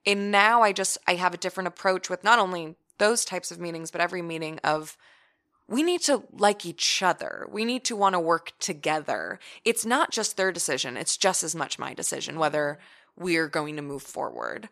And 0.04 0.30
now 0.30 0.62
I 0.62 0.72
just, 0.72 0.98
I 1.06 1.14
have 1.14 1.34
a 1.34 1.38
different 1.38 1.68
approach 1.68 2.10
with 2.10 2.24
not 2.24 2.38
only 2.38 2.76
those 2.98 3.24
types 3.24 3.50
of 3.50 3.60
meetings, 3.60 3.90
but 3.90 4.00
every 4.00 4.22
meeting 4.22 4.58
of, 4.64 4.96
we 5.68 5.82
need 5.82 6.00
to 6.02 6.22
like 6.32 6.64
each 6.64 7.02
other. 7.02 7.46
We 7.50 7.64
need 7.64 7.84
to 7.84 7.96
want 7.96 8.14
to 8.14 8.20
work 8.20 8.52
together. 8.58 9.38
It's 9.64 9.84
not 9.84 10.10
just 10.10 10.36
their 10.36 10.50
decision, 10.50 10.96
it's 10.96 11.16
just 11.16 11.42
as 11.42 11.54
much 11.54 11.78
my 11.78 11.94
decision 11.94 12.38
whether 12.38 12.78
we're 13.16 13.48
going 13.48 13.76
to 13.76 13.82
move 13.82 14.02
forward. 14.02 14.68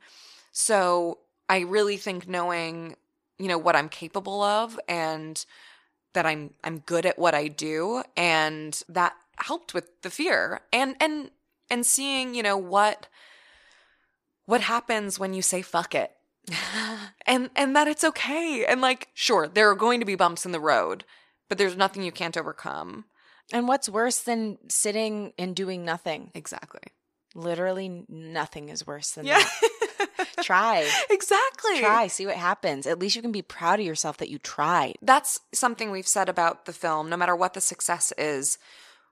So 0.52 1.18
I 1.48 1.60
really 1.60 1.96
think 1.96 2.28
knowing, 2.28 2.96
you 3.38 3.48
know, 3.48 3.58
what 3.58 3.76
I'm 3.76 3.88
capable 3.88 4.42
of 4.42 4.78
and 4.88 5.44
that 6.14 6.24
I'm 6.24 6.54
I'm 6.64 6.78
good 6.78 7.04
at 7.04 7.18
what 7.18 7.34
I 7.34 7.48
do 7.48 8.02
and 8.16 8.82
that 8.88 9.14
helped 9.36 9.74
with 9.74 10.00
the 10.00 10.10
fear 10.10 10.62
and 10.72 10.96
and 10.98 11.30
and 11.68 11.84
seeing, 11.84 12.34
you 12.34 12.42
know, 12.42 12.56
what 12.56 13.06
what 14.46 14.62
happens 14.62 15.18
when 15.18 15.34
you 15.34 15.42
say 15.42 15.60
fuck 15.60 15.94
it 15.94 16.15
and 17.26 17.50
and 17.56 17.74
that 17.76 17.88
it's 17.88 18.04
okay. 18.04 18.64
And 18.66 18.80
like, 18.80 19.08
sure, 19.14 19.48
there 19.48 19.70
are 19.70 19.74
going 19.74 20.00
to 20.00 20.06
be 20.06 20.14
bumps 20.14 20.46
in 20.46 20.52
the 20.52 20.60
road, 20.60 21.04
but 21.48 21.58
there's 21.58 21.76
nothing 21.76 22.02
you 22.02 22.12
can't 22.12 22.36
overcome. 22.36 23.04
And 23.52 23.68
what's 23.68 23.88
worse 23.88 24.18
than 24.18 24.58
sitting 24.68 25.32
and 25.38 25.54
doing 25.54 25.84
nothing? 25.84 26.30
Exactly. 26.34 26.80
Literally 27.34 28.04
nothing 28.08 28.68
is 28.70 28.86
worse 28.86 29.10
than 29.12 29.26
Yeah. 29.26 29.38
that. 29.38 30.28
Try. 30.42 30.88
exactly. 31.10 31.80
Try, 31.80 32.06
see 32.08 32.26
what 32.26 32.36
happens. 32.36 32.86
At 32.86 32.98
least 32.98 33.16
you 33.16 33.22
can 33.22 33.32
be 33.32 33.42
proud 33.42 33.80
of 33.80 33.86
yourself 33.86 34.16
that 34.18 34.28
you 34.28 34.38
tried. 34.38 34.96
That's 35.02 35.40
something 35.52 35.90
we've 35.90 36.06
said 36.06 36.28
about 36.28 36.64
the 36.66 36.72
film. 36.72 37.08
No 37.08 37.16
matter 37.16 37.34
what 37.34 37.54
the 37.54 37.60
success 37.60 38.12
is, 38.18 38.58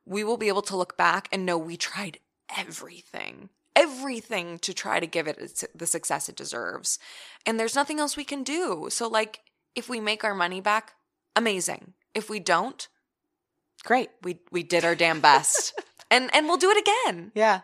we 0.04 0.22
will 0.24 0.36
be 0.36 0.48
able 0.48 0.62
to 0.62 0.76
look 0.76 0.96
back 0.96 1.28
and 1.32 1.44
know 1.46 1.58
we 1.58 1.76
tried 1.76 2.18
everything. 2.56 3.48
Everything 3.76 4.58
to 4.60 4.72
try 4.72 5.00
to 5.00 5.06
give 5.06 5.26
it 5.26 5.64
the 5.74 5.86
success 5.86 6.28
it 6.28 6.36
deserves. 6.36 6.98
And 7.44 7.58
there's 7.58 7.74
nothing 7.74 7.98
else 7.98 8.16
we 8.16 8.24
can 8.24 8.42
do. 8.42 8.86
So, 8.90 9.08
like, 9.08 9.40
if 9.74 9.88
we 9.88 9.98
make 10.00 10.22
our 10.22 10.34
money 10.34 10.60
back, 10.60 10.92
amazing. 11.34 11.94
If 12.14 12.30
we 12.30 12.38
don't, 12.38 12.86
Great. 13.84 14.10
we 14.22 14.38
we 14.52 14.62
did 14.62 14.84
our 14.84 14.94
damn 14.94 15.20
best. 15.20 15.78
and 16.10 16.30
and 16.34 16.46
we'll 16.46 16.56
do 16.56 16.70
it 16.70 16.78
again. 17.06 17.32
Yeah. 17.34 17.60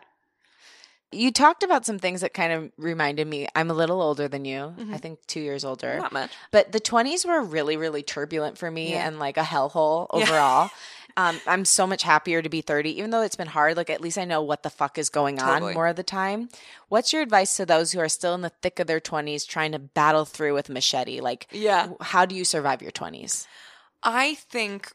You 1.13 1.31
talked 1.33 1.61
about 1.63 1.85
some 1.85 1.99
things 1.99 2.21
that 2.21 2.33
kind 2.33 2.53
of 2.53 2.71
reminded 2.77 3.27
me. 3.27 3.45
I'm 3.53 3.69
a 3.69 3.73
little 3.73 4.01
older 4.01 4.29
than 4.29 4.45
you. 4.45 4.59
Mm-hmm. 4.77 4.93
I 4.93 4.97
think 4.97 5.19
two 5.27 5.41
years 5.41 5.65
older. 5.65 5.97
Not 5.97 6.13
much. 6.13 6.31
But 6.51 6.71
the 6.71 6.79
20s 6.79 7.25
were 7.25 7.41
really, 7.41 7.75
really 7.75 8.01
turbulent 8.01 8.57
for 8.57 8.71
me 8.71 8.91
Yeah. 8.91 9.05
and 9.07 9.19
like 9.19 9.35
a 9.35 9.41
hellhole 9.41 10.07
Yeah. 10.17 10.69
um, 11.17 11.39
I'm 11.47 11.65
so 11.65 11.85
much 11.87 12.03
happier 12.03 12.41
to 12.41 12.49
be 12.49 12.61
30, 12.61 12.97
even 12.97 13.11
though 13.11 13.21
it's 13.21 13.35
been 13.35 13.47
hard. 13.47 13.77
Like, 13.77 13.89
at 13.89 14.01
least 14.01 14.17
I 14.17 14.25
know 14.25 14.41
what 14.41 14.63
the 14.63 14.69
fuck 14.69 14.97
is 14.97 15.09
going 15.09 15.39
on 15.39 15.53
Totally. 15.53 15.73
more 15.73 15.87
of 15.87 15.95
the 15.95 16.03
time. 16.03 16.49
What's 16.89 17.11
your 17.13 17.21
advice 17.21 17.55
to 17.57 17.65
those 17.65 17.91
who 17.91 17.99
are 17.99 18.09
still 18.09 18.33
in 18.35 18.41
the 18.41 18.49
thick 18.61 18.79
of 18.79 18.87
their 18.87 18.99
20s 18.99 19.47
trying 19.47 19.71
to 19.73 19.79
battle 19.79 20.25
through 20.25 20.53
with 20.53 20.69
machete? 20.69 21.19
Like, 21.21 21.47
Yeah. 21.51 21.89
how 22.01 22.25
do 22.25 22.35
you 22.35 22.45
survive 22.45 22.81
your 22.81 22.91
20s? 22.91 23.47
I 24.03 24.35
think 24.35 24.91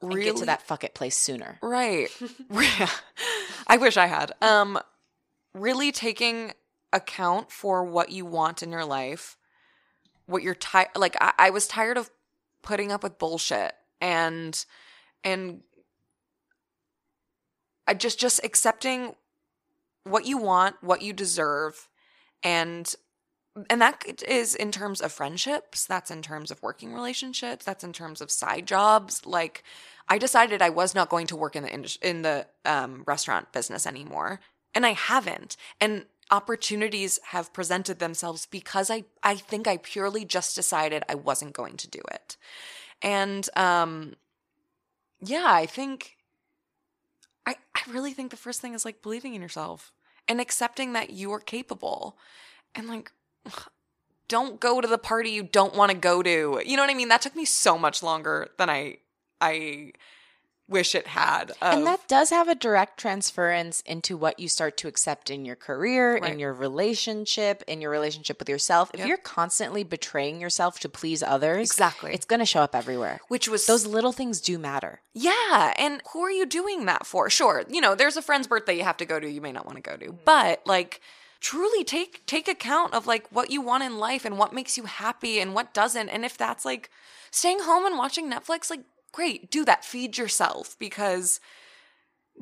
really 0.00 0.24
get 0.24 0.36
to 0.36 0.46
that 0.46 0.62
fuck 0.62 0.84
it 0.84 0.94
place 0.94 1.16
sooner. 1.16 1.58
Right. 1.60 2.08
I 3.66 3.76
wish 3.76 3.96
I 3.96 4.06
had. 4.06 4.32
Um 4.40 4.78
really 5.54 5.90
taking 5.90 6.52
account 6.92 7.50
for 7.50 7.84
what 7.84 8.10
you 8.10 8.24
want 8.24 8.62
in 8.62 8.70
your 8.70 8.84
life. 8.84 9.36
What 10.26 10.42
you're 10.42 10.54
tired 10.54 10.90
like 10.96 11.16
I-, 11.20 11.34
I 11.38 11.50
was 11.50 11.66
tired 11.66 11.96
of 11.98 12.10
putting 12.62 12.92
up 12.92 13.02
with 13.02 13.18
bullshit 13.18 13.72
and 14.00 14.64
and 15.24 15.60
I 17.86 17.94
just 17.94 18.18
just 18.18 18.40
accepting 18.44 19.14
what 20.04 20.26
you 20.26 20.38
want, 20.38 20.76
what 20.80 21.02
you 21.02 21.12
deserve 21.12 21.88
and 22.42 22.94
and 23.68 23.80
that 23.80 24.22
is 24.22 24.54
in 24.54 24.70
terms 24.70 25.00
of 25.00 25.10
friendships, 25.10 25.84
that's 25.84 26.12
in 26.12 26.22
terms 26.22 26.52
of 26.52 26.62
working 26.62 26.94
relationships, 26.94 27.64
that's 27.64 27.82
in 27.82 27.92
terms 27.92 28.20
of 28.20 28.30
side 28.30 28.66
jobs 28.66 29.26
like 29.26 29.64
I 30.08 30.18
decided 30.18 30.62
I 30.62 30.70
was 30.70 30.94
not 30.94 31.10
going 31.10 31.26
to 31.28 31.36
work 31.36 31.54
in 31.54 31.64
the 31.64 31.98
in 32.02 32.22
the 32.22 32.46
um, 32.64 33.04
restaurant 33.06 33.52
business 33.52 33.86
anymore, 33.86 34.40
and 34.74 34.86
I 34.86 34.92
haven't. 34.92 35.56
And 35.80 36.06
opportunities 36.30 37.18
have 37.28 37.52
presented 37.52 37.98
themselves 37.98 38.46
because 38.46 38.90
I 38.90 39.04
I 39.22 39.34
think 39.34 39.66
I 39.66 39.76
purely 39.76 40.24
just 40.24 40.54
decided 40.54 41.02
I 41.08 41.14
wasn't 41.14 41.52
going 41.52 41.76
to 41.78 41.88
do 41.88 42.00
it. 42.10 42.36
And 43.02 43.48
um, 43.56 44.14
yeah, 45.20 45.46
I 45.46 45.66
think 45.66 46.16
I 47.46 47.56
I 47.74 47.80
really 47.90 48.12
think 48.12 48.30
the 48.30 48.36
first 48.36 48.60
thing 48.60 48.74
is 48.74 48.84
like 48.84 49.02
believing 49.02 49.34
in 49.34 49.42
yourself 49.42 49.92
and 50.26 50.40
accepting 50.40 50.92
that 50.92 51.10
you 51.10 51.32
are 51.32 51.40
capable, 51.40 52.16
and 52.74 52.88
like. 52.88 53.12
Don't 54.28 54.60
go 54.60 54.82
to 54.82 54.86
the 54.86 54.98
party 54.98 55.30
you 55.30 55.42
don't 55.42 55.74
want 55.74 55.90
to 55.90 55.96
go 55.96 56.22
to. 56.22 56.60
You 56.62 56.76
know 56.76 56.82
what 56.82 56.90
I 56.90 56.94
mean? 56.94 57.08
That 57.08 57.22
took 57.22 57.34
me 57.34 57.46
so 57.46 57.78
much 57.78 58.02
longer 58.02 58.48
than 58.58 58.68
I 58.68 58.98
I 59.40 59.92
wish 60.68 60.94
it 60.94 61.06
had. 61.08 61.52
and 61.62 61.86
that 61.86 62.06
does 62.08 62.30
have 62.30 62.46
a 62.48 62.54
direct 62.54 62.98
transference 62.98 63.80
into 63.82 64.16
what 64.16 64.38
you 64.38 64.48
start 64.48 64.76
to 64.78 64.88
accept 64.88 65.30
in 65.30 65.44
your 65.44 65.56
career, 65.56 66.16
in 66.16 66.38
your 66.38 66.52
relationship, 66.52 67.62
in 67.66 67.80
your 67.80 67.90
relationship 67.90 68.38
with 68.38 68.48
yourself. 68.48 68.90
If 68.92 69.00
Yep. 69.00 69.08
you're 69.08 69.16
constantly 69.18 69.82
betraying 69.84 70.40
yourself 70.40 70.78
to 70.80 70.88
please 70.88 71.22
others, 71.22 71.70
Exactly. 71.70 72.12
it's 72.12 72.26
going 72.26 72.40
to 72.40 72.46
show 72.46 72.60
up 72.60 72.74
everywhere. 72.74 73.20
which 73.28 73.48
was 73.48 73.66
Those 73.66 73.86
little 73.86 74.12
things 74.12 74.40
do 74.40 74.58
matter. 74.58 75.00
yeah. 75.14 75.72
And 75.78 76.02
who 76.12 76.20
are 76.22 76.30
you 76.30 76.44
doing 76.46 76.84
that 76.86 77.06
for? 77.06 77.30
Sure, 77.30 77.64
you 77.68 77.80
know, 77.80 77.94
there's 77.94 78.16
a 78.16 78.22
friend's 78.22 78.46
birthday 78.46 78.76
you 78.76 78.84
have 78.84 78.96
to 78.98 79.04
go 79.06 79.18
to. 79.18 79.28
You 79.30 79.40
may 79.40 79.52
not 79.52 79.64
want 79.66 79.76
to 79.76 79.82
go 79.82 79.96
to, 79.96 80.06
mm-hmm. 80.06 80.24
but 80.24 80.62
like 80.66 81.00
truly 81.40 81.84
take 81.84 82.26
take 82.26 82.48
account 82.48 82.92
of 82.94 83.06
like 83.06 83.26
what 83.30 83.50
you 83.50 83.60
want 83.62 83.84
in 83.84 83.96
life 83.98 84.24
and 84.24 84.36
what 84.38 84.52
makes 84.52 84.76
you 84.76 84.84
happy 84.84 85.38
and 85.38 85.54
what 85.54 85.72
doesn't. 85.72 86.08
And 86.08 86.24
if 86.24 86.36
that's 86.36 86.64
like 86.64 86.90
staying 87.30 87.60
home 87.60 87.86
and 87.86 87.96
watching 87.96 88.30
Netflix, 88.30 88.70
like 88.70 88.80
great, 89.12 89.50
do 89.50 89.64
that. 89.64 89.84
Feed 89.84 90.18
yourself 90.18 90.76
because 90.78 91.40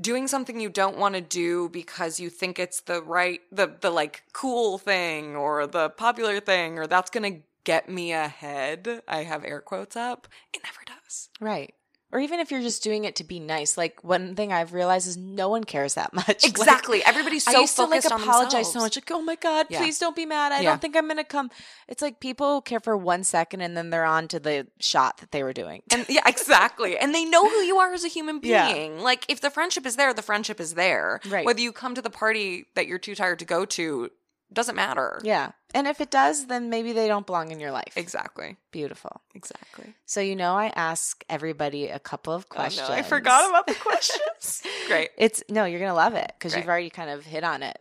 doing 0.00 0.28
something 0.28 0.60
you 0.60 0.68
don't 0.68 0.98
want 0.98 1.14
to 1.14 1.20
do 1.20 1.68
because 1.70 2.20
you 2.20 2.28
think 2.28 2.58
it's 2.58 2.80
the 2.82 3.02
right 3.02 3.40
the 3.50 3.72
the 3.80 3.90
like 3.90 4.22
cool 4.32 4.78
thing 4.78 5.34
or 5.34 5.66
the 5.66 5.88
popular 5.88 6.38
thing 6.38 6.78
or 6.78 6.86
that's 6.86 7.10
going 7.10 7.34
to 7.34 7.40
get 7.64 7.88
me 7.88 8.12
ahead. 8.12 9.02
I 9.08 9.24
have 9.24 9.44
air 9.44 9.60
quotes 9.60 9.96
up. 9.96 10.28
It 10.52 10.62
never 10.62 10.80
does. 10.86 11.28
Right. 11.40 11.74
Or 12.12 12.20
even 12.20 12.38
if 12.38 12.52
you're 12.52 12.62
just 12.62 12.82
doing 12.84 13.04
it 13.04 13.16
to 13.16 13.24
be 13.24 13.40
nice, 13.40 13.76
like 13.76 14.02
one 14.04 14.36
thing 14.36 14.52
I've 14.52 14.72
realized 14.72 15.08
is 15.08 15.16
no 15.16 15.48
one 15.48 15.64
cares 15.64 15.94
that 15.94 16.12
much. 16.14 16.26
Like, 16.28 16.44
Exactly. 16.44 17.04
Everybody's 17.04 17.44
so 17.44 17.58
I 17.58 17.60
used 17.62 17.74
to 17.76 17.82
like 17.84 18.02
focused 18.04 18.22
apologize 18.24 18.72
so 18.72 18.78
much, 18.80 18.96
like, 18.96 19.10
oh 19.10 19.20
my 19.20 19.34
god, 19.34 19.66
Yeah. 19.70 19.78
please 19.78 19.98
don't 19.98 20.14
be 20.14 20.24
mad. 20.24 20.52
I 20.52 20.60
Yeah. 20.60 20.70
don't 20.70 20.80
think 20.80 20.96
I'm 20.96 21.08
gonna 21.08 21.24
come. 21.24 21.50
It's 21.88 22.00
like 22.02 22.20
people 22.20 22.60
care 22.62 22.80
for 22.80 22.96
one 22.96 23.24
second 23.24 23.60
and 23.60 23.76
then 23.76 23.90
they're 23.90 24.04
on 24.04 24.28
to 24.28 24.38
the 24.38 24.68
shot 24.78 25.18
that 25.18 25.32
they 25.32 25.42
were 25.42 25.52
doing. 25.52 25.82
And 25.92 26.06
yeah, 26.08 26.22
exactly. 26.26 26.96
And 26.96 27.12
they 27.14 27.24
know 27.24 27.48
who 27.48 27.56
you 27.56 27.78
are 27.78 27.92
as 27.92 28.04
a 28.04 28.08
human 28.08 28.40
Yeah. 28.42 28.72
being. 28.72 29.00
Like 29.00 29.26
if 29.28 29.40
the 29.40 29.50
friendship 29.50 29.84
is 29.84 29.96
there, 29.96 30.14
the 30.14 30.22
friendship 30.22 30.60
is 30.60 30.74
there. 30.74 31.20
Right. 31.28 31.44
Whether 31.44 31.60
you 31.60 31.72
come 31.72 31.94
to 31.96 32.02
the 32.02 32.10
party 32.10 32.66
that 32.76 32.86
you're 32.86 32.98
too 33.00 33.16
tired 33.16 33.40
to 33.40 33.44
go 33.44 33.64
to 33.64 34.10
doesn't 34.56 34.74
matter. 34.74 35.20
yeah, 35.22 35.52
and 35.74 35.86
if 35.86 36.00
it 36.00 36.10
does, 36.10 36.46
then 36.46 36.68
maybe 36.70 36.92
they 36.92 37.06
don't 37.06 37.26
belong 37.26 37.52
in 37.52 37.60
your 37.60 37.70
life. 37.70 37.92
Exactly. 37.96 38.56
Beautiful. 38.72 39.20
Exactly. 39.34 39.94
So 40.06 40.20
you 40.20 40.34
know, 40.34 40.54
I 40.56 40.72
ask 40.74 41.22
everybody 41.28 41.86
a 41.88 42.00
couple 42.00 42.32
of 42.32 42.48
questions. 42.48 42.88
Oh, 42.88 42.92
no, 42.92 42.98
I 42.98 43.02
forgot 43.02 43.48
about 43.48 43.68
the 43.68 43.74
questions. 43.80 44.62
Great. 44.88 45.10
It's 45.16 45.44
no, 45.48 45.64
you're 45.66 45.78
gonna 45.80 45.94
love 45.94 46.14
it 46.14 46.32
because 46.36 46.56
you've 46.56 46.66
already 46.66 46.90
kind 46.90 47.10
of 47.10 47.24
hit 47.24 47.44
on 47.44 47.62
it. 47.62 47.78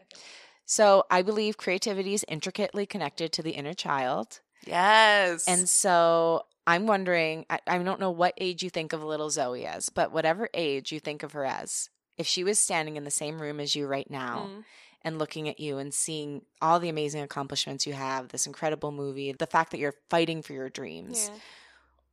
So 0.65 1.05
I 1.09 1.21
believe 1.21 1.57
creativity 1.57 2.13
is 2.13 2.25
intricately 2.27 2.85
connected 2.85 3.31
to 3.33 3.41
the 3.43 3.51
inner 3.51 3.73
child. 3.73 4.41
Yes. 4.65 5.47
And 5.47 5.69
so 5.69 6.45
I'm 6.65 6.87
wondering, 6.87 7.45
I, 7.51 7.59
I 7.67 7.77
don't 7.77 7.99
know 7.99 8.09
what 8.09 8.33
age 8.39 8.63
you 8.63 8.71
think 8.71 8.91
of 8.91 9.03
little 9.03 9.29
Zoe 9.29 9.65
as, 9.67 9.89
but 9.89 10.11
whatever 10.11 10.49
age 10.55 10.91
you 10.91 10.99
think 10.99 11.21
of 11.21 11.33
her 11.33 11.45
as, 11.45 11.91
if 12.17 12.25
she 12.25 12.43
was 12.43 12.57
standing 12.57 12.95
in 12.97 13.03
the 13.03 13.11
same 13.11 13.39
room 13.39 13.59
as 13.59 13.75
you 13.75 13.85
right 13.85 14.09
now 14.09 14.49
Mm. 14.49 14.63
And 15.05 15.19
looking 15.19 15.47
at 15.47 15.59
you 15.59 15.77
and 15.77 15.93
seeing 15.93 16.41
all 16.61 16.79
the 16.79 16.89
amazing 16.89 17.21
accomplishments 17.21 17.85
you 17.87 17.93
have, 17.93 18.29
this 18.29 18.47
incredible 18.47 18.91
movie, 18.91 19.31
the 19.31 19.45
fact 19.47 19.71
that 19.71 19.77
you're 19.77 19.93
fighting 20.09 20.41
for 20.41 20.51
your 20.53 20.67
dreams, 20.69 21.29
Yeah. 21.31 21.39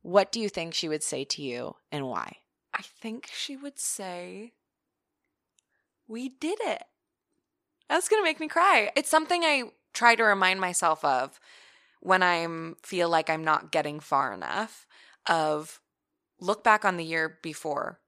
what 0.03 0.31
do 0.31 0.39
you 0.39 0.47
think 0.47 0.73
she 0.73 0.87
would 0.87 1.03
say 1.03 1.25
to 1.25 1.41
you 1.41 1.75
and 1.91 2.07
why? 2.07 2.37
I 2.73 2.83
think 2.83 3.29
she 3.33 3.57
would 3.57 3.79
say, 3.79 4.53
We 6.07 6.29
did 6.29 6.59
it. 6.61 6.83
That's 7.89 8.07
going 8.09 8.21
to 8.21 8.25
make 8.25 8.39
me 8.39 8.47
cry. 8.47 8.91
It's 8.95 9.09
something 9.09 9.43
I 9.43 9.63
try 9.93 10.15
to 10.15 10.23
remind 10.23 10.59
myself 10.61 11.03
of 11.03 11.39
when 12.01 12.21
I'm 12.21 12.75
feel 12.83 13.09
like 13.09 13.29
I'm 13.29 13.43
not 13.43 13.71
getting 13.71 13.99
far 13.99 14.33
enough 14.33 14.85
of 15.27 15.79
look 16.39 16.63
back 16.63 16.83
on 16.85 16.97
the 16.97 17.05
year 17.05 17.39
before. 17.41 17.99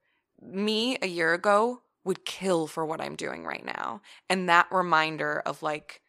Me 0.41 0.97
a 1.01 1.07
year 1.07 1.33
ago 1.33 1.81
would 2.05 2.23
kill 2.23 2.67
for 2.67 2.85
what 2.85 3.01
I'm 3.01 3.15
doing 3.15 3.43
right 3.43 3.65
now. 3.65 4.01
And 4.29 4.47
that 4.47 4.67
reminder 4.71 5.41
of 5.45 5.61
like 5.61 6.01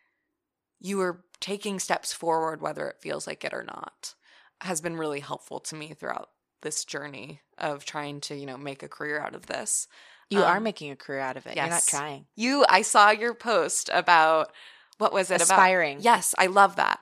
you 0.79 1.01
are 1.01 1.25
taking 1.41 1.81
steps 1.81 2.13
forward 2.13 2.61
whether 2.61 2.87
it 2.89 3.01
feels 3.01 3.27
like 3.27 3.45
it 3.45 3.53
or 3.55 3.65
not 3.65 4.15
has 4.61 4.81
been 4.81 4.97
really 4.97 5.21
helpful 5.21 5.59
to 5.61 5.75
me 5.75 5.93
throughout 5.95 6.29
this 6.63 6.85
journey 6.85 7.41
of 7.59 7.85
trying 7.85 8.21
to, 8.21 8.35
you 8.37 8.47
know, 8.47 8.57
make 8.57 8.83
a 8.83 8.89
career 8.89 9.21
out 9.21 9.35
of 9.35 9.47
this. 9.47 9.89
You 10.31 10.43
are 10.43 10.57
Um, 10.59 10.63
making 10.63 10.91
a 10.91 10.97
career 10.97 11.21
out 11.21 11.37
of 11.37 11.47
it. 11.47 11.57
You're 11.57 11.67
not 11.69 11.85
trying. 11.87 12.27
You, 12.35 12.65
I 12.69 12.83
saw 12.83 13.11
your 13.11 13.35
post 13.35 13.91
about 13.93 14.53
what 14.99 15.13
was 15.13 15.31
it 15.31 15.41
Aspiring. 15.41 15.97
about? 15.97 16.05
Yes, 16.05 16.35
I 16.39 16.47
love 16.47 16.77
that 16.77 17.01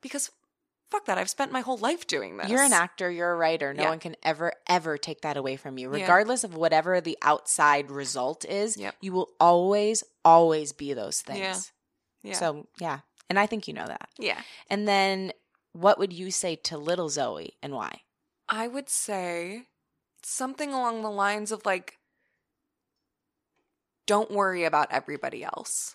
because 0.00 0.30
fuck 0.90 1.04
that. 1.06 1.18
I've 1.18 1.30
spent 1.30 1.52
my 1.52 1.60
whole 1.60 1.76
life 1.78 2.06
doing 2.06 2.36
this. 2.36 2.48
You're 2.48 2.62
an 2.62 2.72
actor, 2.72 3.10
you're 3.10 3.30
a 3.32 3.36
writer. 3.36 3.74
No 3.74 3.84
Yeah. 3.84 3.88
one 3.90 3.98
can 3.98 4.16
ever, 4.22 4.52
ever 4.66 4.96
take 4.98 5.20
that 5.22 5.36
away 5.36 5.56
from 5.56 5.78
you. 5.78 5.94
Yeah. 5.94 6.02
Regardless 6.02 6.44
of 6.44 6.54
whatever 6.54 7.00
the 7.00 7.18
outside 7.22 7.90
result 7.90 8.44
is, 8.44 8.76
Yep. 8.76 8.96
you 9.00 9.12
will 9.12 9.30
always, 9.38 10.02
always 10.24 10.72
be 10.72 10.92
those 10.94 11.20
things. 11.20 11.38
Yeah. 12.22 12.30
Yeah. 12.30 12.38
So, 12.38 12.66
yeah. 12.78 13.00
And 13.28 13.38
I 13.38 13.46
think 13.46 13.68
you 13.68 13.74
know 13.74 13.86
that. 13.86 14.08
yeah, 14.18 14.40
And 14.70 14.88
then 14.88 15.32
what 15.72 15.98
would 15.98 16.12
you 16.12 16.30
say 16.30 16.56
to 16.56 16.78
little 16.78 17.08
Zoe 17.10 17.56
and 17.62 17.74
why? 17.74 18.02
I 18.48 18.66
would 18.68 18.88
say 18.88 19.66
something 20.22 20.72
along 20.72 21.02
the 21.02 21.10
lines 21.10 21.52
of 21.52 21.64
like, 21.66 21.98
don't 24.06 24.30
worry 24.30 24.64
about 24.64 24.88
everybody 24.90 25.44
else. 25.44 25.94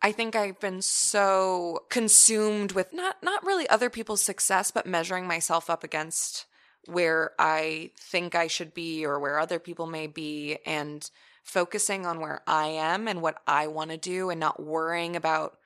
I 0.00 0.12
think 0.12 0.36
I've 0.36 0.60
been 0.60 0.80
so 0.80 1.80
consumed 1.90 2.72
with 2.72 2.92
not 2.92 3.16
not 3.22 3.44
really 3.44 3.68
other 3.68 3.90
people's 3.90 4.22
success, 4.22 4.70
but 4.70 4.86
measuring 4.86 5.26
myself 5.26 5.68
up 5.68 5.82
against 5.82 6.46
where 6.86 7.32
I 7.38 7.90
think 7.98 8.34
I 8.34 8.46
should 8.46 8.72
be 8.72 9.04
or 9.04 9.18
where 9.18 9.38
other 9.38 9.58
people 9.58 9.86
may 9.86 10.06
be 10.06 10.58
and 10.64 11.08
focusing 11.42 12.06
on 12.06 12.20
where 12.20 12.42
I 12.46 12.68
am 12.68 13.08
and 13.08 13.20
what 13.20 13.42
I 13.46 13.66
want 13.66 13.90
to 13.90 13.96
do 13.96 14.30
and 14.30 14.38
not 14.38 14.62
worrying 14.62 15.16
about 15.16 15.58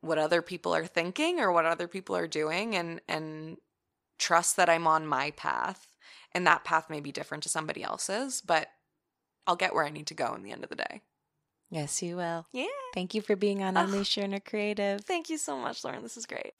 what 0.00 0.18
other 0.18 0.40
people 0.40 0.74
are 0.74 0.86
thinking 0.86 1.40
or 1.40 1.50
what 1.50 1.66
other 1.66 1.88
people 1.88 2.16
are 2.16 2.28
doing 2.28 2.76
and 2.76 3.00
and 3.08 3.56
trust 4.18 4.56
that 4.56 4.70
I'm 4.70 4.86
on 4.86 5.06
my 5.06 5.32
path 5.32 5.92
and 6.32 6.46
that 6.46 6.64
path 6.64 6.88
may 6.88 7.00
be 7.00 7.12
different 7.12 7.42
to 7.42 7.48
somebody 7.48 7.82
else's, 7.82 8.40
but 8.40 8.68
I'll 9.46 9.56
get 9.56 9.74
where 9.74 9.84
I 9.84 9.90
need 9.90 10.06
to 10.08 10.14
go 10.14 10.34
in 10.34 10.42
the 10.42 10.52
end 10.52 10.64
of 10.64 10.70
the 10.70 10.76
day. 10.76 11.02
Yes, 11.70 12.02
you 12.02 12.16
will. 12.16 12.46
Yeah. 12.52 12.66
Thank 12.94 13.14
you 13.14 13.20
for 13.22 13.34
being 13.36 13.62
on 13.62 13.76
Oh. 13.76 13.80
Unleash 13.80 14.16
Your 14.16 14.24
Inner 14.24 14.40
Creative. 14.40 15.00
Thank 15.00 15.28
you 15.30 15.36
so 15.38 15.56
much, 15.56 15.84
Lauren. 15.84 16.02
This 16.02 16.16
is 16.16 16.26
great. 16.26 16.52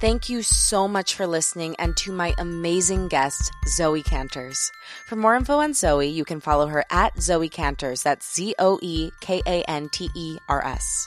Thank 0.00 0.30
you 0.30 0.42
so 0.42 0.88
much 0.88 1.14
for 1.14 1.26
listening 1.26 1.76
and 1.78 1.94
to 1.98 2.10
my 2.12 2.34
amazing 2.38 3.08
guest, 3.08 3.52
Zoe 3.68 4.02
Kanters. 4.02 4.70
For 5.06 5.16
more 5.16 5.36
info 5.36 5.58
on 5.58 5.74
Zoe, 5.74 6.06
you 6.08 6.24
can 6.24 6.40
follow 6.40 6.68
her 6.68 6.84
at 6.90 7.20
Zoe 7.20 7.50
Kanters. 7.50 8.02
That's 8.02 8.34
Z 8.34 8.54
O 8.58 8.78
E 8.80 9.10
K 9.20 9.42
A 9.46 9.62
N 9.64 9.90
T 9.90 10.08
E 10.16 10.38
R 10.48 10.64
S. 10.64 11.06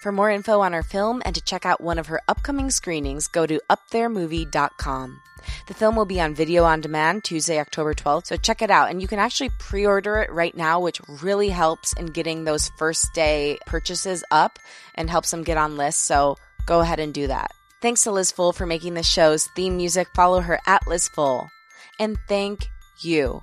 For 0.00 0.12
more 0.12 0.30
info 0.30 0.60
on 0.60 0.72
her 0.72 0.82
film 0.82 1.20
and 1.26 1.34
to 1.34 1.42
check 1.42 1.66
out 1.66 1.82
one 1.82 1.98
of 1.98 2.06
her 2.06 2.22
upcoming 2.26 2.70
screenings, 2.70 3.28
go 3.28 3.46
to 3.46 3.60
uptheremovie.com. 3.68 5.20
The 5.66 5.74
film 5.74 5.94
will 5.94 6.06
be 6.06 6.20
on 6.22 6.34
video 6.34 6.64
on 6.64 6.80
demand 6.80 7.22
Tuesday, 7.22 7.60
October 7.60 7.92
12th, 7.92 8.26
so 8.26 8.36
check 8.36 8.62
it 8.62 8.70
out. 8.70 8.90
And 8.90 9.02
you 9.02 9.08
can 9.08 9.18
actually 9.18 9.50
pre 9.58 9.84
order 9.84 10.16
it 10.20 10.32
right 10.32 10.56
now, 10.56 10.80
which 10.80 11.02
really 11.22 11.50
helps 11.50 11.92
in 11.92 12.06
getting 12.06 12.44
those 12.44 12.70
first 12.78 13.12
day 13.12 13.58
purchases 13.66 14.24
up 14.30 14.58
and 14.94 15.10
helps 15.10 15.30
them 15.30 15.44
get 15.44 15.58
on 15.58 15.76
lists. 15.76 16.02
So 16.02 16.38
go 16.64 16.80
ahead 16.80 16.98
and 17.00 17.12
do 17.12 17.26
that. 17.26 17.52
Thanks 17.82 18.04
to 18.04 18.10
Liz 18.10 18.32
Full 18.32 18.54
for 18.54 18.64
making 18.64 18.94
the 18.94 19.02
show's 19.02 19.48
theme 19.48 19.76
music. 19.76 20.08
Follow 20.14 20.40
her 20.40 20.60
at 20.66 20.86
Liz 20.86 21.08
Full. 21.08 21.50
And 21.98 22.16
thank 22.26 22.70
you. 23.00 23.42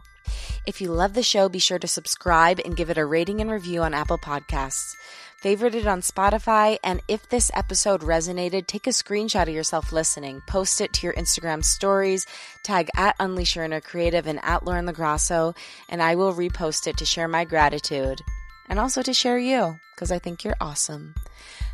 If 0.65 0.81
you 0.81 0.91
love 0.91 1.13
the 1.13 1.23
show, 1.23 1.47
be 1.49 1.59
sure 1.59 1.79
to 1.79 1.87
subscribe 1.87 2.59
and 2.65 2.75
give 2.75 2.89
it 2.89 2.97
a 2.97 3.05
rating 3.05 3.41
and 3.41 3.49
review 3.49 3.83
on 3.83 3.93
Apple 3.93 4.17
Podcasts. 4.17 4.95
Favorite 5.37 5.75
it 5.75 5.85
on 5.85 6.01
Spotify, 6.01 6.79
and 6.83 6.99
if 7.07 7.29
this 7.29 7.51
episode 7.53 8.01
resonated, 8.01 8.65
take 8.65 8.87
a 8.87 8.89
screenshot 8.89 9.43
of 9.43 9.53
yourself 9.53 9.91
listening, 9.91 10.41
post 10.47 10.81
it 10.81 10.93
to 10.93 11.05
your 11.05 11.13
Instagram 11.13 11.63
stories, 11.63 12.25
tag 12.63 12.89
at 12.95 13.15
Unleash 13.19 13.55
Your 13.55 13.65
Inner 13.65 13.79
Creative 13.79 14.25
and 14.25 14.39
at 14.43 14.65
Lauren 14.65 14.87
LoGrasso, 14.87 15.55
and 15.89 16.01
I 16.01 16.15
will 16.15 16.33
repost 16.33 16.87
it 16.87 16.97
to 16.97 17.05
share 17.05 17.27
my 17.27 17.45
gratitude 17.45 18.19
and 18.67 18.79
also 18.79 19.03
to 19.03 19.13
share 19.13 19.37
you 19.37 19.79
because 19.93 20.11
I 20.11 20.17
think 20.17 20.43
you're 20.43 20.57
awesome. 20.59 21.13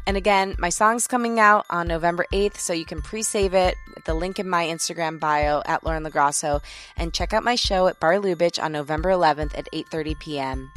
And 0.05 0.18
again, 0.18 0.55
my 0.59 0.70
song's 0.70 1.07
coming 1.07 1.39
out 1.39 1.66
on 1.70 1.88
November 1.88 2.26
8th, 2.34 2.57
so 2.57 2.74
you 2.74 2.86
can 2.86 3.01
pre-save 3.01 3.53
it 3.53 3.76
with 3.95 4.03
the 4.03 4.14
link 4.14 4.39
in 4.39 4.49
my 4.49 4.66
Instagram 4.66 5.22
bio 5.22 5.61
at 5.66 5.86
Lauren 5.86 6.03
LoGrasso 6.03 6.61
and 6.97 7.14
check 7.14 7.32
out 7.32 7.45
my 7.45 7.55
show 7.55 7.88
at 7.88 8.01
Bar 8.01 8.16
Lubitsch 8.16 8.61
on 8.61 8.74
November 8.74 9.11
11th 9.11 9.57
at 9.57 9.70
8:30 9.72 10.20
p.m. 10.20 10.72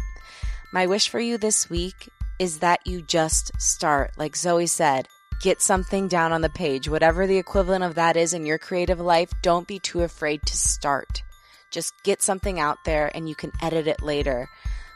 My 0.73 0.87
wish 0.87 1.09
for 1.09 1.19
you 1.19 1.37
this 1.37 1.69
week 1.69 2.11
is 2.39 2.59
that 2.59 2.87
you 2.87 3.03
just 3.03 3.51
start. 3.61 4.13
Like 4.17 4.37
Zoe 4.37 4.67
said, 4.67 5.09
get 5.41 5.61
something 5.61 6.09
down 6.09 6.33
on 6.33 6.41
the 6.41 6.49
page. 6.49 6.89
Whatever 6.89 7.27
the 7.27 7.39
equivalent 7.39 7.85
of 7.85 7.95
that 7.95 8.17
is 8.17 8.33
in 8.33 8.47
your 8.47 8.59
creative 8.59 9.01
life, 9.01 9.31
don't 9.43 9.67
be 9.67 9.79
too 9.79 10.03
afraid 10.03 10.43
to 10.47 10.57
start. 10.57 11.23
Just 11.71 11.93
get 12.05 12.23
something 12.23 12.61
out 12.61 12.79
there 12.85 13.11
and 13.15 13.29
you 13.29 13.35
can 13.35 13.53
edit 13.63 13.87
it 13.87 14.03
later. 14.03 14.49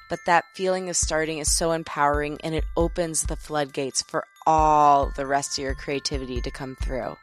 But 0.09 0.20
that 0.26 0.45
feeling 0.55 0.88
of 0.88 0.97
starting 0.97 1.38
is 1.38 1.55
so 1.55 1.72
empowering 1.72 2.38
and 2.43 2.55
it 2.55 2.64
opens 2.76 3.22
the 3.22 3.36
floodgates 3.36 4.03
for 4.03 4.24
all 4.47 5.12
the 5.16 5.26
rest 5.26 5.59
of 5.59 5.62
your 5.62 5.74
creativity 5.74 6.41
to 6.41 6.51
come 6.51 6.76
through. 6.82 7.16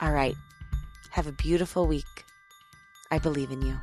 All 0.00 0.12
right. 0.12 0.36
Have 1.10 1.26
a 1.26 1.32
beautiful 1.32 1.86
week. 1.86 2.24
I 3.10 3.18
believe 3.18 3.50
in 3.50 3.62
you. 3.62 3.76